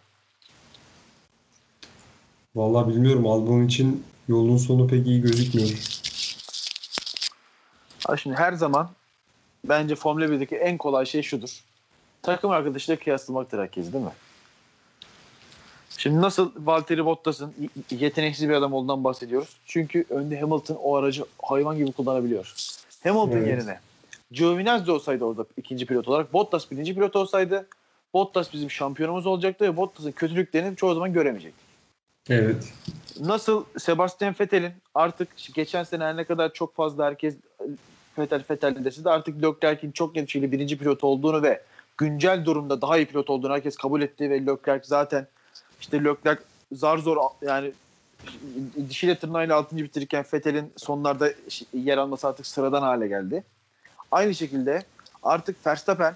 Vallahi 2.56 2.90
bilmiyorum 2.90 3.28
Albon 3.28 3.64
için 3.64 4.04
yolun 4.28 4.58
sonu 4.58 4.88
pek 4.88 5.08
iyi 5.08 5.22
gözükmüyor. 5.22 5.70
Ha 8.12 8.18
şimdi 8.18 8.36
her 8.36 8.54
zaman 8.54 8.90
bence 9.66 9.96
Formula 9.96 10.26
1'deki 10.26 10.56
en 10.56 10.78
kolay 10.78 11.06
şey 11.06 11.22
şudur. 11.22 11.64
Takım 12.22 12.52
arkadaşıyla 12.52 13.00
kıyaslamaktır 13.00 13.60
herkes 13.60 13.94
değil 13.94 14.04
mi? 14.04 14.12
Şimdi 15.98 16.22
nasıl 16.22 16.52
Valtteri 16.58 17.06
Bottas'ın 17.06 17.54
yeteneksiz 17.92 18.50
bir 18.50 18.54
adam 18.54 18.74
olduğundan 18.74 19.04
bahsediyoruz. 19.04 19.58
Çünkü 19.66 20.06
önde 20.10 20.40
Hamilton 20.40 20.76
o 20.76 20.96
aracı 20.96 21.26
hayvan 21.42 21.78
gibi 21.78 21.92
kullanabiliyor. 21.92 22.54
Hamilton 23.04 23.38
Evet. 23.38 23.48
yerine 23.48 23.80
Giovinazzi 24.32 24.92
olsaydı 24.92 25.26
orada 25.26 25.46
ikinci 25.58 25.86
pilot 25.86 26.08
olarak 26.08 26.34
Bottas 26.34 26.72
birinci 26.72 26.96
pilot 26.96 27.16
olsaydı 27.16 27.68
Bottas 28.14 28.54
bizim 28.54 28.72
şampiyonumuz 28.72 29.26
olacaktı 29.26 29.66
ve 29.66 29.78
Bottas'ın 29.78 30.12
kötülüklerini 30.12 30.76
çoğu 30.76 30.94
zaman 30.94 31.14
göremeyecektik. 31.14 31.66
Evet. 32.30 32.74
Nasıl 33.20 33.66
Sebastian 33.80 34.36
Vettel'in 34.40 34.74
artık 34.96 35.30
geçen 35.54 35.84
sene 35.84 36.04
her 36.04 36.18
ne 36.18 36.24
kadar 36.24 36.54
çok 36.54 36.76
fazla 36.76 37.06
herkes 37.06 37.36
Vettel 38.18 38.86
dese 38.86 39.04
de 39.04 39.10
artık 39.10 39.44
Leclerc'in 39.44 39.92
çok 39.92 40.16
net 40.16 40.26
bir 40.26 40.32
şekilde 40.32 40.52
birinci 40.52 40.78
pilot 40.78 41.04
olduğunu 41.04 41.44
ve 41.44 41.62
güncel 41.98 42.46
durumda 42.46 42.82
daha 42.82 42.98
iyi 42.98 43.06
pilot 43.06 43.30
olduğunu 43.30 43.54
herkes 43.54 43.76
kabul 43.76 44.02
etti 44.02 44.30
ve 44.30 44.46
Leclerc 44.46 44.84
zaten 44.84 45.28
işte 45.80 46.04
Leclerc 46.04 46.42
zar 46.72 46.98
zor 46.98 47.18
yani 47.42 47.72
dişiyle 48.90 49.16
tırnağıyla 49.20 49.56
6. 49.56 49.76
bitirirken 49.78 50.26
Vettel'in 50.34 50.74
sonlarda 50.78 51.34
yer 51.74 51.98
alması 51.98 52.28
artık 52.28 52.46
sıradan 52.46 52.82
hale 52.82 53.08
geldi. 53.08 53.44
Aynı 54.12 54.36
şekilde 54.36 54.84
artık 55.24 55.68
Verstappen 55.68 56.16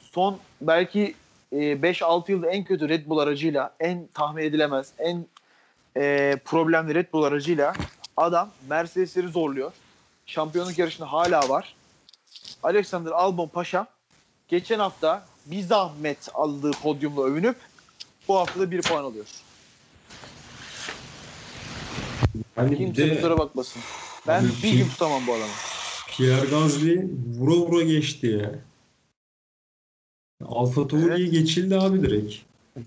son 0.00 0.38
belki 0.60 1.14
e, 1.52 1.56
5-6 1.56 2.30
yılda 2.30 2.50
en 2.50 2.64
kötü 2.64 2.88
Red 2.88 3.06
Bull 3.06 3.18
aracıyla 3.18 3.74
en 3.80 4.06
tahmin 4.14 4.42
edilemez, 4.42 4.92
en 4.98 5.26
e, 5.96 6.36
problemli 6.44 6.94
Red 6.94 7.12
Bull 7.12 7.22
aracıyla 7.22 7.72
adam 8.16 8.50
Mercedes'leri 8.68 9.28
zorluyor. 9.28 9.72
Şampiyonluk 10.30 10.78
yarışında 10.78 11.12
hala 11.12 11.48
var. 11.48 11.74
Alexander 12.62 13.10
Albon 13.10 13.48
Paşa 13.48 13.86
geçen 14.48 14.78
hafta 14.78 15.26
bir 15.46 15.62
zahmet 15.62 16.28
aldığı 16.34 16.70
podyumla 16.70 17.22
övünüp 17.22 17.56
bu 18.28 18.38
hafta 18.38 18.60
da 18.60 18.70
bir 18.70 18.82
puan 18.82 19.04
alıyor. 19.04 19.26
Bir 22.58 22.76
Kimse 22.76 23.10
de 23.10 23.14
kusura 23.14 23.38
bakmasın. 23.38 23.82
Ben 24.26 24.48
bir 24.62 24.72
gün 24.72 24.88
tutamam 24.88 25.26
bu 25.26 25.32
adamı. 25.32 25.52
Pierre 26.08 26.46
Gasly 26.46 27.06
vura 27.38 27.54
vura 27.54 27.82
geçti 27.82 28.26
ya. 28.26 28.54
Alfa 30.46 30.88
Tauri'ye 30.88 31.28
geçildi 31.28 31.78
abi 31.78 32.02
direkt. 32.02 32.34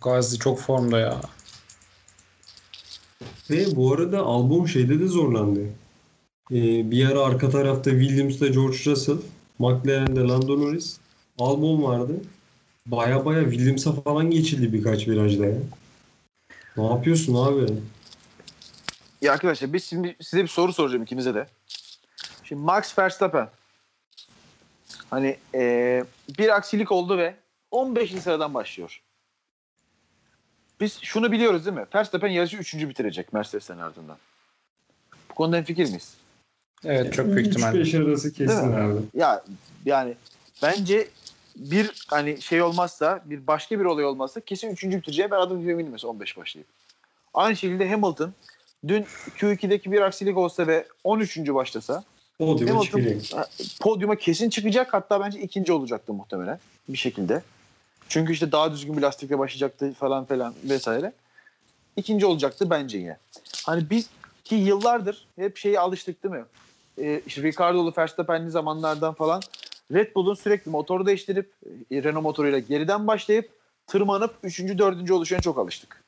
Gazi 0.02 0.40
çok 0.40 0.60
formda 0.60 1.00
ya. 1.00 1.22
Ve 3.50 3.76
bu 3.76 3.94
arada 3.94 4.20
Albon 4.20 4.66
şeyde 4.66 5.00
de 5.00 5.08
zorlandı. 5.08 5.83
Ee, 6.54 6.92
bir 6.92 7.06
ara 7.06 7.20
arka 7.20 7.50
tarafta 7.50 7.92
Williams'da 7.92 8.48
George 8.48 8.78
Russell, 8.86 9.18
McLaren'de 9.60 10.20
Lando 10.20 10.62
Norris, 10.62 10.98
Albon 11.40 11.84
vardı. 11.84 12.14
Baya 12.86 13.26
baya 13.26 13.44
Williams'a 13.44 13.92
falan 13.92 14.32
geçildi 14.32 14.74
birkaç 14.74 15.08
virajda 15.08 15.46
ya. 15.46 15.58
Ne 16.78 16.86
yapıyorsun 16.86 17.36
abi? 17.36 17.74
Ya 19.22 19.34
arkadaşlar 19.34 19.74
biz 19.74 19.86
şimdi 19.86 20.16
size 20.22 20.44
bir 20.44 20.48
soru 20.48 20.74
soracağım 20.74 21.04
ikinize 21.04 21.36
de. 21.36 21.48
Şimdi 22.44 22.62
Max 22.62 23.00
Verstappen 23.00 23.50
Hani 25.10 25.38
e, 25.56 26.04
bir 26.40 26.56
aksilik 26.56 26.92
oldu 26.92 27.18
ve 27.18 27.36
15. 27.72 28.12
sıradan 28.12 28.54
başlıyor. 28.54 29.02
Biz 30.80 31.00
şunu 31.02 31.32
biliyoruz 31.32 31.66
değil 31.66 31.78
mi? 31.78 31.86
Verstappen 31.96 32.28
yarışı 32.28 32.58
3. 32.58 32.74
bitirecek 32.74 33.34
Mercedes'ten 33.34 33.78
ardından. 33.78 34.18
Bu 35.30 35.34
konuda 35.34 35.58
en 35.58 35.64
fikir 35.64 35.86
miyiz? 35.86 36.23
Evet 36.86 37.14
çok 37.14 37.36
büyük 37.36 37.48
ihtimalle. 37.48 37.82
3-5 37.82 38.04
arası 38.04 38.34
kesin 38.34 38.72
abi. 38.72 39.00
Ya 39.14 39.44
yani 39.86 40.16
bence 40.62 41.08
bir 41.56 41.92
hani 42.08 42.42
şey 42.42 42.62
olmazsa 42.62 43.22
bir 43.26 43.48
başka 43.48 43.80
bir 43.80 43.86
olay 43.86 44.06
olmazsa 44.06 44.42
kesin 44.42 44.70
3. 44.72 44.84
bitireceği 44.84 45.32
ben 45.32 45.38
adım 45.40 45.62
gibi 45.62 45.72
eminim 45.72 45.92
mesela 45.92 46.12
15 46.12 46.38
başlayıp. 46.38 46.68
Aynı 47.34 47.56
şekilde 47.56 47.90
Hamilton 47.90 48.34
dün 48.88 49.06
Q2'deki 49.38 49.92
bir 49.92 50.02
aksilik 50.02 50.38
olsa 50.38 50.68
ve 50.68 50.88
13. 51.04 51.38
başlasa 51.38 52.04
Podyuma 52.38 52.72
Hamilton 52.74 53.00
çıkacak. 53.02 53.50
podyuma 53.80 54.16
kesin 54.16 54.50
çıkacak 54.50 54.94
hatta 54.94 55.22
bence 55.22 55.40
ikinci 55.40 55.74
olacaktı 55.74 56.14
muhtemelen 56.14 56.60
bir 56.90 56.98
şekilde. 56.98 57.42
Çünkü 58.10 58.34
işte 58.34 58.52
daha 58.52 58.72
düzgün 58.72 58.98
bir 58.98 59.02
lastikle 59.02 59.40
başlayacaktı 59.40 59.94
falan 59.94 60.26
falan 60.26 60.54
vesaire. 60.64 61.14
İkinci 61.98 62.26
olacaktı 62.26 62.70
bence 62.70 62.98
yine. 62.98 63.18
Hani 63.66 63.90
biz 63.90 64.10
ki 64.44 64.56
yıllardır 64.56 65.28
hep 65.36 65.58
şeye 65.58 65.80
alıştık 65.80 66.24
değil 66.24 66.36
mi? 66.36 66.44
Ee, 66.98 67.22
işte 67.26 67.44
Ricardo'lu 67.44 67.94
Verstappen'li 67.98 68.52
zamanlardan 68.52 69.14
falan 69.14 69.42
Red 69.94 70.16
Bull'un 70.16 70.34
sürekli 70.34 70.72
motoru 70.72 71.06
değiştirip 71.06 71.54
e, 71.92 72.04
Renault 72.04 72.24
motoruyla 72.24 72.60
geriden 72.60 73.08
başlayıp 73.08 73.50
tırmanıp 73.88 74.36
3. 74.44 74.60
4. 74.60 75.12
oluşuna 75.12 75.42
çok 75.42 75.58
alıştık. 75.58 76.04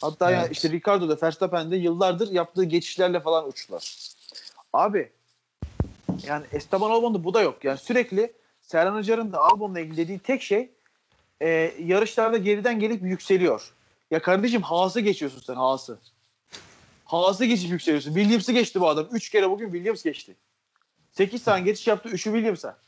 Hatta 0.00 0.30
ya 0.30 0.40
Evet. 0.40 0.52
işte 0.52 0.70
Ricardo 0.70 1.08
da 1.08 1.16
Verstappen 1.22 1.70
de 1.70 1.76
yıllardır 1.76 2.32
yaptığı 2.32 2.64
geçişlerle 2.64 3.20
falan 3.20 3.48
uçtular. 3.48 3.98
Abi 4.72 5.10
yani 6.26 6.46
Esteban 6.52 6.90
Albon'da 6.90 7.24
bu 7.24 7.34
da 7.34 7.40
yok. 7.42 7.64
Yani 7.64 7.78
sürekli 7.78 8.32
Serhan 8.60 8.94
Acar'ın 8.94 9.32
da 9.32 9.38
Albon'la 9.38 9.80
ilgili 9.80 9.96
dediği 9.96 10.18
tek 10.18 10.42
şey 10.42 10.70
e, 11.40 11.74
yarışlarda 11.78 12.36
geriden 12.38 12.80
gelip 12.80 13.02
yükseliyor. 13.02 13.72
Ya 14.10 14.22
kardeşim 14.22 14.62
Haas'ı 14.62 15.00
geçiyorsun 15.00 15.40
sen 15.46 15.54
Haas'ı. 15.54 15.98
Haas'ı 17.10 17.44
geçip 17.44 17.70
yükseliyorsun. 17.70 18.14
Williams'ı 18.14 18.52
geçti 18.52 18.80
bu 18.80 18.88
adam. 18.88 19.06
3 19.12 19.30
kere 19.30 19.50
bugün 19.50 19.72
Williams 19.72 20.02
geçti. 20.02 20.36
8 21.12 21.44
tane 21.44 21.64
geçiş 21.64 21.86
yaptı. 21.86 22.08
3'ü 22.08 22.32
Williams'a. 22.32 22.78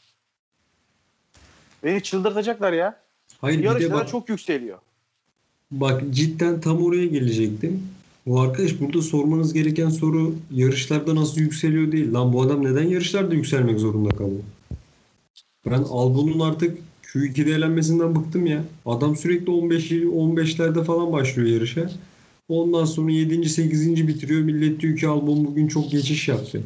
Beni 1.84 2.02
çıldırtacaklar 2.02 2.72
ya. 2.72 3.00
Hayır 3.40 3.58
Yarışlara 3.58 3.94
bak, 3.94 4.08
çok 4.08 4.28
yükseliyor. 4.28 4.78
bak 5.70 6.02
cidden 6.10 6.60
tam 6.60 6.84
oraya 6.84 7.06
gelecektim. 7.06 7.88
Bu 8.26 8.40
arkadaş 8.40 8.80
burada 8.80 9.02
sormanız 9.02 9.52
gereken 9.52 9.88
soru 9.88 10.34
yarışlarda 10.50 11.14
nasıl 11.14 11.40
yükseliyor 11.40 11.92
değil. 11.92 12.12
Lan 12.12 12.32
bu 12.32 12.42
adam 12.42 12.64
neden 12.64 12.84
yarışlarda 12.88 13.34
yükselmek 13.34 13.80
zorunda 13.80 14.10
kalıyor? 14.10 14.42
Ben 15.66 15.82
Albon'un 15.82 16.40
artık 16.40 16.78
Q2'de 17.02 17.50
elenmesinden 17.50 18.16
bıktım 18.16 18.46
ya. 18.46 18.64
Adam 18.86 19.16
sürekli 19.16 19.50
15 19.50 19.90
15'lerde 19.92 20.84
falan 20.84 21.12
başlıyor 21.12 21.48
yarışa. 21.48 21.90
Ondan 22.52 22.84
sonra 22.84 23.10
7. 23.10 23.48
8. 23.48 24.08
bitiriyor. 24.08 24.40
Millet 24.40 24.80
diyor 24.80 24.98
ki 24.98 25.08
Albon 25.08 25.44
bugün 25.44 25.68
çok 25.68 25.90
geçiş 25.90 26.28
yaptı. 26.28 26.62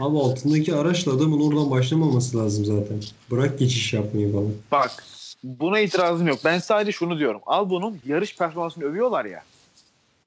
Abi 0.00 0.18
altındaki 0.18 0.74
araçla 0.74 1.12
adamın 1.12 1.40
oradan 1.40 1.70
başlamaması 1.70 2.38
lazım 2.38 2.64
zaten. 2.64 3.00
Bırak 3.30 3.58
geçiş 3.58 3.92
yapmayı 3.92 4.32
falan. 4.32 4.52
Bak 4.72 5.04
buna 5.44 5.80
itirazım 5.80 6.26
yok. 6.26 6.38
Ben 6.44 6.58
sadece 6.58 6.92
şunu 6.92 7.18
diyorum. 7.18 7.40
Albon'un 7.46 7.98
yarış 8.06 8.36
performansını 8.36 8.84
övüyorlar 8.84 9.24
ya. 9.24 9.42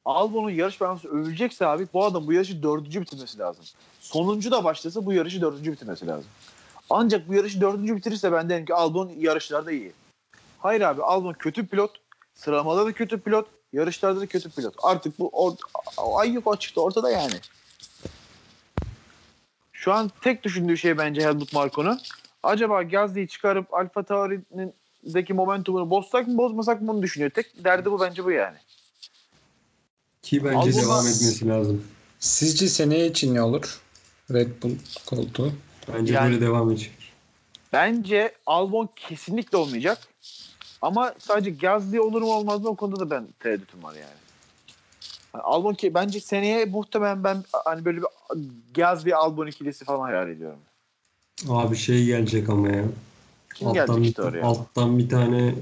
Albon'un 0.05 0.49
yarış 0.49 0.79
performansı 0.79 1.07
övülecekse 1.07 1.67
abi 1.67 1.87
bu 1.93 2.05
adam 2.05 2.27
bu 2.27 2.33
yarışı 2.33 2.63
dördüncü 2.63 3.01
bitirmesi 3.01 3.39
lazım. 3.39 3.65
Sonuncu 4.01 4.51
da 4.51 4.63
başlasa 4.63 5.05
bu 5.05 5.13
yarışı 5.13 5.41
dördüncü 5.41 5.71
bitirmesi 5.71 6.07
lazım. 6.07 6.29
Ancak 6.89 7.29
bu 7.29 7.33
yarışı 7.33 7.61
dördüncü 7.61 7.95
bitirirse 7.95 8.31
ben 8.31 8.49
derim 8.49 8.65
ki 8.65 8.73
Albon 8.73 9.11
yarışlarda 9.19 9.71
iyi. 9.71 9.91
Hayır 10.59 10.81
abi 10.81 11.03
Albon 11.03 11.33
kötü 11.33 11.67
pilot. 11.67 11.91
Sıralamada 12.35 12.85
da 12.85 12.91
kötü 12.91 13.19
pilot. 13.19 13.47
Yarışlarda 13.73 14.19
da 14.21 14.25
kötü 14.27 14.49
pilot. 14.49 14.73
Artık 14.83 15.19
bu 15.19 15.29
or- 15.29 15.57
ay 16.19 16.33
yok 16.33 16.53
açıkta 16.55 16.81
ortada 16.81 17.11
yani. 17.11 17.33
Şu 19.73 19.93
an 19.93 20.11
tek 20.21 20.43
düşündüğü 20.43 20.77
şey 20.77 20.97
bence 20.97 21.21
Helmut 21.21 21.53
Marko'nun. 21.53 21.99
Acaba 22.43 22.83
Gazli'yi 22.83 23.27
çıkarıp 23.27 23.73
Alfa 23.73 24.03
Tauri'deki 24.03 25.33
momentumunu 25.33 25.89
bozsak 25.89 26.27
mı 26.27 26.37
bozmasak 26.37 26.81
mı 26.81 26.87
bunu 26.87 27.01
düşünüyor. 27.01 27.31
Tek 27.31 27.63
derdi 27.63 27.91
bu 27.91 28.01
bence 28.01 28.23
bu 28.25 28.31
yani. 28.31 28.57
Ki 30.21 30.43
bence 30.43 30.57
Albon'a- 30.57 30.81
devam 30.81 31.07
etmesi 31.07 31.47
lazım. 31.47 31.85
Sizce 32.19 32.69
seneye 32.69 33.07
için 33.07 33.35
ne 33.35 33.41
olur? 33.41 33.81
Red 34.31 34.63
Bull 34.63 34.71
koltuğu. 35.05 35.53
Bence 35.93 36.13
Yani- 36.13 36.31
böyle 36.31 36.41
devam 36.45 36.71
edecek. 36.71 36.91
Bence 37.73 38.35
Albon 38.45 38.89
kesinlikle 38.95 39.57
olmayacak. 39.57 39.97
Ama 40.83 41.13
sadece 41.19 41.49
Gazli 41.49 42.01
olur 42.01 42.21
mu 42.21 42.33
olmaz 42.33 42.61
mı 42.61 42.69
o 42.69 42.75
konuda 42.75 42.99
da 42.99 43.09
ben 43.09 43.27
tereddütüm 43.39 43.83
var 43.83 43.93
yani. 43.93 44.19
Yani 45.33 45.43
Albon 45.43 45.73
ki 45.73 45.93
bence 45.93 46.19
seneye 46.19 46.65
muhtemelen 46.65 47.23
ben 47.23 47.43
hani 47.65 47.85
böyle 47.85 47.97
bir 48.01 48.07
Gazli 48.73 49.15
Albon 49.15 49.47
ikilisi 49.47 49.85
falan 49.85 50.01
hayal 50.01 50.29
ediyorum. 50.29 50.59
Abi 51.49 51.75
şey 51.75 52.05
gelecek 52.05 52.49
ama 52.49 52.69
ya. 52.69 52.85
Kim 53.55 53.67
alttan, 53.67 53.85
gelecek 53.85 54.03
bir, 54.03 54.07
işte 54.07 54.21
oraya? 54.21 54.45
alttan 54.45 54.99
bir 54.99 55.09
tane 55.09 55.55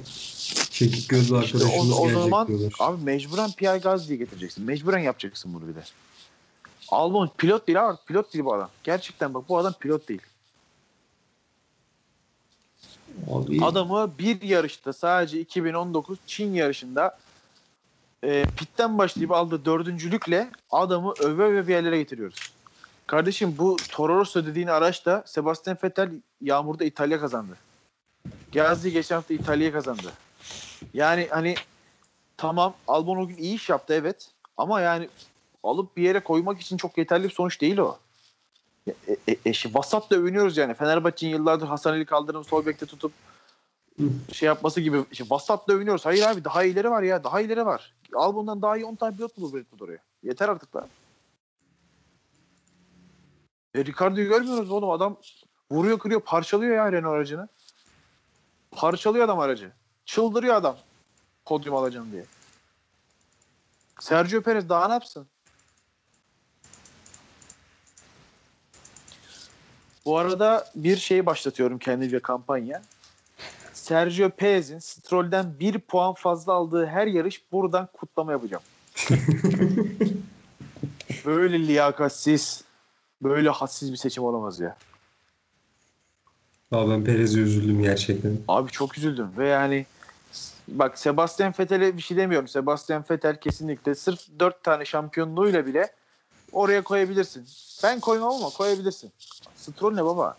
çekik 0.72 1.10
gözlü 1.10 1.24
İşte 1.24 1.58
arkadaşımız 1.58 1.92
o, 1.92 1.96
o 1.96 2.08
gelecek 2.08 2.24
zaman 2.24 2.48
diyorlar. 2.48 2.74
abi 2.80 3.04
mecburen 3.04 3.52
Pierre 3.52 3.78
Gasly'yi 3.78 4.20
getireceksin. 4.20 4.66
Mecburen 4.66 5.00
yapacaksın 5.00 5.54
bunu 5.54 5.68
bir 5.68 5.76
de. 5.76 5.84
Albon 6.90 7.30
pilot 7.38 7.68
değil 7.68 7.90
abi. 7.90 7.98
Pilot 8.08 8.34
değil 8.34 8.46
bu 8.46 8.54
adam. 8.54 8.70
Gerçekten 8.84 9.34
bak 9.34 9.50
bu 9.50 9.58
adam 9.58 9.74
pilot 9.80 10.10
değil. 10.10 10.22
Abi, 13.32 13.64
Adamı 13.64 14.18
bir 14.20 14.42
yarışta 14.42 14.94
sadece 14.94 15.40
2019 15.40 16.18
Çin 16.26 16.54
yarışında 16.54 17.20
e, 18.24 18.46
pitten 18.46 18.98
başlayıp 18.98 19.32
aldığı 19.32 19.66
dördüncülükle 19.66 20.50
adamı 20.72 21.14
öve 21.20 21.44
öve 21.44 21.68
bir 21.68 21.74
yerlere 21.74 21.98
getiriyoruz. 21.98 22.54
Kardeşim 23.08 23.58
bu 23.58 23.80
Toro 23.92 24.16
Rosso 24.16 24.46
dediğin 24.46 24.68
araçta 24.68 25.24
Sebastian 25.26 25.78
Vettel 25.84 26.12
yağmurda 26.42 26.84
İtalya 26.84 27.20
kazandı. 27.20 27.58
Gazli 28.54 28.92
geçen 28.92 29.16
hafta 29.16 29.34
İtalya 29.34 29.72
kazandı. 29.72 30.14
Yani 30.94 31.28
hani 31.32 31.56
tamam 32.38 32.74
Albon 32.88 33.18
o 33.18 33.28
gün 33.28 33.38
iyi 33.38 33.56
iş 33.56 33.70
yaptı 33.70 33.94
evet. 33.94 34.32
Ama 34.58 34.82
yani 34.82 35.10
alıp 35.64 35.98
bir 35.98 36.04
yere 36.04 36.20
koymak 36.24 36.62
için 36.62 36.78
çok 36.78 36.98
yeterli 36.98 37.24
bir 37.24 37.34
sonuç 37.34 37.62
değil 37.62 37.78
o. 37.78 37.98
E, 38.88 38.94
e, 39.28 39.38
e, 39.46 39.54
şey, 39.54 39.74
vasat 39.74 40.12
da 40.12 40.16
övünüyoruz 40.16 40.58
yani. 40.58 40.74
Fenerbahçe'nin 40.74 41.32
yıllardır 41.32 41.68
Hasan 41.68 41.94
Ali 41.94 42.06
Kaldırım 42.06 42.44
sol 42.44 42.66
bekte 42.66 42.86
tutup 42.86 43.12
şey 44.32 44.48
yapması 44.48 44.82
gibi. 44.82 45.06
Işte 45.12 45.26
vasat 45.30 45.68
da 45.68 45.74
övünüyoruz. 45.74 46.06
Hayır 46.06 46.24
abi 46.24 46.44
daha 46.44 46.64
iyileri 46.64 46.92
var 46.92 47.04
ya. 47.04 47.24
Daha 47.24 47.42
iyileri 47.42 47.66
var. 47.66 47.96
Al 48.16 48.36
bundan 48.36 48.62
daha 48.62 48.78
iyi 48.78 48.86
10 48.86 48.96
tane 48.96 49.16
pilot 49.16 49.38
bulur 49.38 49.52
Bull 49.72 49.86
oraya. 49.86 50.00
Yeter 50.24 50.50
artık 50.50 50.76
lan. 50.76 50.88
E, 53.76 53.86
Ricardo'yu 53.86 54.30
görmüyoruz 54.30 54.72
oğlum. 54.72 54.90
Adam 54.90 55.18
vuruyor 55.72 56.00
kırıyor 56.00 56.22
parçalıyor 56.22 56.76
ya 56.76 56.92
Renault 56.92 57.14
aracını. 57.14 57.48
Parçalıyor 58.72 59.26
adam 59.26 59.40
aracı. 59.40 59.72
Çıldırıyor 60.06 60.56
adam. 60.56 60.78
Podyum 61.46 61.76
alacağım 61.76 62.12
diye. 62.12 62.26
Sergio 64.00 64.42
Perez 64.42 64.70
daha 64.70 64.88
ne 64.88 64.94
yapsın? 64.94 65.28
Bu 70.06 70.18
arada 70.18 70.66
bir 70.76 70.98
şey 70.98 71.26
başlatıyorum 71.26 71.80
kendimce 71.80 72.20
kampanya. 72.20 72.82
Sergio 73.74 74.30
Perez'in 74.30 74.80
Stroll'den 74.80 75.60
bir 75.60 75.80
puan 75.80 76.14
fazla 76.14 76.54
aldığı 76.54 76.86
her 76.86 77.08
yarış 77.08 77.52
buradan 77.52 77.90
kutlama 77.94 78.32
yapacağım. 78.32 78.64
böyle 81.26 81.68
liyakatsiz, 81.68 82.64
böyle 83.22 83.50
hadsiz 83.50 83.92
bir 83.92 83.98
seçim 83.98 84.24
olamaz 84.24 84.60
ya. 84.60 84.78
Abi 86.72 86.92
ben 86.92 87.04
Perez'e 87.04 87.40
üzüldüm 87.40 87.84
gerçekten. 87.84 88.38
Abi 88.48 88.72
çok 88.72 88.98
üzüldüm 88.98 89.30
ve 89.38 89.48
yani 89.48 89.86
bak 90.68 91.00
Sebastian 91.00 91.54
Vettel'e 91.60 91.98
bir 91.98 92.02
şey 92.02 92.18
demiyorum. 92.18 92.48
Sebastian 92.48 93.04
Vettel 93.12 93.40
kesinlikle 93.40 93.96
sırf 93.96 94.20
4 94.40 94.64
tane 94.64 94.86
şampiyonluğuyla 94.86 95.66
bile 95.66 95.94
oraya 96.54 96.82
koyabilirsin. 96.82 97.48
Ben 97.84 98.00
koymam 98.00 98.34
ama 98.34 98.50
koyabilirsin. 98.50 99.12
Stroll 99.56 99.94
ne 99.94 100.06
baba? 100.06 100.38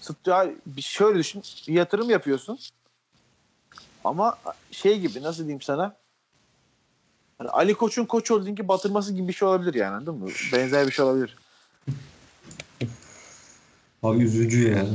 Stroll, 0.00 0.50
bir 0.66 0.82
şöyle 0.82 1.18
düşün. 1.18 1.42
Bir 1.68 1.72
yatırım 1.72 2.10
yapıyorsun. 2.10 2.58
Ama 4.04 4.38
şey 4.70 5.00
gibi 5.00 5.22
nasıl 5.22 5.42
diyeyim 5.42 5.62
sana? 5.62 5.96
Hani 7.38 7.50
Ali 7.50 7.74
Koç'un 7.74 8.04
Koç 8.04 8.30
Holding'i 8.30 8.68
batırması 8.68 9.12
gibi 9.12 9.28
bir 9.28 9.32
şey 9.32 9.48
olabilir 9.48 9.74
yani 9.74 9.96
anladın 9.96 10.14
mı? 10.14 10.28
Benzer 10.52 10.86
bir 10.86 10.92
şey 10.92 11.04
olabilir. 11.04 11.36
Abi 14.02 14.24
üzücü 14.24 14.68
ya. 14.68 14.86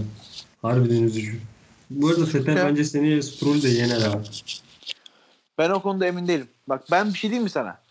Harbiden 0.62 1.04
üzücü. 1.04 1.40
Bu 1.90 2.10
arada 2.10 2.26
Fetel 2.26 2.56
bence 2.56 2.84
seneye 2.84 3.22
Stroll 3.22 3.62
de 3.62 3.70
yener 3.70 4.02
abi. 4.02 4.28
Ben 5.58 5.70
o 5.70 5.82
konuda 5.82 6.06
emin 6.06 6.28
değilim. 6.28 6.48
Bak 6.68 6.84
ben 6.92 7.14
bir 7.14 7.18
şey 7.18 7.30
diyeyim 7.30 7.44
mi 7.44 7.50
sana? 7.50 7.85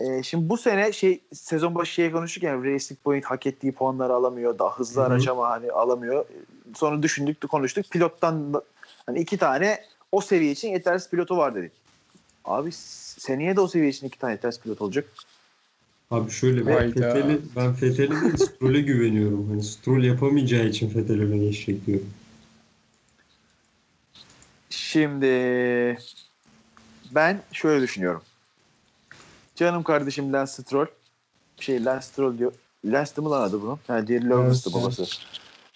E, 0.00 0.22
şimdi 0.22 0.48
bu 0.48 0.56
sene 0.56 0.92
şey 0.92 1.20
sezon 1.32 1.74
başı 1.74 1.92
şeye 1.92 2.12
konuştuk 2.12 2.42
ya 2.42 2.56
Racing 2.64 3.00
Point 3.04 3.24
hak 3.24 3.46
ettiği 3.46 3.72
puanları 3.72 4.12
alamıyor. 4.12 4.58
Daha 4.58 4.78
hızlı 4.78 5.00
Hı 5.00 5.04
hı. 5.04 5.08
araç 5.08 5.28
ama 5.28 5.48
hani 5.50 5.72
alamıyor. 5.72 6.24
Sonra 6.74 7.02
düşündük 7.02 7.42
de 7.42 7.46
konuştuk. 7.46 7.90
Pilottan 7.90 8.54
da- 8.54 8.62
hani 9.06 9.18
iki 9.20 9.36
tane 9.38 9.84
o 10.12 10.20
seviye 10.20 10.52
için 10.52 10.68
yetersiz 10.68 11.10
pilotu 11.10 11.36
var 11.36 11.54
dedik. 11.54 11.72
Abi 12.44 12.70
seneye 12.72 13.56
de 13.56 13.60
o 13.60 13.68
seviye 13.68 13.90
için 13.90 14.06
iki 14.06 14.18
tane 14.18 14.32
yetersiz 14.32 14.60
pilot 14.62 14.80
olacak. 14.82 15.04
Abi 16.10 16.30
şöyle 16.30 16.66
ben 16.66 16.72
Hayda. 16.72 16.92
Fethel'e 16.92 17.38
ben 17.56 17.74
Fethel'e 17.74 18.10
değil 18.10 18.36
Stroll'e 18.36 18.80
güveniyorum. 18.80 19.48
Hani 19.50 19.62
Stroll 19.62 20.04
yapamayacağı 20.04 20.66
için 20.66 20.88
Fethel'e 20.88 21.22
öne 21.22 21.38
geçecek 21.38 21.86
diyorum. 21.86 22.10
Şimdi 24.70 25.26
ben 27.10 27.42
şöyle 27.52 27.82
düşünüyorum. 27.82 28.22
Canım 29.56 29.82
kardeşim 29.82 30.32
Lance 30.32 30.52
Stroll. 30.52 30.86
Şey 31.60 31.84
Lance 31.84 32.06
Stroll 32.06 32.38
diyor. 32.38 32.52
Lance 32.84 33.12
mı 33.16 33.30
lan 33.30 33.42
adı 33.42 33.62
bunun? 33.62 33.78
Ha, 33.86 34.06
diğeri 34.06 34.28
Lotus'tu 34.28 34.70
Lance. 34.70 34.82
babası. 34.82 35.04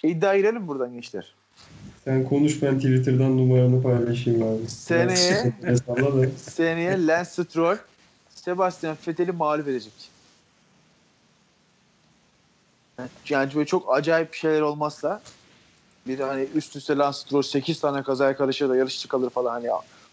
İddia 0.03 0.37
girelim 0.37 0.69
buradan 0.69 0.93
gençler. 0.93 1.35
Sen 2.05 2.25
konuş 2.25 2.63
ben 2.63 2.77
Twitter'dan 2.77 3.37
numaranı 3.37 3.83
paylaşayım 3.83 4.43
abi. 4.43 4.69
Seneye-. 4.69 5.53
Seneye 6.37 7.07
Lance 7.07 7.31
Stroll 7.31 7.77
Sebastian 8.35 8.97
Vettel'i 9.09 9.33
mağlup 9.33 9.69
edecek. 9.69 9.93
Yani 13.29 13.55
böyle 13.55 13.67
çok 13.67 13.95
acayip 13.95 14.35
şeyler 14.35 14.61
olmazsa 14.61 15.23
bir 16.07 16.21
hani 16.21 16.49
üst 16.55 16.77
üste 16.77 16.97
Lance 16.97 17.19
Stroll 17.19 17.43
8 17.43 17.81
tane 17.81 18.03
kazaya 18.03 18.37
karışır 18.37 18.69
da 18.69 18.77
yarışçı 18.77 19.09
kalır 19.09 19.31
falan 19.31 19.51
hani 19.51 19.69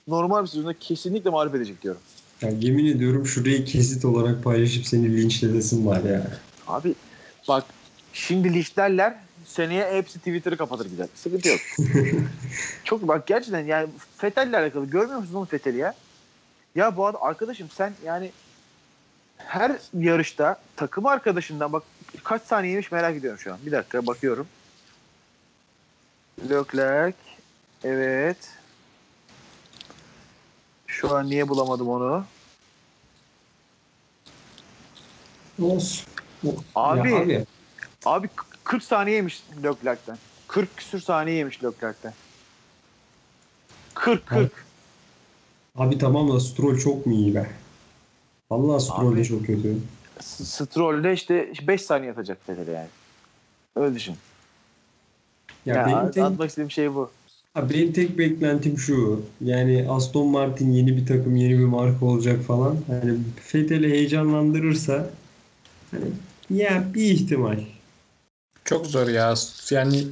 normal 0.08 0.44
bir 0.44 0.48
sezonda 0.48 0.74
kesinlikle 0.80 1.30
mağlup 1.30 1.56
edecek 1.56 1.82
diyorum. 1.82 2.02
Ya 2.42 2.50
yemin 2.50 2.86
ediyorum 2.86 3.26
şurayı 3.26 3.66
kesit 3.66 4.06
olarak 4.06 4.44
paylaşıp 4.44 4.86
seni 4.86 5.18
linçledesin 5.18 5.86
var 5.86 6.04
ya. 6.04 6.28
Abi 6.68 6.96
bak 7.48 7.64
şimdi 8.14 8.54
listelerler 8.54 9.16
seneye 9.46 9.94
hepsi 9.94 10.20
Twitter'ı 10.20 10.58
kapatır 10.58 10.86
gider. 10.86 11.08
Sıkıntı 11.16 11.48
yok. 11.50 11.60
Çok 12.84 13.08
bak 13.08 13.28
gerçekten 13.28 13.66
yani 13.66 13.90
Fethel'le 14.18 14.54
alakalı 14.54 14.86
görmüyor 14.86 15.20
musun 15.20 15.36
oğlum 15.36 15.46
Fethel'i 15.46 15.78
ya? 15.78 15.94
Ya 16.76 16.98
bu 16.98 17.08
adam 17.08 17.22
arkadaşım 17.24 17.70
sen 17.70 17.94
yani 18.06 18.32
her 19.38 19.72
yarışta 19.94 20.62
takım 20.76 21.06
arkadaşından 21.06 21.74
bak 21.74 21.84
kaç 22.24 22.42
saniyeymiş 22.42 22.92
merak 22.92 23.16
ediyorum 23.16 23.40
şu 23.40 23.54
an. 23.54 23.60
Bir 23.66 23.72
dakika 23.72 24.08
bakıyorum. 24.08 24.48
Leclerc 26.50 27.18
evet. 27.84 28.38
Şu 30.98 31.16
an 31.16 31.30
niye 31.30 31.50
bulamadım 31.50 31.90
onu? 31.90 32.24
Olsun. 35.62 36.06
Abi, 36.76 37.10
Ya 37.10 37.18
abi 37.18 37.46
Abi 38.06 38.28
k- 38.28 38.46
40 38.64 38.84
saniyeymiş 38.84 39.44
Leclerc'ten. 39.64 40.18
40 40.48 40.78
küsür 40.78 41.00
saniyeymiş 41.00 41.64
Leclerc'ten. 41.64 42.14
40 43.94 44.26
40. 44.28 44.66
Abi 45.78 45.98
tamam 45.98 46.32
da 46.32 46.40
Stroll 46.40 46.78
çok 46.78 47.06
mu 47.06 47.14
iyi 47.14 47.36
be? 47.36 47.50
Vallahi 48.52 48.82
Stroll 48.84 49.12
de 49.16 49.20
Abi. 49.20 49.26
çok 49.28 49.46
kötü. 49.46 49.78
Stroll'de 50.22 51.14
işte 51.14 51.52
5 51.68 51.82
saniye 51.82 52.12
atacak 52.12 52.38
Fethel'e 52.48 52.72
yani. 52.72 52.88
Öyle 53.76 53.96
düşün. 53.96 54.16
Ya, 55.66 55.76
Ya, 55.76 56.12
benim, 56.16 56.26
atmak 56.26 56.50
istediğim 56.50 56.72
şey 56.72 56.96
bu. 56.96 57.12
Benim 57.70 57.94
tek 57.94 58.18
beklentim 58.18 58.78
şu. 58.78 59.22
Yani 59.42 59.86
Aston 59.90 60.28
Martin 60.28 60.72
yeni 60.72 60.98
bir 60.98 61.06
takım, 61.06 61.36
yeni 61.36 61.60
bir 61.60 61.66
marka 61.66 62.06
olacak 62.06 62.44
falan. 62.44 62.78
Hani 62.88 63.18
Vettel'i 63.54 63.90
heyecanlandırırsa 63.90 65.10
hani 65.92 66.06
ya 66.50 66.84
bir 66.94 67.04
ihtimal. 67.04 67.60
Çok 68.66 68.86
zor 68.86 69.08
ya. 69.08 69.34
Yani 69.72 70.04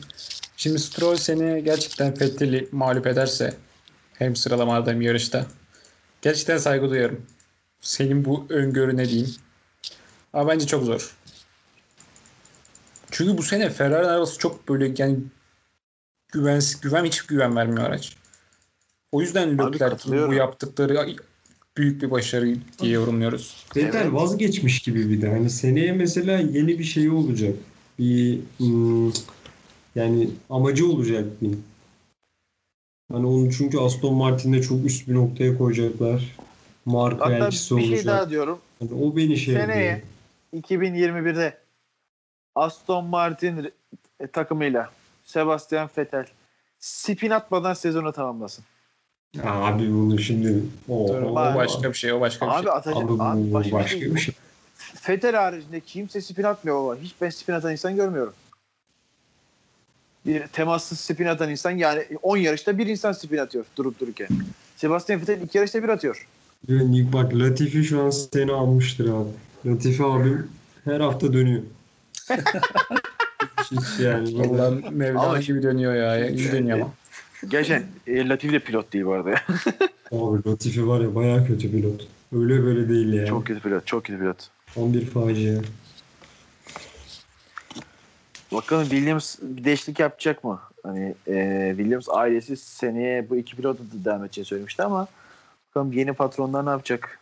şimdi 0.57 0.79
Stroll 0.79 1.15
seni 1.15 1.63
gerçekten 1.63 2.11
Vettel'i 2.21 2.67
mağlup 2.71 3.07
ederse 3.07 3.53
hem 4.13 4.35
sıralamada 4.35 4.91
hem 4.91 5.01
yarışta 5.01 5.45
gerçekten 6.21 6.57
saygı 6.57 6.89
duyarım. 6.89 7.21
Senin 7.81 8.25
bu 8.25 8.45
öngörüne 8.49 9.09
diyeyim. 9.09 9.35
Ama 10.33 10.49
bence 10.49 10.67
çok 10.67 10.83
zor. 10.83 11.15
Çünkü 13.11 13.37
bu 13.37 13.43
sene 13.43 13.69
Ferrari 13.69 14.07
arabası 14.07 14.39
çok 14.39 14.69
böyle 14.69 14.93
yani 14.97 15.17
güvensiz, 16.35 16.81
güven 16.81 17.05
hiç 17.05 17.21
güven 17.21 17.55
vermiyor 17.55 17.83
araç. 17.83 18.15
O 19.11 19.21
yüzden 19.21 19.57
Leclerc'in 19.57 20.27
bu 20.27 20.33
yaptıkları 20.33 21.15
büyük 21.77 22.01
bir 22.01 22.11
başarı 22.11 22.55
diye 22.79 22.91
yorumluyoruz. 22.91 23.65
Vettel 23.75 24.01
Evet. 24.01 24.13
vazgeçmiş 24.13 24.79
gibi 24.79 25.09
bir 25.09 25.21
de. 25.21 25.29
Hani 25.29 25.49
seneye 25.49 25.91
mesela 25.91 26.37
yeni 26.37 26.79
bir 26.79 26.83
şey 26.83 27.09
olacak. 27.09 27.55
Bir 27.99 28.39
hmm, 28.57 29.11
yani 29.95 30.29
amacı 30.49 30.87
olacak 30.87 31.25
diyeyim. 31.41 31.63
Hani 33.11 33.27
onu 33.27 33.51
çünkü 33.51 33.77
Aston 33.79 34.13
Martin'de 34.13 34.61
çok 34.61 34.85
üst 34.85 35.07
bir 35.07 35.13
noktaya 35.13 35.57
koyacaklar. 35.57 36.35
Marka 36.85 37.25
Hatta 37.25 37.45
elçisi 37.45 37.77
bir 37.77 37.81
olacak. 37.81 37.97
şey 37.97 38.05
daha 38.05 38.29
diyorum. 38.29 38.59
Hani 38.79 38.93
o 38.93 39.15
beni 39.15 39.37
şey 39.37 39.53
Seneye 39.53 39.85
yapıyor. 39.85 40.81
2021'de 40.81 41.57
Aston 42.55 43.05
Martin 43.05 43.71
takımıyla 44.33 44.89
Sebastian 45.25 45.89
Vettel 45.97 46.25
spin 46.79 47.29
atmadan 47.29 47.73
sezonu 47.73 48.11
tamamlasın. 48.11 48.65
Abi 49.43 49.93
bunu 49.93 50.19
şimdi 50.19 50.63
o, 50.89 51.07
Dur, 51.07 51.21
o, 51.21 51.35
başka 51.35 51.89
bir 51.89 51.97
şey, 51.97 52.13
o 52.13 52.21
başka 52.21 52.45
bir 52.45 52.51
Abi 52.51 52.63
şey. 52.63 52.71
atacak. 52.71 53.03
Abi 53.03 53.07
bu 53.09 53.23
Abi, 53.23 53.53
başka, 53.53 53.71
başka 53.71 53.95
bir 53.95 54.01
şey. 54.01 54.15
bir 54.15 54.19
şey. 54.19 54.35
Haricinde 55.33 55.79
kimse 55.79 56.21
spin 56.21 56.43
atmıyor 56.43 56.83
baba. 56.83 56.95
Hiç 56.95 57.15
ben 57.21 57.29
spin 57.29 57.53
atan 57.53 57.71
insan 57.71 57.95
görmüyorum. 57.95 58.33
Bir 60.25 60.47
temassız 60.47 60.99
spin 60.99 61.25
atan 61.25 61.49
insan 61.49 61.71
yani 61.71 62.05
10 62.21 62.37
yarışta 62.37 62.77
bir 62.77 62.87
insan 62.87 63.11
spin 63.11 63.37
atıyor 63.37 63.65
durup 63.77 63.99
dururken. 63.99 64.27
Sebastian 64.75 65.21
Vettel 65.21 65.41
iki 65.41 65.57
yarışta 65.57 65.83
bir 65.83 65.89
atıyor. 65.89 66.27
Yani 66.67 67.13
bak 67.13 67.33
Latifi 67.33 67.83
şu 67.83 68.01
an 68.01 68.09
seni 68.09 68.51
almıştır 68.51 69.09
abi. 69.09 69.29
Latifi 69.65 70.03
abim 70.03 70.51
her 70.85 70.99
hafta 70.99 71.33
dönüyor. 71.33 71.61
Hiç 73.71 73.99
yani. 73.99 74.39
Vallahi 74.39 74.89
Mevlana 74.91 75.25
Ama- 75.25 75.39
gibi 75.39 75.63
dönüyor 75.63 75.95
ya. 75.95 76.29
İyi 76.29 76.51
dönüyor 76.51 76.79
ama. 76.79 76.91
Gerçekten 77.47 78.13
e, 78.13 78.29
Latifi 78.29 78.53
de 78.53 78.59
pilot 78.59 78.93
değil 78.93 79.05
bu 79.05 79.13
arada 79.13 79.29
ya. 79.29 79.41
Abi 80.11 80.49
Latifi 80.49 80.87
var 80.87 81.01
ya 81.01 81.15
bayağı 81.15 81.47
kötü 81.47 81.71
pilot. 81.71 82.07
Öyle 82.35 82.63
böyle 82.63 82.89
değil 82.89 83.13
yani. 83.13 83.27
Çok 83.27 83.47
kötü 83.47 83.59
pilot, 83.61 83.87
çok 83.87 84.03
kötü 84.03 84.19
pilot. 84.19 84.37
Tam 84.75 84.93
bir 84.93 85.05
facia. 85.05 85.61
Bakalım 88.51 88.83
Williams 88.83 89.35
bir 89.41 89.63
değişiklik 89.63 89.99
yapacak 89.99 90.43
mı? 90.43 90.59
Hani 90.83 91.15
e, 91.27 91.67
Williams 91.77 92.09
ailesi 92.09 92.57
seneye 92.57 93.29
bu 93.29 93.35
iki 93.35 93.55
pilotu 93.55 93.83
da 93.83 94.05
devam 94.05 94.23
edeceğini 94.23 94.45
söylemişti 94.47 94.83
ama 94.83 95.07
bakalım 95.69 95.93
yeni 95.93 96.13
patronlar 96.13 96.65
ne 96.65 96.69
yapacak? 96.69 97.19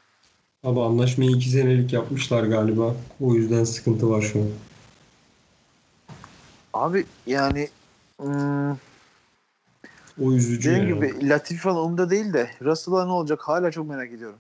Abi 0.63 0.79
anlaşmayı 0.79 1.31
iki 1.31 1.49
senelik 1.49 1.93
yapmışlar 1.93 2.43
galiba. 2.43 2.95
O 3.21 3.35
yüzden 3.35 3.63
sıkıntı 3.63 4.09
var 4.09 4.21
şu 4.21 4.39
an. 4.39 4.45
Abi 6.73 7.05
yani 7.27 7.69
hmm, 8.17 8.71
O 10.21 10.31
üzücü 10.33 10.69
dediğim 10.69 10.89
yani. 10.89 11.11
gibi 11.11 11.29
Latifi 11.29 11.61
falan 11.61 11.77
umurumda 11.77 12.09
değil 12.09 12.33
de 12.33 12.49
Russell'a 12.61 13.05
ne 13.05 13.11
olacak 13.11 13.39
hala 13.41 13.71
çok 13.71 13.89
merak 13.89 14.11
ediyorum. 14.11 14.39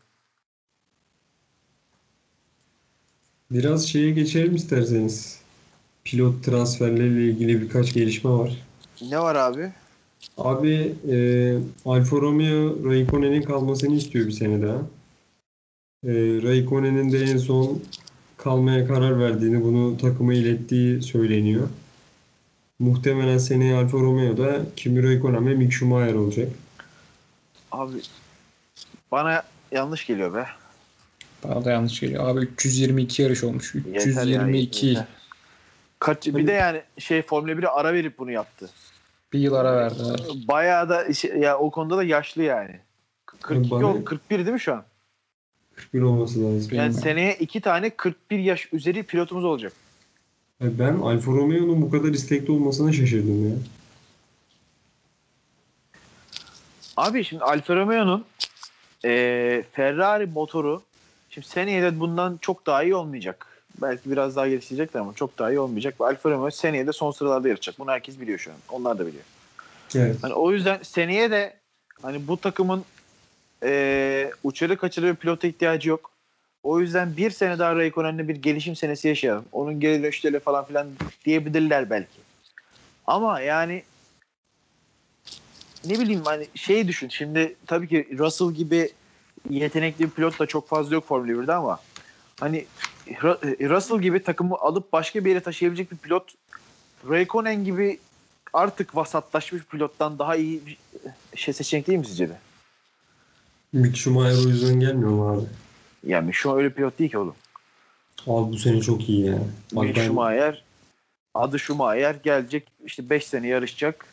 Biraz 3.51 3.87
şeye 3.87 4.11
geçelim 4.11 4.55
isterseniz. 4.55 5.39
Pilot 6.03 6.43
transferleriyle 6.43 7.25
ilgili 7.31 7.61
birkaç 7.61 7.93
gelişme 7.93 8.29
var. 8.31 8.65
Ne 9.01 9.19
var 9.19 9.35
abi? 9.35 9.71
Abi 10.37 10.95
e, 11.09 11.17
Alfa 11.85 12.15
Romeo 12.17 12.89
Raikkonen'in 12.89 13.41
kalmasını 13.41 13.95
istiyor 13.95 14.27
bir 14.27 14.31
sene 14.31 14.61
daha. 14.61 14.77
E, 16.03 16.13
Raikkonen'in 16.43 17.11
de 17.11 17.23
en 17.23 17.37
son 17.37 17.81
kalmaya 18.37 18.87
karar 18.87 19.19
verdiğini, 19.19 19.63
bunu 19.63 19.97
takıma 19.97 20.33
ilettiği 20.33 21.01
söyleniyor. 21.01 21.67
Muhtemelen 22.79 23.37
seneye 23.37 23.75
Alfa 23.75 23.97
Romeo'da 23.97 24.61
Kimi 24.75 25.03
Raikkonen 25.03 25.47
ve 25.47 25.53
Mick 25.55 25.73
Schumacher 25.73 26.13
olacak. 26.13 26.49
Abi 27.71 27.93
bana 29.11 29.43
yanlış 29.71 30.07
geliyor 30.07 30.33
be. 30.33 30.45
Bana 31.43 31.65
da 31.65 31.71
yanlış 31.71 31.99
geliyor. 31.99 32.27
Abi 32.27 32.39
322 32.39 33.21
yarış 33.21 33.43
olmuş. 33.43 33.75
Yeter 33.75 34.07
322. 34.07 34.85
yani, 34.85 34.89
yeter. 34.89 35.05
Kaç, 35.99 36.27
bir 36.27 36.47
de 36.47 36.51
yani 36.51 36.81
şey 36.97 37.21
Formula 37.21 37.51
1'e 37.51 37.67
ara 37.67 37.93
verip 37.93 38.19
bunu 38.19 38.31
yaptı. 38.31 38.69
Bir 39.33 39.39
yıl 39.39 39.53
ara 39.53 39.75
verdiler. 39.75 40.19
Bayağı 40.47 40.89
da 40.89 41.05
ya 41.37 41.57
o 41.57 41.71
konuda 41.71 41.97
da 41.97 42.03
yaşlı 42.03 42.43
yani. 42.43 42.79
42 43.25 43.71
Bana- 43.71 43.85
oldu, 43.87 44.05
41 44.05 44.37
değil 44.37 44.49
mi 44.49 44.59
şu 44.59 44.73
an? 44.73 44.83
41 45.75 46.01
olması 46.01 46.33
lazım. 46.39 46.53
Yani 46.55 46.69
Bilmiyorum. 46.69 46.93
seneye 46.93 47.35
iki 47.35 47.61
tane 47.61 47.89
41 47.89 48.39
yaş 48.39 48.73
üzeri 48.73 49.03
pilotumuz 49.03 49.45
olacak. 49.45 49.73
Yani 50.61 50.79
Ben 50.79 50.93
Alfa 50.93 51.31
Romeo'nun 51.31 51.81
bu 51.81 51.89
kadar 51.91 52.09
istekli 52.09 52.51
olmasına 52.51 52.93
şaşırdım 52.93 53.49
ya. 53.49 53.55
Abi 56.97 57.23
şimdi 57.23 57.43
Alfa 57.43 57.75
Romeo'nun 57.75 58.25
eee, 59.03 59.63
Ferrari 59.71 60.25
motoru 60.25 60.81
Şimdi 61.29 61.47
seneye 61.47 61.83
de 61.83 61.99
bundan 61.99 62.37
çok 62.41 62.65
daha 62.65 62.83
iyi 62.83 62.95
olmayacak. 62.95 63.47
Belki 63.81 64.11
biraz 64.11 64.35
daha 64.35 64.47
gelişecekler 64.47 65.01
ama 65.01 65.13
çok 65.13 65.39
daha 65.39 65.51
iyi 65.51 65.59
olmayacak. 65.59 66.01
Ve 66.01 66.05
Alfa 66.05 66.29
Romeo 66.29 66.51
seneye 66.51 66.87
de 66.87 66.91
son 66.91 67.11
sıralarda 67.11 67.47
yarışacak. 67.47 67.79
Bunu 67.79 67.91
herkes 67.91 68.19
biliyor 68.19 68.39
şu 68.39 68.51
an. 68.51 68.57
Onlar 68.69 68.99
da 68.99 69.07
biliyor. 69.07 69.23
Evet. 69.95 70.15
Hani 70.21 70.33
o 70.33 70.51
yüzden 70.51 70.79
seneye 70.83 71.31
de 71.31 71.53
hani 72.01 72.27
bu 72.27 72.37
takımın 72.37 72.83
e, 73.63 74.31
uçarı 74.43 74.77
kaçırı 74.77 75.05
bir 75.11 75.15
pilota 75.15 75.47
ihtiyacı 75.47 75.89
yok. 75.89 76.11
O 76.63 76.79
yüzden 76.79 77.17
bir 77.17 77.31
sene 77.31 77.59
daha 77.59 77.75
Raikkonen'le 77.75 78.27
bir 78.27 78.35
gelişim 78.35 78.75
senesi 78.75 79.07
yaşayalım. 79.07 79.45
Onun 79.51 79.79
geri 79.79 80.03
dönüşleriyle 80.03 80.39
falan 80.39 80.65
filan 80.65 80.87
diyebilirler 81.25 81.89
belki. 81.89 82.19
Ama 83.07 83.39
yani 83.39 83.83
ne 85.85 85.99
bileyim 85.99 86.21
hani 86.25 86.47
şey 86.55 86.87
düşün. 86.87 87.09
Şimdi 87.09 87.55
tabii 87.67 87.87
ki 87.87 88.07
Russell 88.17 88.51
gibi 88.51 88.89
yetenekli 89.49 90.05
bir 90.05 90.09
pilot 90.09 90.39
da 90.39 90.45
çok 90.45 90.67
fazla 90.69 90.95
yok 90.95 91.07
Formula 91.07 91.31
1'de 91.31 91.53
ama 91.53 91.79
hani 92.39 92.65
Ru- 93.07 93.69
Russell 93.69 94.01
gibi 94.01 94.23
takımı 94.23 94.55
alıp 94.55 94.93
başka 94.93 95.25
bir 95.25 95.29
yere 95.29 95.39
taşıyabilecek 95.39 95.91
bir 95.91 95.97
pilot 95.97 96.33
Raikkonen 97.09 97.65
gibi 97.65 97.99
artık 98.53 98.95
vasatlaşmış 98.95 99.63
pilottan 99.63 100.19
daha 100.19 100.35
iyi 100.35 100.61
bir 100.65 100.77
şey 101.35 101.53
seçenek 101.53 101.87
değil 101.87 101.99
mi 101.99 102.05
sizce 102.05 102.29
de? 102.29 102.37
Mick 103.73 103.97
Schumacher 103.97 104.45
o 104.45 104.47
yüzden 104.49 104.79
gelmiyor 104.79 105.09
mu 105.09 105.29
abi? 105.29 105.45
Yani 106.07 106.33
şu 106.33 106.51
an 106.51 106.57
öyle 106.57 106.69
pilot 106.69 106.99
değil 106.99 107.11
ki 107.11 107.17
oğlum. 107.17 107.35
Abi 108.27 108.53
bu 108.53 108.57
sene 108.57 108.81
çok 108.81 109.09
iyi 109.09 109.25
ya. 109.25 109.37
Bak 109.73 109.85
ben 109.95 110.05
Schumacher 110.05 110.63
adı 111.33 111.59
Schumacher 111.59 112.15
gelecek 112.23 112.67
işte 112.85 113.09
5 113.09 113.25
sene 113.27 113.47
yarışacak. 113.47 114.05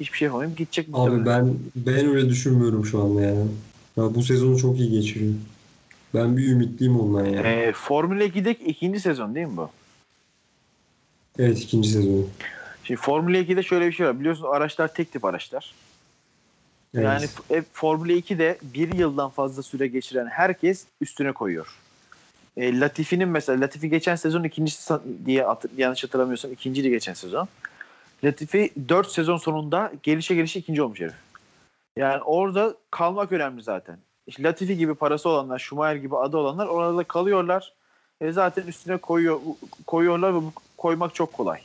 Hiçbir 0.00 0.18
şey 0.18 0.26
yapamayıp 0.26 0.58
gidecek 0.58 0.88
abi 0.92 1.10
muhtemelen. 1.10 1.26
ben 1.26 1.58
ben 1.76 2.08
öyle 2.08 2.28
düşünmüyorum 2.28 2.84
şu 2.86 3.02
anda 3.02 3.22
ya. 3.22 3.34
Ya 3.96 4.14
bu 4.14 4.22
sezonu 4.22 4.58
çok 4.58 4.78
iyi 4.78 4.90
geçiriyor. 4.90 5.34
Ben 6.14 6.36
bir 6.36 6.48
ümitliyim 6.48 7.00
ondan 7.00 7.24
ya. 7.24 7.42
Ee, 7.42 7.72
Formula 7.72 8.24
2'deki 8.24 8.64
ikinci 8.64 9.00
sezon 9.00 9.34
değil 9.34 9.46
mi 9.46 9.56
bu? 9.56 9.70
Evet 11.38 11.58
ikinci 11.58 11.88
sezonu. 11.90 12.26
Şimdi 12.84 13.00
Formula 13.00 13.36
2'de 13.36 13.62
şöyle 13.62 13.86
bir 13.86 13.92
şey 13.92 14.06
var. 14.06 14.20
Biliyorsunuz 14.20 14.50
araçlar 14.52 14.94
tek 14.94 15.12
tip 15.12 15.24
araçlar. 15.24 15.74
Evet. 16.94 17.04
Yani 17.04 17.26
hep 17.48 17.64
Formula 17.72 18.12
2'de 18.12 18.58
bir 18.62 18.94
yıldan 18.94 19.30
fazla 19.30 19.62
süre 19.62 19.86
geçiren 19.86 20.26
herkes 20.26 20.84
üstüne 21.00 21.32
koyuyor. 21.32 21.66
E, 22.56 22.80
Latifi'nin 22.80 23.28
mesela 23.28 23.60
Latifi 23.60 23.90
geçen 23.90 24.16
sezon 24.16 24.44
ikincisi 24.44 24.92
sa- 24.92 25.00
diye 25.26 25.42
hatır- 25.42 25.70
yanlış 25.76 26.04
hatırlamıyorsam 26.04 26.52
ikinciydi 26.52 26.90
geçen 26.90 27.14
sezon. 27.14 27.48
Latifi 28.24 28.70
4 28.88 29.10
sezon 29.10 29.36
sonunda 29.36 29.92
gelişe 30.02 30.34
gelişe 30.34 30.58
ikinci 30.60 30.82
olmuş 30.82 31.00
herif. 31.00 31.14
Yani 31.96 32.22
orada 32.22 32.74
kalmak 32.90 33.32
önemli 33.32 33.62
zaten. 33.62 33.98
İşte 34.26 34.42
Latifi 34.42 34.76
gibi 34.76 34.94
parası 34.94 35.28
olanlar, 35.28 35.58
Schumacher 35.58 35.96
gibi 35.96 36.16
adı 36.16 36.36
olanlar 36.36 36.66
orada 36.66 37.04
kalıyorlar. 37.04 37.72
E 38.20 38.32
zaten 38.32 38.62
üstüne 38.66 38.96
koyuyor 38.96 39.40
koyuyorlar 39.86 40.34
ve 40.34 40.38
koymak 40.78 41.14
çok 41.14 41.32
kolay. 41.32 41.60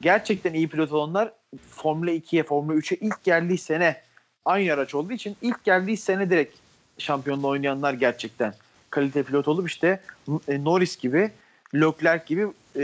Gerçekten 0.00 0.54
iyi 0.54 0.68
pilot 0.68 0.92
olanlar 0.92 1.32
Formula 1.70 2.10
2'ye, 2.10 2.42
Formula 2.42 2.74
3'e 2.74 2.96
ilk 2.96 3.24
geldiği 3.24 3.58
sene 3.58 3.96
aynı 4.44 4.72
araç 4.72 4.94
olduğu 4.94 5.12
için 5.12 5.36
ilk 5.42 5.64
geldiği 5.64 5.96
sene 5.96 6.30
direkt 6.30 6.56
şampiyonla 6.98 7.46
oynayanlar 7.46 7.92
gerçekten 7.92 8.54
kalite 8.90 9.22
pilot 9.22 9.48
olup 9.48 9.68
işte 9.68 10.00
e, 10.48 10.64
Norris 10.64 10.96
gibi, 10.96 11.30
Leclerc 11.74 12.24
gibi, 12.26 12.46
e, 12.76 12.82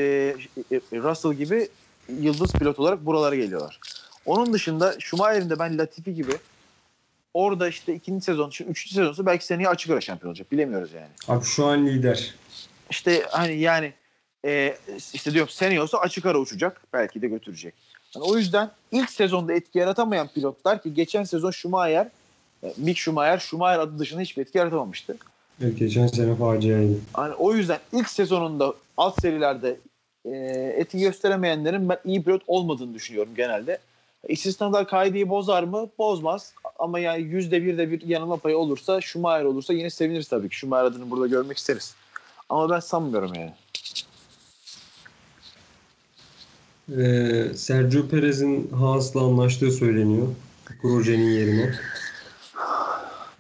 e, 0.72 0.80
Russell 0.92 1.32
gibi 1.32 1.68
yıldız 2.20 2.52
pilot 2.52 2.78
olarak 2.78 3.06
buralara 3.06 3.36
geliyorlar. 3.36 3.80
Onun 4.26 4.52
dışında 4.52 4.94
Schumacher'in 5.00 5.50
de 5.50 5.58
ben 5.58 5.78
Latifi 5.78 6.14
gibi 6.14 6.32
orada 7.34 7.68
işte 7.68 7.94
ikinci 7.94 8.24
sezon, 8.24 8.50
şimdi 8.50 8.70
üçüncü 8.70 8.94
sezonsa 8.94 9.26
belki 9.26 9.44
seneye 9.46 9.68
açık 9.68 9.90
ara 9.90 10.00
şampiyon 10.00 10.30
olacak. 10.30 10.52
Bilemiyoruz 10.52 10.92
yani. 10.92 11.11
Abi 11.28 11.44
şu 11.44 11.64
an 11.66 11.86
lider. 11.86 12.34
İşte 12.90 13.26
hani 13.30 13.58
yani 13.58 13.92
e, 14.44 14.76
işte 15.14 15.32
diyorum 15.32 15.52
seneye 15.52 15.82
olsa 15.82 15.98
açık 15.98 16.26
ara 16.26 16.38
uçacak. 16.38 16.82
Belki 16.92 17.22
de 17.22 17.28
götürecek. 17.28 17.74
Yani 18.14 18.24
o 18.24 18.36
yüzden 18.36 18.70
ilk 18.92 19.11
sezonda 19.11 19.52
etki 19.52 19.78
yaratamayan 19.78 20.28
pilotlar 20.28 20.82
ki 20.82 20.94
geçen 20.94 21.24
sezon 21.24 21.50
Schumacher, 21.50 22.08
e, 22.62 22.74
Mick 22.76 22.98
Schumacher, 22.98 23.38
Schumacher 23.38 23.78
adı 23.78 23.98
dışında 23.98 24.20
hiçbir 24.20 24.42
etki 24.42 24.58
yaratamamıştı. 24.58 25.16
Evet, 25.62 25.78
geçen 25.78 26.06
sene 26.06 26.36
faciaydı. 26.36 26.94
Hani 27.12 27.34
o 27.34 27.54
yüzden 27.54 27.78
ilk 27.92 28.11
sezonunda 28.11 28.74
alt 28.96 29.20
serilerde 29.20 29.76
e, 30.24 30.36
etki 30.76 30.98
gösteremeyenlerin 30.98 31.88
ben 31.88 31.98
iyi 32.04 32.22
pilot 32.22 32.42
olmadığını 32.46 32.94
düşünüyorum 32.94 33.32
genelde. 33.36 33.78
İstisnalar 34.28 34.88
kaideyi 34.88 35.28
bozar 35.28 35.62
mı? 35.62 35.88
Bozmaz. 35.98 36.54
Ama 36.78 36.98
yani 36.98 37.22
yüzde 37.22 37.62
bir 37.62 37.78
de 37.78 37.90
bir 37.90 38.06
yanılma 38.06 38.36
payı 38.36 38.58
olursa 38.58 39.00
Schumacher 39.00 39.44
olursa 39.44 39.72
yine 39.72 39.90
seviniriz 39.90 40.28
tabii 40.28 40.48
ki. 40.48 40.56
Schumacher 40.56 40.84
adını 40.84 41.11
burada 41.11 41.26
görmek 41.26 41.58
isteriz. 41.58 41.94
Ama 42.48 42.70
ben 42.70 42.80
sanmıyorum 42.80 43.34
yani. 43.34 43.52
Ee, 46.99 47.55
Sergio 47.55 48.09
Perez'in 48.09 48.70
Haas'la 48.70 49.20
anlaştığı 49.20 49.70
söyleniyor. 49.70 50.26
Grosje'nin 50.82 51.30
yerine. 51.30 51.74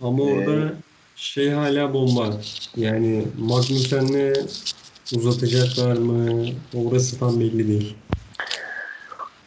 Ama 0.00 0.22
orada 0.22 0.72
şey 1.16 1.50
hala 1.50 1.94
bomba. 1.94 2.40
Yani 2.76 3.24
Magnussen'le 3.38 4.34
uzatacaklar 5.16 5.96
mı? 5.96 6.46
Orası 6.74 7.18
tam 7.18 7.40
belli 7.40 7.68
değil. 7.68 7.96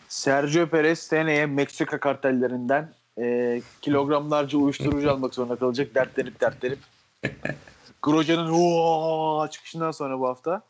Sergio 0.07 0.67
Perez 0.67 0.99
seneye 0.99 1.45
Meksika 1.45 1.99
kartellerinden 1.99 2.93
e, 3.19 3.61
kilogramlarca 3.81 4.57
uyuşturucu 4.57 5.11
almak 5.11 5.35
zorunda 5.35 5.55
kalacak. 5.55 5.95
Dertlenip 5.95 6.41
dertlenip. 6.41 6.79
Grosje'nin 8.03 9.47
çıkışından 9.47 9.91
sonra 9.91 10.19
bu 10.19 10.27
hafta. 10.27 10.61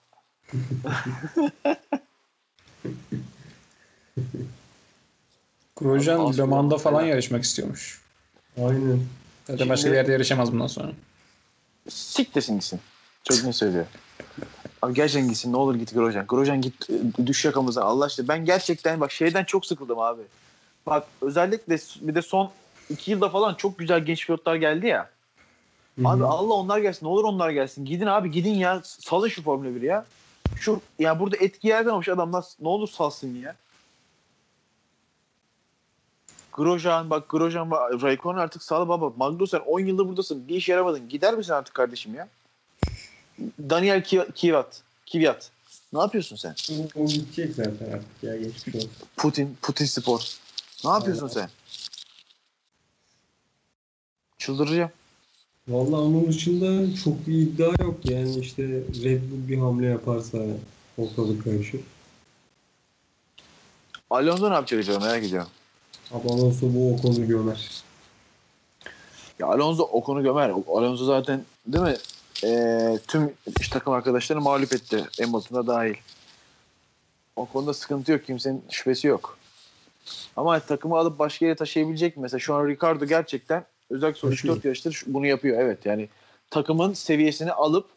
Grosjean 5.76 6.38
Le 6.38 6.44
Mans'da 6.44 6.78
falan 6.78 7.04
yarışmak 7.04 7.44
istiyormuş. 7.44 8.02
Aynen. 8.58 9.00
Zaten 9.48 9.58
Şimdi- 9.58 9.70
başka 9.70 9.92
bir 9.92 9.96
yerde 9.96 10.12
yarışamaz 10.12 10.52
bundan 10.52 10.68
sonra. 10.68 10.92
Sik 11.90 12.36
desin 12.36 12.54
gitsin. 12.54 12.80
Çok 13.24 13.44
ne 13.44 13.54
söylüyor. 13.54 13.86
Abi 14.82 14.94
gerçekten 14.94 15.30
gitsin 15.30 15.54
ne 15.54 15.58
olur 15.58 15.76
git 15.76 15.94
Grosjean. 15.94 16.26
Grosjean 16.28 16.62
git 16.62 16.90
e, 16.90 17.28
düş 17.28 17.46
yakamızdan 17.46 17.82
Allah 17.82 18.06
aşkına. 18.06 18.28
Ben 18.28 18.46
gerçekten 18.46 19.02
bak 19.02 19.12
şeyden 19.12 19.44
çok 19.44 19.66
sıkıldım 19.66 20.00
abi. 20.00 20.22
Bak 20.86 21.08
özellikle 21.22 21.78
bir 22.02 22.16
de 22.16 22.22
son 22.22 22.52
iki 22.90 23.12
yılda 23.12 23.30
falan 23.30 23.56
çok 23.56 23.80
güzel 23.80 24.06
genç 24.06 24.26
pilotlar 24.28 24.56
geldi 24.56 24.88
ya. 24.88 25.10
Hı 26.00 26.02
hı. 26.02 26.10
Abi 26.10 26.26
Allah 26.26 26.54
onlar 26.54 26.78
gelsin. 26.78 27.06
Ne 27.06 27.10
olur 27.10 27.24
onlar 27.24 27.50
gelsin. 27.50 27.86
Gidin 27.86 28.06
abi 28.06 28.32
gidin 28.32 28.54
ya. 28.54 28.82
Salın 28.84 29.28
şu 29.28 29.44
Formula 29.44 29.70
1'i 29.70 29.86
ya. 29.86 30.06
Şu 30.60 30.82
ya 31.00 31.20
burada 31.20 31.38
etki 31.38 31.68
yaratamamış 31.68 32.10
adamlar 32.10 32.46
ne 32.62 32.68
olur 32.68 32.88
salsın 32.90 33.36
ya. 33.36 33.56
Grosjean 36.54 37.10
bak 37.10 37.30
Grosjean 37.30 37.72
var. 37.72 38.02
Raikkonen 38.02 38.40
artık 38.40 38.64
sağ 38.64 38.88
baba. 38.90 39.10
Magnussen 39.18 39.60
10 39.60 39.80
yıldır 39.80 40.08
buradasın. 40.08 40.48
Bir 40.48 40.56
iş 40.56 40.70
yaramadın. 40.70 41.10
Gider 41.10 41.34
misin 41.34 41.54
artık 41.54 41.74
kardeşim 41.76 42.16
ya? 42.16 42.28
Daniel 43.60 44.04
Ki- 44.04 44.28
Kivat. 44.36 44.82
Kivyat. 45.06 45.52
Ne 45.94 46.00
yapıyorsun 46.00 46.36
sen? 46.36 46.56
O 46.96 47.06
gidecek 47.06 47.56
zaten 47.56 47.92
artık 47.94 48.24
ya 48.24 48.38
geçmiş 48.38 48.76
olsun. 48.76 48.92
Putin, 49.18 49.58
Putin 49.62 49.86
Spor. 49.86 50.38
Ne 50.86 50.92
yapıyorsun 50.92 51.28
sen? 51.28 51.50
Çıldıracağım. 54.38 54.92
Vallahi 55.68 56.02
onun 56.02 56.28
dışında 56.28 56.96
çok 57.04 57.28
bir 57.28 57.34
iddia 57.34 57.72
yok. 57.80 57.96
Yani 58.04 58.40
işte 58.40 58.64
Red 59.04 59.22
Bull 59.22 59.48
bir 59.48 59.58
hamle 59.58 59.86
yaparsa 59.86 60.38
ortalık 60.98 61.44
karışır. 61.44 61.82
Alonso 64.10 64.50
ne 64.50 64.54
yapacak 64.54 64.80
acaba 64.80 65.06
merak 65.06 65.24
ediyorum. 65.24 65.50
Ama 66.12 66.24
Alonso 66.34 66.74
bu 66.74 66.94
Ocon'u 66.94 67.28
gömer. 67.28 67.84
Ya 69.40 69.48
Alonso 69.48 69.84
Ocon'u 69.84 70.24
gömer. 70.24 70.50
Alonso 70.50 71.06
zaten 71.06 71.44
değil 71.68 71.84
mi? 71.84 71.98
Ee, 72.44 73.00
tüm 73.08 73.34
iş 73.60 73.70
takım 73.70 73.94
arkadaşlarını 73.94 74.44
mağlup 74.44 74.74
etti. 74.74 75.06
Hamilton'a 75.20 75.68
dahil. 75.68 75.96
O 77.36 77.46
konuda 77.46 77.74
sıkıntı 77.74 78.12
yok. 78.12 78.26
Kimsenin 78.26 78.64
şüphesi 78.70 79.08
yok. 79.08 79.38
Ama 80.36 80.60
takımı 80.60 80.98
alıp 80.98 81.20
başka 81.20 81.46
yere 81.46 81.56
taşıyabilecek 81.56 82.18
mi? 82.18 82.22
Mesela 82.22 82.40
şu 82.40 82.56
an 82.56 82.68
Ricardo 82.68 83.06
gerçekten 83.06 83.66
özellikle 83.94 84.20
son 84.20 84.30
Taşıyor. 84.30 84.56
3-4 84.58 84.66
yaştır 84.68 84.92
şu- 84.92 85.14
bunu 85.14 85.28
yapıyor. 85.28 85.60
Evet 85.62 85.86
yani 85.86 86.10
takımın 86.50 86.94
seviyesini 86.94 87.52
alıp 87.52 87.90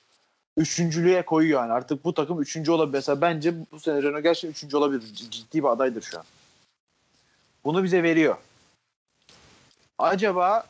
üçüncülüğe 0.56 1.22
koyuyor 1.24 1.60
yani. 1.60 1.72
Artık 1.72 2.04
bu 2.04 2.14
takım 2.14 2.42
üçüncü 2.42 2.70
olabilir. 2.70 2.92
Mesela 2.94 3.20
bence 3.20 3.54
bu 3.72 3.80
sene 3.80 4.02
Renault 4.02 4.22
gerçekten 4.22 4.50
üçüncü 4.50 4.76
olabilir. 4.76 5.14
Ciddi 5.30 5.58
bir 5.58 5.68
adaydır 5.68 6.02
şu 6.02 6.18
an. 6.18 6.24
Bunu 7.64 7.84
bize 7.84 8.02
veriyor. 8.02 8.36
Acaba 9.98 10.66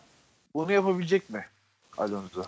bunu 0.54 0.72
yapabilecek 0.72 1.30
mi 1.30 1.46
Alonso? 1.98 2.42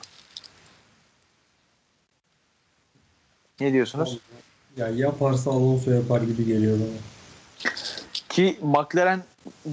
Ne 3.60 3.72
diyorsunuz? 3.72 4.18
Ya 4.76 4.88
yaparsa 4.88 5.50
Alonso 5.50 5.90
yapar 5.90 6.20
gibi 6.20 6.46
geliyor 6.46 6.78
bana. 6.78 6.98
Ki 8.28 8.58
McLaren 8.62 9.22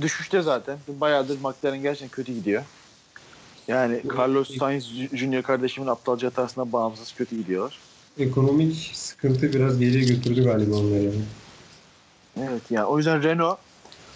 düşüşte 0.01 0.41
zaten. 0.41 0.77
Bayağıdır 0.87 1.39
McLaren 1.39 1.81
gerçekten 1.81 2.09
kötü 2.09 2.33
gidiyor. 2.33 2.63
Yani 3.67 4.01
Carlos 4.17 4.57
Sainz 4.57 4.91
Junior 5.13 5.43
kardeşimin 5.43 5.87
aptalca 5.87 6.27
hatasına 6.27 6.71
bağımsız 6.71 7.13
kötü 7.15 7.37
gidiyor. 7.37 7.73
Ekonomik 8.19 8.91
sıkıntı 8.93 9.53
biraz 9.53 9.79
geriye 9.79 10.03
götürdü 10.03 10.43
galiba 10.43 10.75
onları. 10.75 11.03
yani. 11.03 11.15
Evet 12.39 12.61
yani 12.69 12.85
o 12.85 12.97
yüzden 12.97 13.23
Renault 13.23 13.57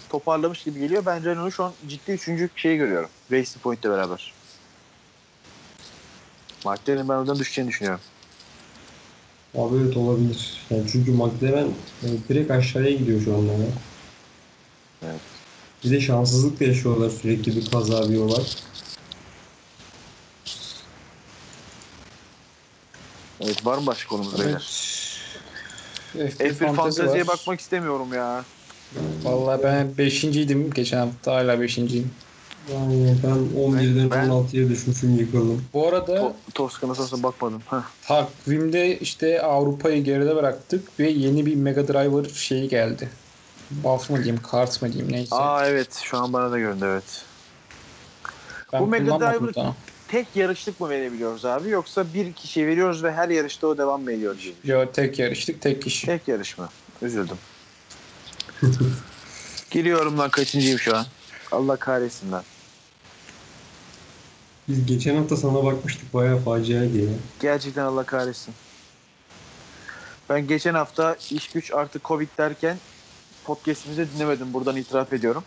toparlamış 0.08 0.62
gibi 0.64 0.80
geliyor. 0.80 1.06
Ben 1.06 1.24
Renault'u 1.24 1.52
şu 1.52 1.64
an 1.64 1.72
ciddi 1.88 2.12
üçüncü 2.12 2.50
şeyi 2.56 2.78
görüyorum. 2.78 3.08
Racing 3.32 3.62
Point'le 3.62 3.84
beraber. 3.84 4.32
McLaren'in 6.64 7.08
ben 7.08 7.14
oradan 7.14 7.38
düşeceğini 7.38 7.68
düşünüyorum. 7.68 8.00
Abi 9.54 9.76
evet 9.76 9.96
olabilir. 9.96 10.60
Yani 10.70 10.82
çünkü 10.92 11.10
McLaren 11.12 11.68
e, 12.02 12.06
direkt 12.28 12.50
aşağıya 12.50 12.90
gidiyor 12.90 13.20
şu 13.20 13.34
anda 13.34 13.52
ya. 13.52 13.58
Evet. 15.02 15.20
Bir 15.84 15.90
de 15.90 16.00
şanssızlık 16.00 16.60
da 16.60 16.64
yaşıyorlar 16.64 17.10
sürekli 17.10 17.56
bir 17.56 17.70
kaza 17.70 18.10
bir 18.10 18.18
olay. 18.18 18.44
Evet 23.40 23.66
var 23.66 23.78
mı 23.78 23.86
başka 23.86 24.08
konumuz 24.08 24.34
Evet. 24.36 24.46
beyler? 24.46 24.60
F1 26.14 26.28
F1 26.38 26.54
fantezi 26.54 26.76
fanteziye 27.02 27.26
bakmak 27.26 27.60
istemiyorum 27.60 28.12
ya. 28.14 28.44
Vallahi 29.22 29.62
ben 29.62 29.94
5.ydim 29.98 30.70
geçen 30.70 30.98
hafta 30.98 31.32
hala 31.34 31.54
5.yim. 31.54 32.10
Yani 32.74 33.16
ben 33.22 33.60
11'den 33.60 34.10
Ben- 34.10 34.28
16'ya 34.28 34.68
düşmüşüm 34.68 35.16
yıkıldım. 35.18 35.64
Bu 35.74 35.88
arada 35.88 36.16
To- 36.16 36.32
Toskana 36.54 36.94
sonrasına 36.94 37.22
bakmadım. 37.22 37.62
Heh. 37.70 37.76
takvimde 38.06 38.98
işte 38.98 39.42
Avrupa'yı 39.42 40.04
geride 40.04 40.36
bıraktık 40.36 41.00
ve 41.00 41.10
yeni 41.10 41.46
bir 41.46 41.54
Mega 41.54 41.88
Driver 41.88 42.28
şeyi 42.28 42.68
geldi. 42.68 43.08
Buff 43.70 44.10
mı 44.10 44.16
diyeyim, 44.16 44.42
kart 44.42 44.82
mı 44.82 44.92
diyeyim 44.92 45.12
neyse. 45.12 45.36
Aa 45.36 45.66
evet 45.66 46.00
şu 46.04 46.18
an 46.18 46.32
bana 46.32 46.50
da 46.50 46.58
göründü 46.58 46.84
evet. 46.88 47.24
ben 48.72 48.80
bu 48.82 48.86
Mega 48.86 49.12
Driver- 49.12 49.54
daha. 49.54 49.76
Tek 50.10 50.26
yarışlık 50.36 50.80
mı 50.80 50.88
verebiliyoruz 50.88 51.44
abi 51.44 51.68
yoksa 51.68 52.04
bir 52.14 52.32
kişiye 52.32 52.66
veriyoruz 52.66 53.04
ve 53.04 53.12
her 53.12 53.28
yarışta 53.28 53.66
o 53.66 53.78
devam 53.78 54.02
mı 54.02 54.12
ediyor 54.12 54.38
gibi? 54.38 54.54
Yo 54.64 54.92
tek 54.92 55.18
yarıştık, 55.18 55.62
tek 55.62 55.82
kişi. 55.82 56.06
Tek 56.06 56.28
yarış 56.28 56.58
mı? 56.58 56.68
Üzüldüm. 57.02 57.36
Giriyorum 59.70 60.18
lan 60.18 60.30
kaçıncıyım 60.30 60.78
şu 60.78 60.96
an? 60.96 61.06
Allah 61.52 61.76
kahretsin 61.76 62.32
lan. 62.32 62.42
Biz 64.68 64.86
geçen 64.86 65.16
hafta 65.16 65.36
sana 65.36 65.64
bakmıştık 65.64 66.14
bayağı 66.14 66.38
faciaydı 66.38 66.98
ya. 66.98 67.10
Gerçekten 67.40 67.84
Allah 67.84 68.04
kahretsin. 68.04 68.54
Ben 70.30 70.46
geçen 70.46 70.74
hafta 70.74 71.16
iş 71.30 71.48
güç 71.48 71.72
artık 71.74 72.04
Covid 72.04 72.28
derken 72.38 72.76
podcast'imizi 73.44 74.08
dinlemedim. 74.14 74.52
Buradan 74.52 74.76
itiraf 74.76 75.12
ediyorum. 75.12 75.44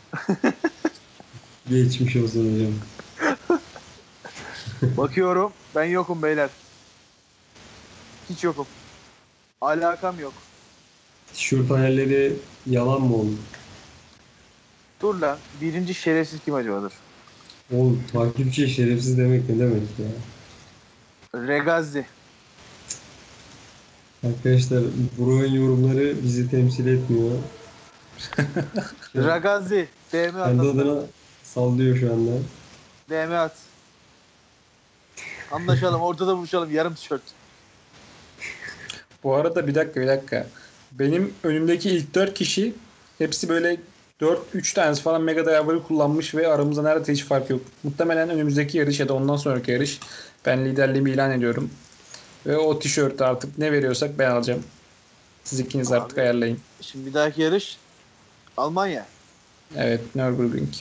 Geçmiş 1.69 2.15
olsun 2.15 2.55
hocam. 2.55 2.73
Bakıyorum. 4.97 5.51
Ben 5.75 5.83
yokum 5.83 6.23
beyler. 6.23 6.49
Hiç 8.29 8.43
yokum. 8.43 8.65
Alakam 9.61 10.19
yok. 10.19 10.33
Tişört 11.33 11.69
hayalleri 11.69 12.33
yalan 12.65 13.01
mı 13.01 13.15
oldu? 13.15 13.35
Dur 15.01 15.15
lan. 15.15 15.37
Birinci 15.61 15.93
şerefsiz 15.93 16.39
kim 16.45 16.53
acaba 16.55 16.81
dur? 16.81 16.91
Oğlum 17.73 18.03
takipçi 18.13 18.67
şerefsiz 18.69 19.17
demek 19.17 19.49
ne 19.49 19.59
demek 19.59 19.81
ya? 19.99 20.07
Regazi. 21.47 22.05
Arkadaşlar 24.27 24.83
Burak'ın 25.17 25.53
yorumları 25.53 26.23
bizi 26.23 26.49
temsil 26.51 26.87
etmiyor. 26.87 27.31
Ragazi. 29.15 29.87
DM 30.13 30.31
Kendi 30.31 30.39
at. 30.41 30.75
adına 30.75 31.01
sallıyor 31.43 31.97
şu 31.97 32.13
anda. 32.13 32.31
DM 33.09 33.31
at. 33.31 33.55
Anlaşalım. 35.53 36.01
Ortada 36.01 36.37
buluşalım. 36.37 36.71
Yarım 36.71 36.95
tişört. 36.95 37.21
Bu 39.23 39.35
arada 39.35 39.67
bir 39.67 39.75
dakika 39.75 40.01
bir 40.01 40.07
dakika. 40.07 40.47
Benim 40.91 41.33
önümdeki 41.43 41.89
ilk 41.89 42.15
4 42.15 42.33
kişi 42.33 42.73
hepsi 43.17 43.49
böyle 43.49 43.77
4-3 44.21 44.73
tanesi 44.73 45.01
falan 45.01 45.21
Mega 45.21 45.45
Driver'ı 45.45 45.83
kullanmış 45.83 46.35
ve 46.35 46.47
aramızda 46.47 46.81
neredeyse 46.81 47.13
hiç 47.13 47.23
fark 47.23 47.49
yok. 47.49 47.61
Muhtemelen 47.83 48.29
önümüzdeki 48.29 48.77
yarış 48.77 48.99
ya 48.99 49.07
da 49.07 49.13
ondan 49.13 49.35
sonraki 49.35 49.71
yarış 49.71 49.99
ben 50.45 50.65
liderliğimi 50.65 51.11
ilan 51.11 51.31
ediyorum. 51.31 51.69
Ve 52.45 52.57
o 52.57 52.79
tişörtü 52.79 53.23
artık 53.23 53.57
ne 53.57 53.71
veriyorsak 53.71 54.19
ben 54.19 54.31
alacağım. 54.31 54.63
Siz 55.43 55.59
ikiniz 55.59 55.91
Abi. 55.91 55.99
artık 55.99 56.17
ayarlayın. 56.17 56.59
Şimdi 56.81 57.05
bir 57.05 57.13
dahaki 57.13 57.41
yarış 57.41 57.77
Almanya. 58.57 59.05
Evet 59.75 60.15
Nürburgring. 60.15 60.73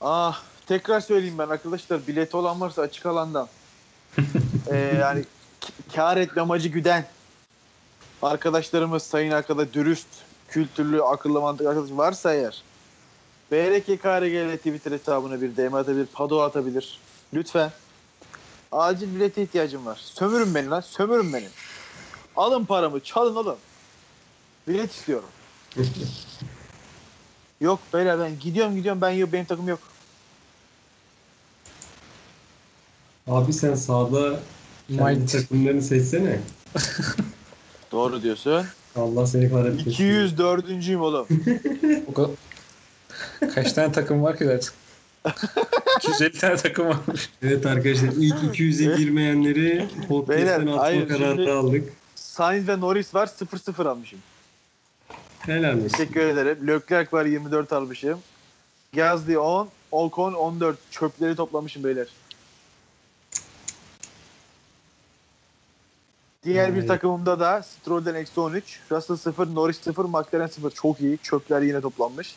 Ah 0.00 0.42
tekrar 0.68 1.00
söyleyeyim 1.00 1.38
ben 1.38 1.48
arkadaşlar 1.48 2.06
bileti 2.06 2.36
olan 2.36 2.60
varsa 2.60 2.82
açık 2.82 3.06
alandan. 3.06 3.48
Ee, 4.70 4.76
yani 5.00 5.24
kar 5.94 6.16
etme 6.16 6.42
amacı 6.42 6.68
güden 6.68 7.06
arkadaşlarımız 8.22 9.02
sayın 9.02 9.30
arkadaş 9.30 9.68
dürüst, 9.72 10.06
kültürlü, 10.48 11.02
akıllı 11.02 11.40
mantıklı 11.40 11.70
arkadaş 11.70 11.90
varsa 11.90 12.34
eğer 12.34 12.62
BRK 13.52 13.86
KRGL 14.02 14.56
Twitter 14.56 14.92
hesabına 14.92 15.40
bir 15.40 15.56
DM 15.56 15.74
atabilir, 15.74 16.06
pado 16.06 16.40
atabilir. 16.40 16.98
Lütfen. 17.34 17.70
Acil 18.72 19.14
bilete 19.14 19.42
ihtiyacım 19.42 19.86
var. 19.86 20.00
Sömürün 20.02 20.54
beni 20.54 20.68
lan, 20.68 20.80
sömürün 20.80 21.32
beni. 21.32 21.48
Alın 22.36 22.64
paramı, 22.64 23.00
çalın 23.00 23.36
alın. 23.36 23.56
Bilet 24.68 24.92
istiyorum. 24.92 25.28
Yok 27.60 27.80
beyler 27.94 28.20
ben 28.20 28.38
gidiyorum 28.38 28.76
gidiyorum 28.76 29.00
ben 29.00 29.10
yok 29.10 29.32
benim 29.32 29.44
takım 29.44 29.68
yok. 29.68 29.80
Abi 33.28 33.52
sen 33.52 33.74
sağda 33.74 34.40
kendi 34.88 35.02
Might. 35.18 35.32
takımlarını 35.32 35.82
seçsene. 35.82 36.40
Doğru 37.92 38.22
diyorsun. 38.22 38.66
Allah 38.96 39.26
seni 39.26 39.50
kahretmesin. 39.50 39.90
204.'üyüm 40.04 41.00
oğlum. 41.00 41.26
O 42.06 42.12
kadar... 42.14 42.30
Kaç 43.54 43.72
tane 43.72 43.92
takım 43.92 44.22
var 44.22 44.36
ki 44.38 44.44
zaten? 44.44 44.68
250 45.98 46.38
tane 46.38 46.56
takım 46.56 46.86
varmış. 46.88 47.30
Evet 47.42 47.66
arkadaşlar 47.66 48.08
ilk 48.08 48.34
200'e 48.36 48.96
girmeyenleri 48.96 49.88
podcast'ten 50.08 50.46
Beyler, 50.46 50.60
atma 50.60 50.78
hayır, 50.78 51.08
kararı 51.08 51.36
şimdi- 51.36 51.50
aldık. 51.52 51.92
Sainz 52.14 52.68
ve 52.68 52.80
Norris 52.80 53.14
var 53.14 53.26
0-0 53.26 53.88
almışım. 53.88 54.18
Helal 55.38 55.76
olsun. 55.76 55.88
Teşekkür 55.88 56.20
ederim. 56.20 56.68
Leclerc 56.68 57.12
var 57.16 57.24
24 57.24 57.72
almışım. 57.72 58.18
Gasly 58.94 59.38
10, 59.38 59.68
Ocon 59.90 60.32
14. 60.34 60.78
Çöpleri 60.90 61.36
toplamışım 61.36 61.84
beyler. 61.84 62.06
Diğer 66.44 66.74
bir 66.74 66.86
takımımda 66.86 67.40
da 67.40 67.62
Stroll'den 67.62 68.14
eksi 68.14 68.40
13, 68.40 68.80
Russell 68.90 69.16
0, 69.16 69.54
Norris 69.54 69.80
0, 69.80 70.04
McLaren 70.04 70.46
0. 70.46 70.70
Çok 70.70 71.00
iyi. 71.00 71.18
Çöpler 71.22 71.62
yine 71.62 71.80
toplanmış. 71.80 72.36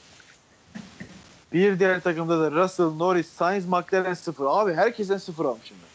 Bir 1.54 1.80
diğer 1.80 2.02
takımda 2.02 2.40
da 2.40 2.52
Russell, 2.52 2.86
Norris, 2.86 3.30
Sainz, 3.30 3.66
McLaren 3.66 4.14
0. 4.14 4.46
Abi 4.50 4.74
herkesten 4.74 5.18
0 5.18 5.46
almışım 5.46 5.78
ben. 5.82 5.92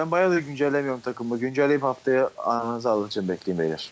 Ben 0.00 0.10
bayağı 0.10 0.30
da 0.30 0.40
güncellemiyorum 0.40 1.00
takımı. 1.00 1.38
Güncelleyip 1.38 1.82
haftaya 1.82 2.30
ananızı 2.38 2.90
alacağım 2.90 3.28
bekleyin 3.28 3.60
beyler. 3.60 3.90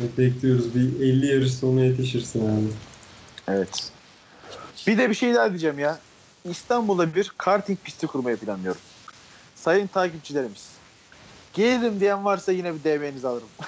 Evet, 0.00 0.18
bekliyoruz. 0.18 0.74
Bir 0.74 1.00
50 1.00 1.26
yarış 1.26 1.54
sonuna 1.54 1.84
yetişirsin 1.84 2.46
abi. 2.46 2.72
Evet. 3.48 3.92
Bir 4.86 4.98
de 4.98 5.10
bir 5.10 5.14
şey 5.14 5.34
daha 5.34 5.48
diyeceğim 5.48 5.78
ya. 5.78 5.98
İstanbul'da 6.44 7.14
bir 7.14 7.32
karting 7.38 7.78
pisti 7.84 8.06
kurmayı 8.06 8.36
planlıyorum. 8.36 8.80
Sayın 9.54 9.86
takipçilerimiz. 9.86 10.75
Gelirim 11.56 12.00
diyen 12.00 12.24
varsa 12.24 12.52
yine 12.52 12.74
bir 12.74 12.84
DM'nizi 12.84 13.28
alırım. 13.28 13.48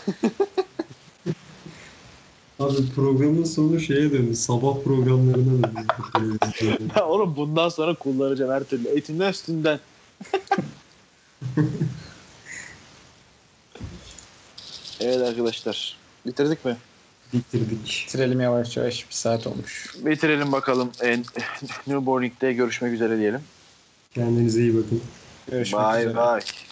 Abi 2.60 2.76
programın 2.94 3.44
sonu 3.44 3.80
şeye 3.80 4.12
döndü. 4.12 4.36
Sabah 4.36 4.82
programlarına 4.84 5.46
döndü. 5.46 5.68
Ya 6.96 7.06
Oğlum 7.06 7.36
bundan 7.36 7.68
sonra 7.68 7.94
kullanacağım 7.94 8.52
her 8.52 8.64
türlü. 8.64 8.88
Etinden 8.88 9.30
üstünden. 9.30 9.80
evet 15.00 15.22
arkadaşlar. 15.28 15.98
Bitirdik 16.26 16.64
mi? 16.64 16.76
Bitirdik. 17.32 18.04
Bitirelim 18.06 18.40
yavaş 18.40 18.76
yavaş. 18.76 19.08
Bir 19.08 19.14
saat 19.14 19.46
olmuş. 19.46 19.94
Bitirelim 20.04 20.52
bakalım. 20.52 20.90
En, 21.00 21.24
New 21.86 21.96
Morning'de 22.04 22.52
görüşmek 22.52 22.92
üzere 22.92 23.18
diyelim. 23.18 23.40
Kendinize 24.14 24.60
iyi 24.60 24.76
bakın. 24.76 25.02
Görüşmek 25.50 25.80
Bye 25.80 26.00
üzere. 26.00 26.14
bye. 26.14 26.67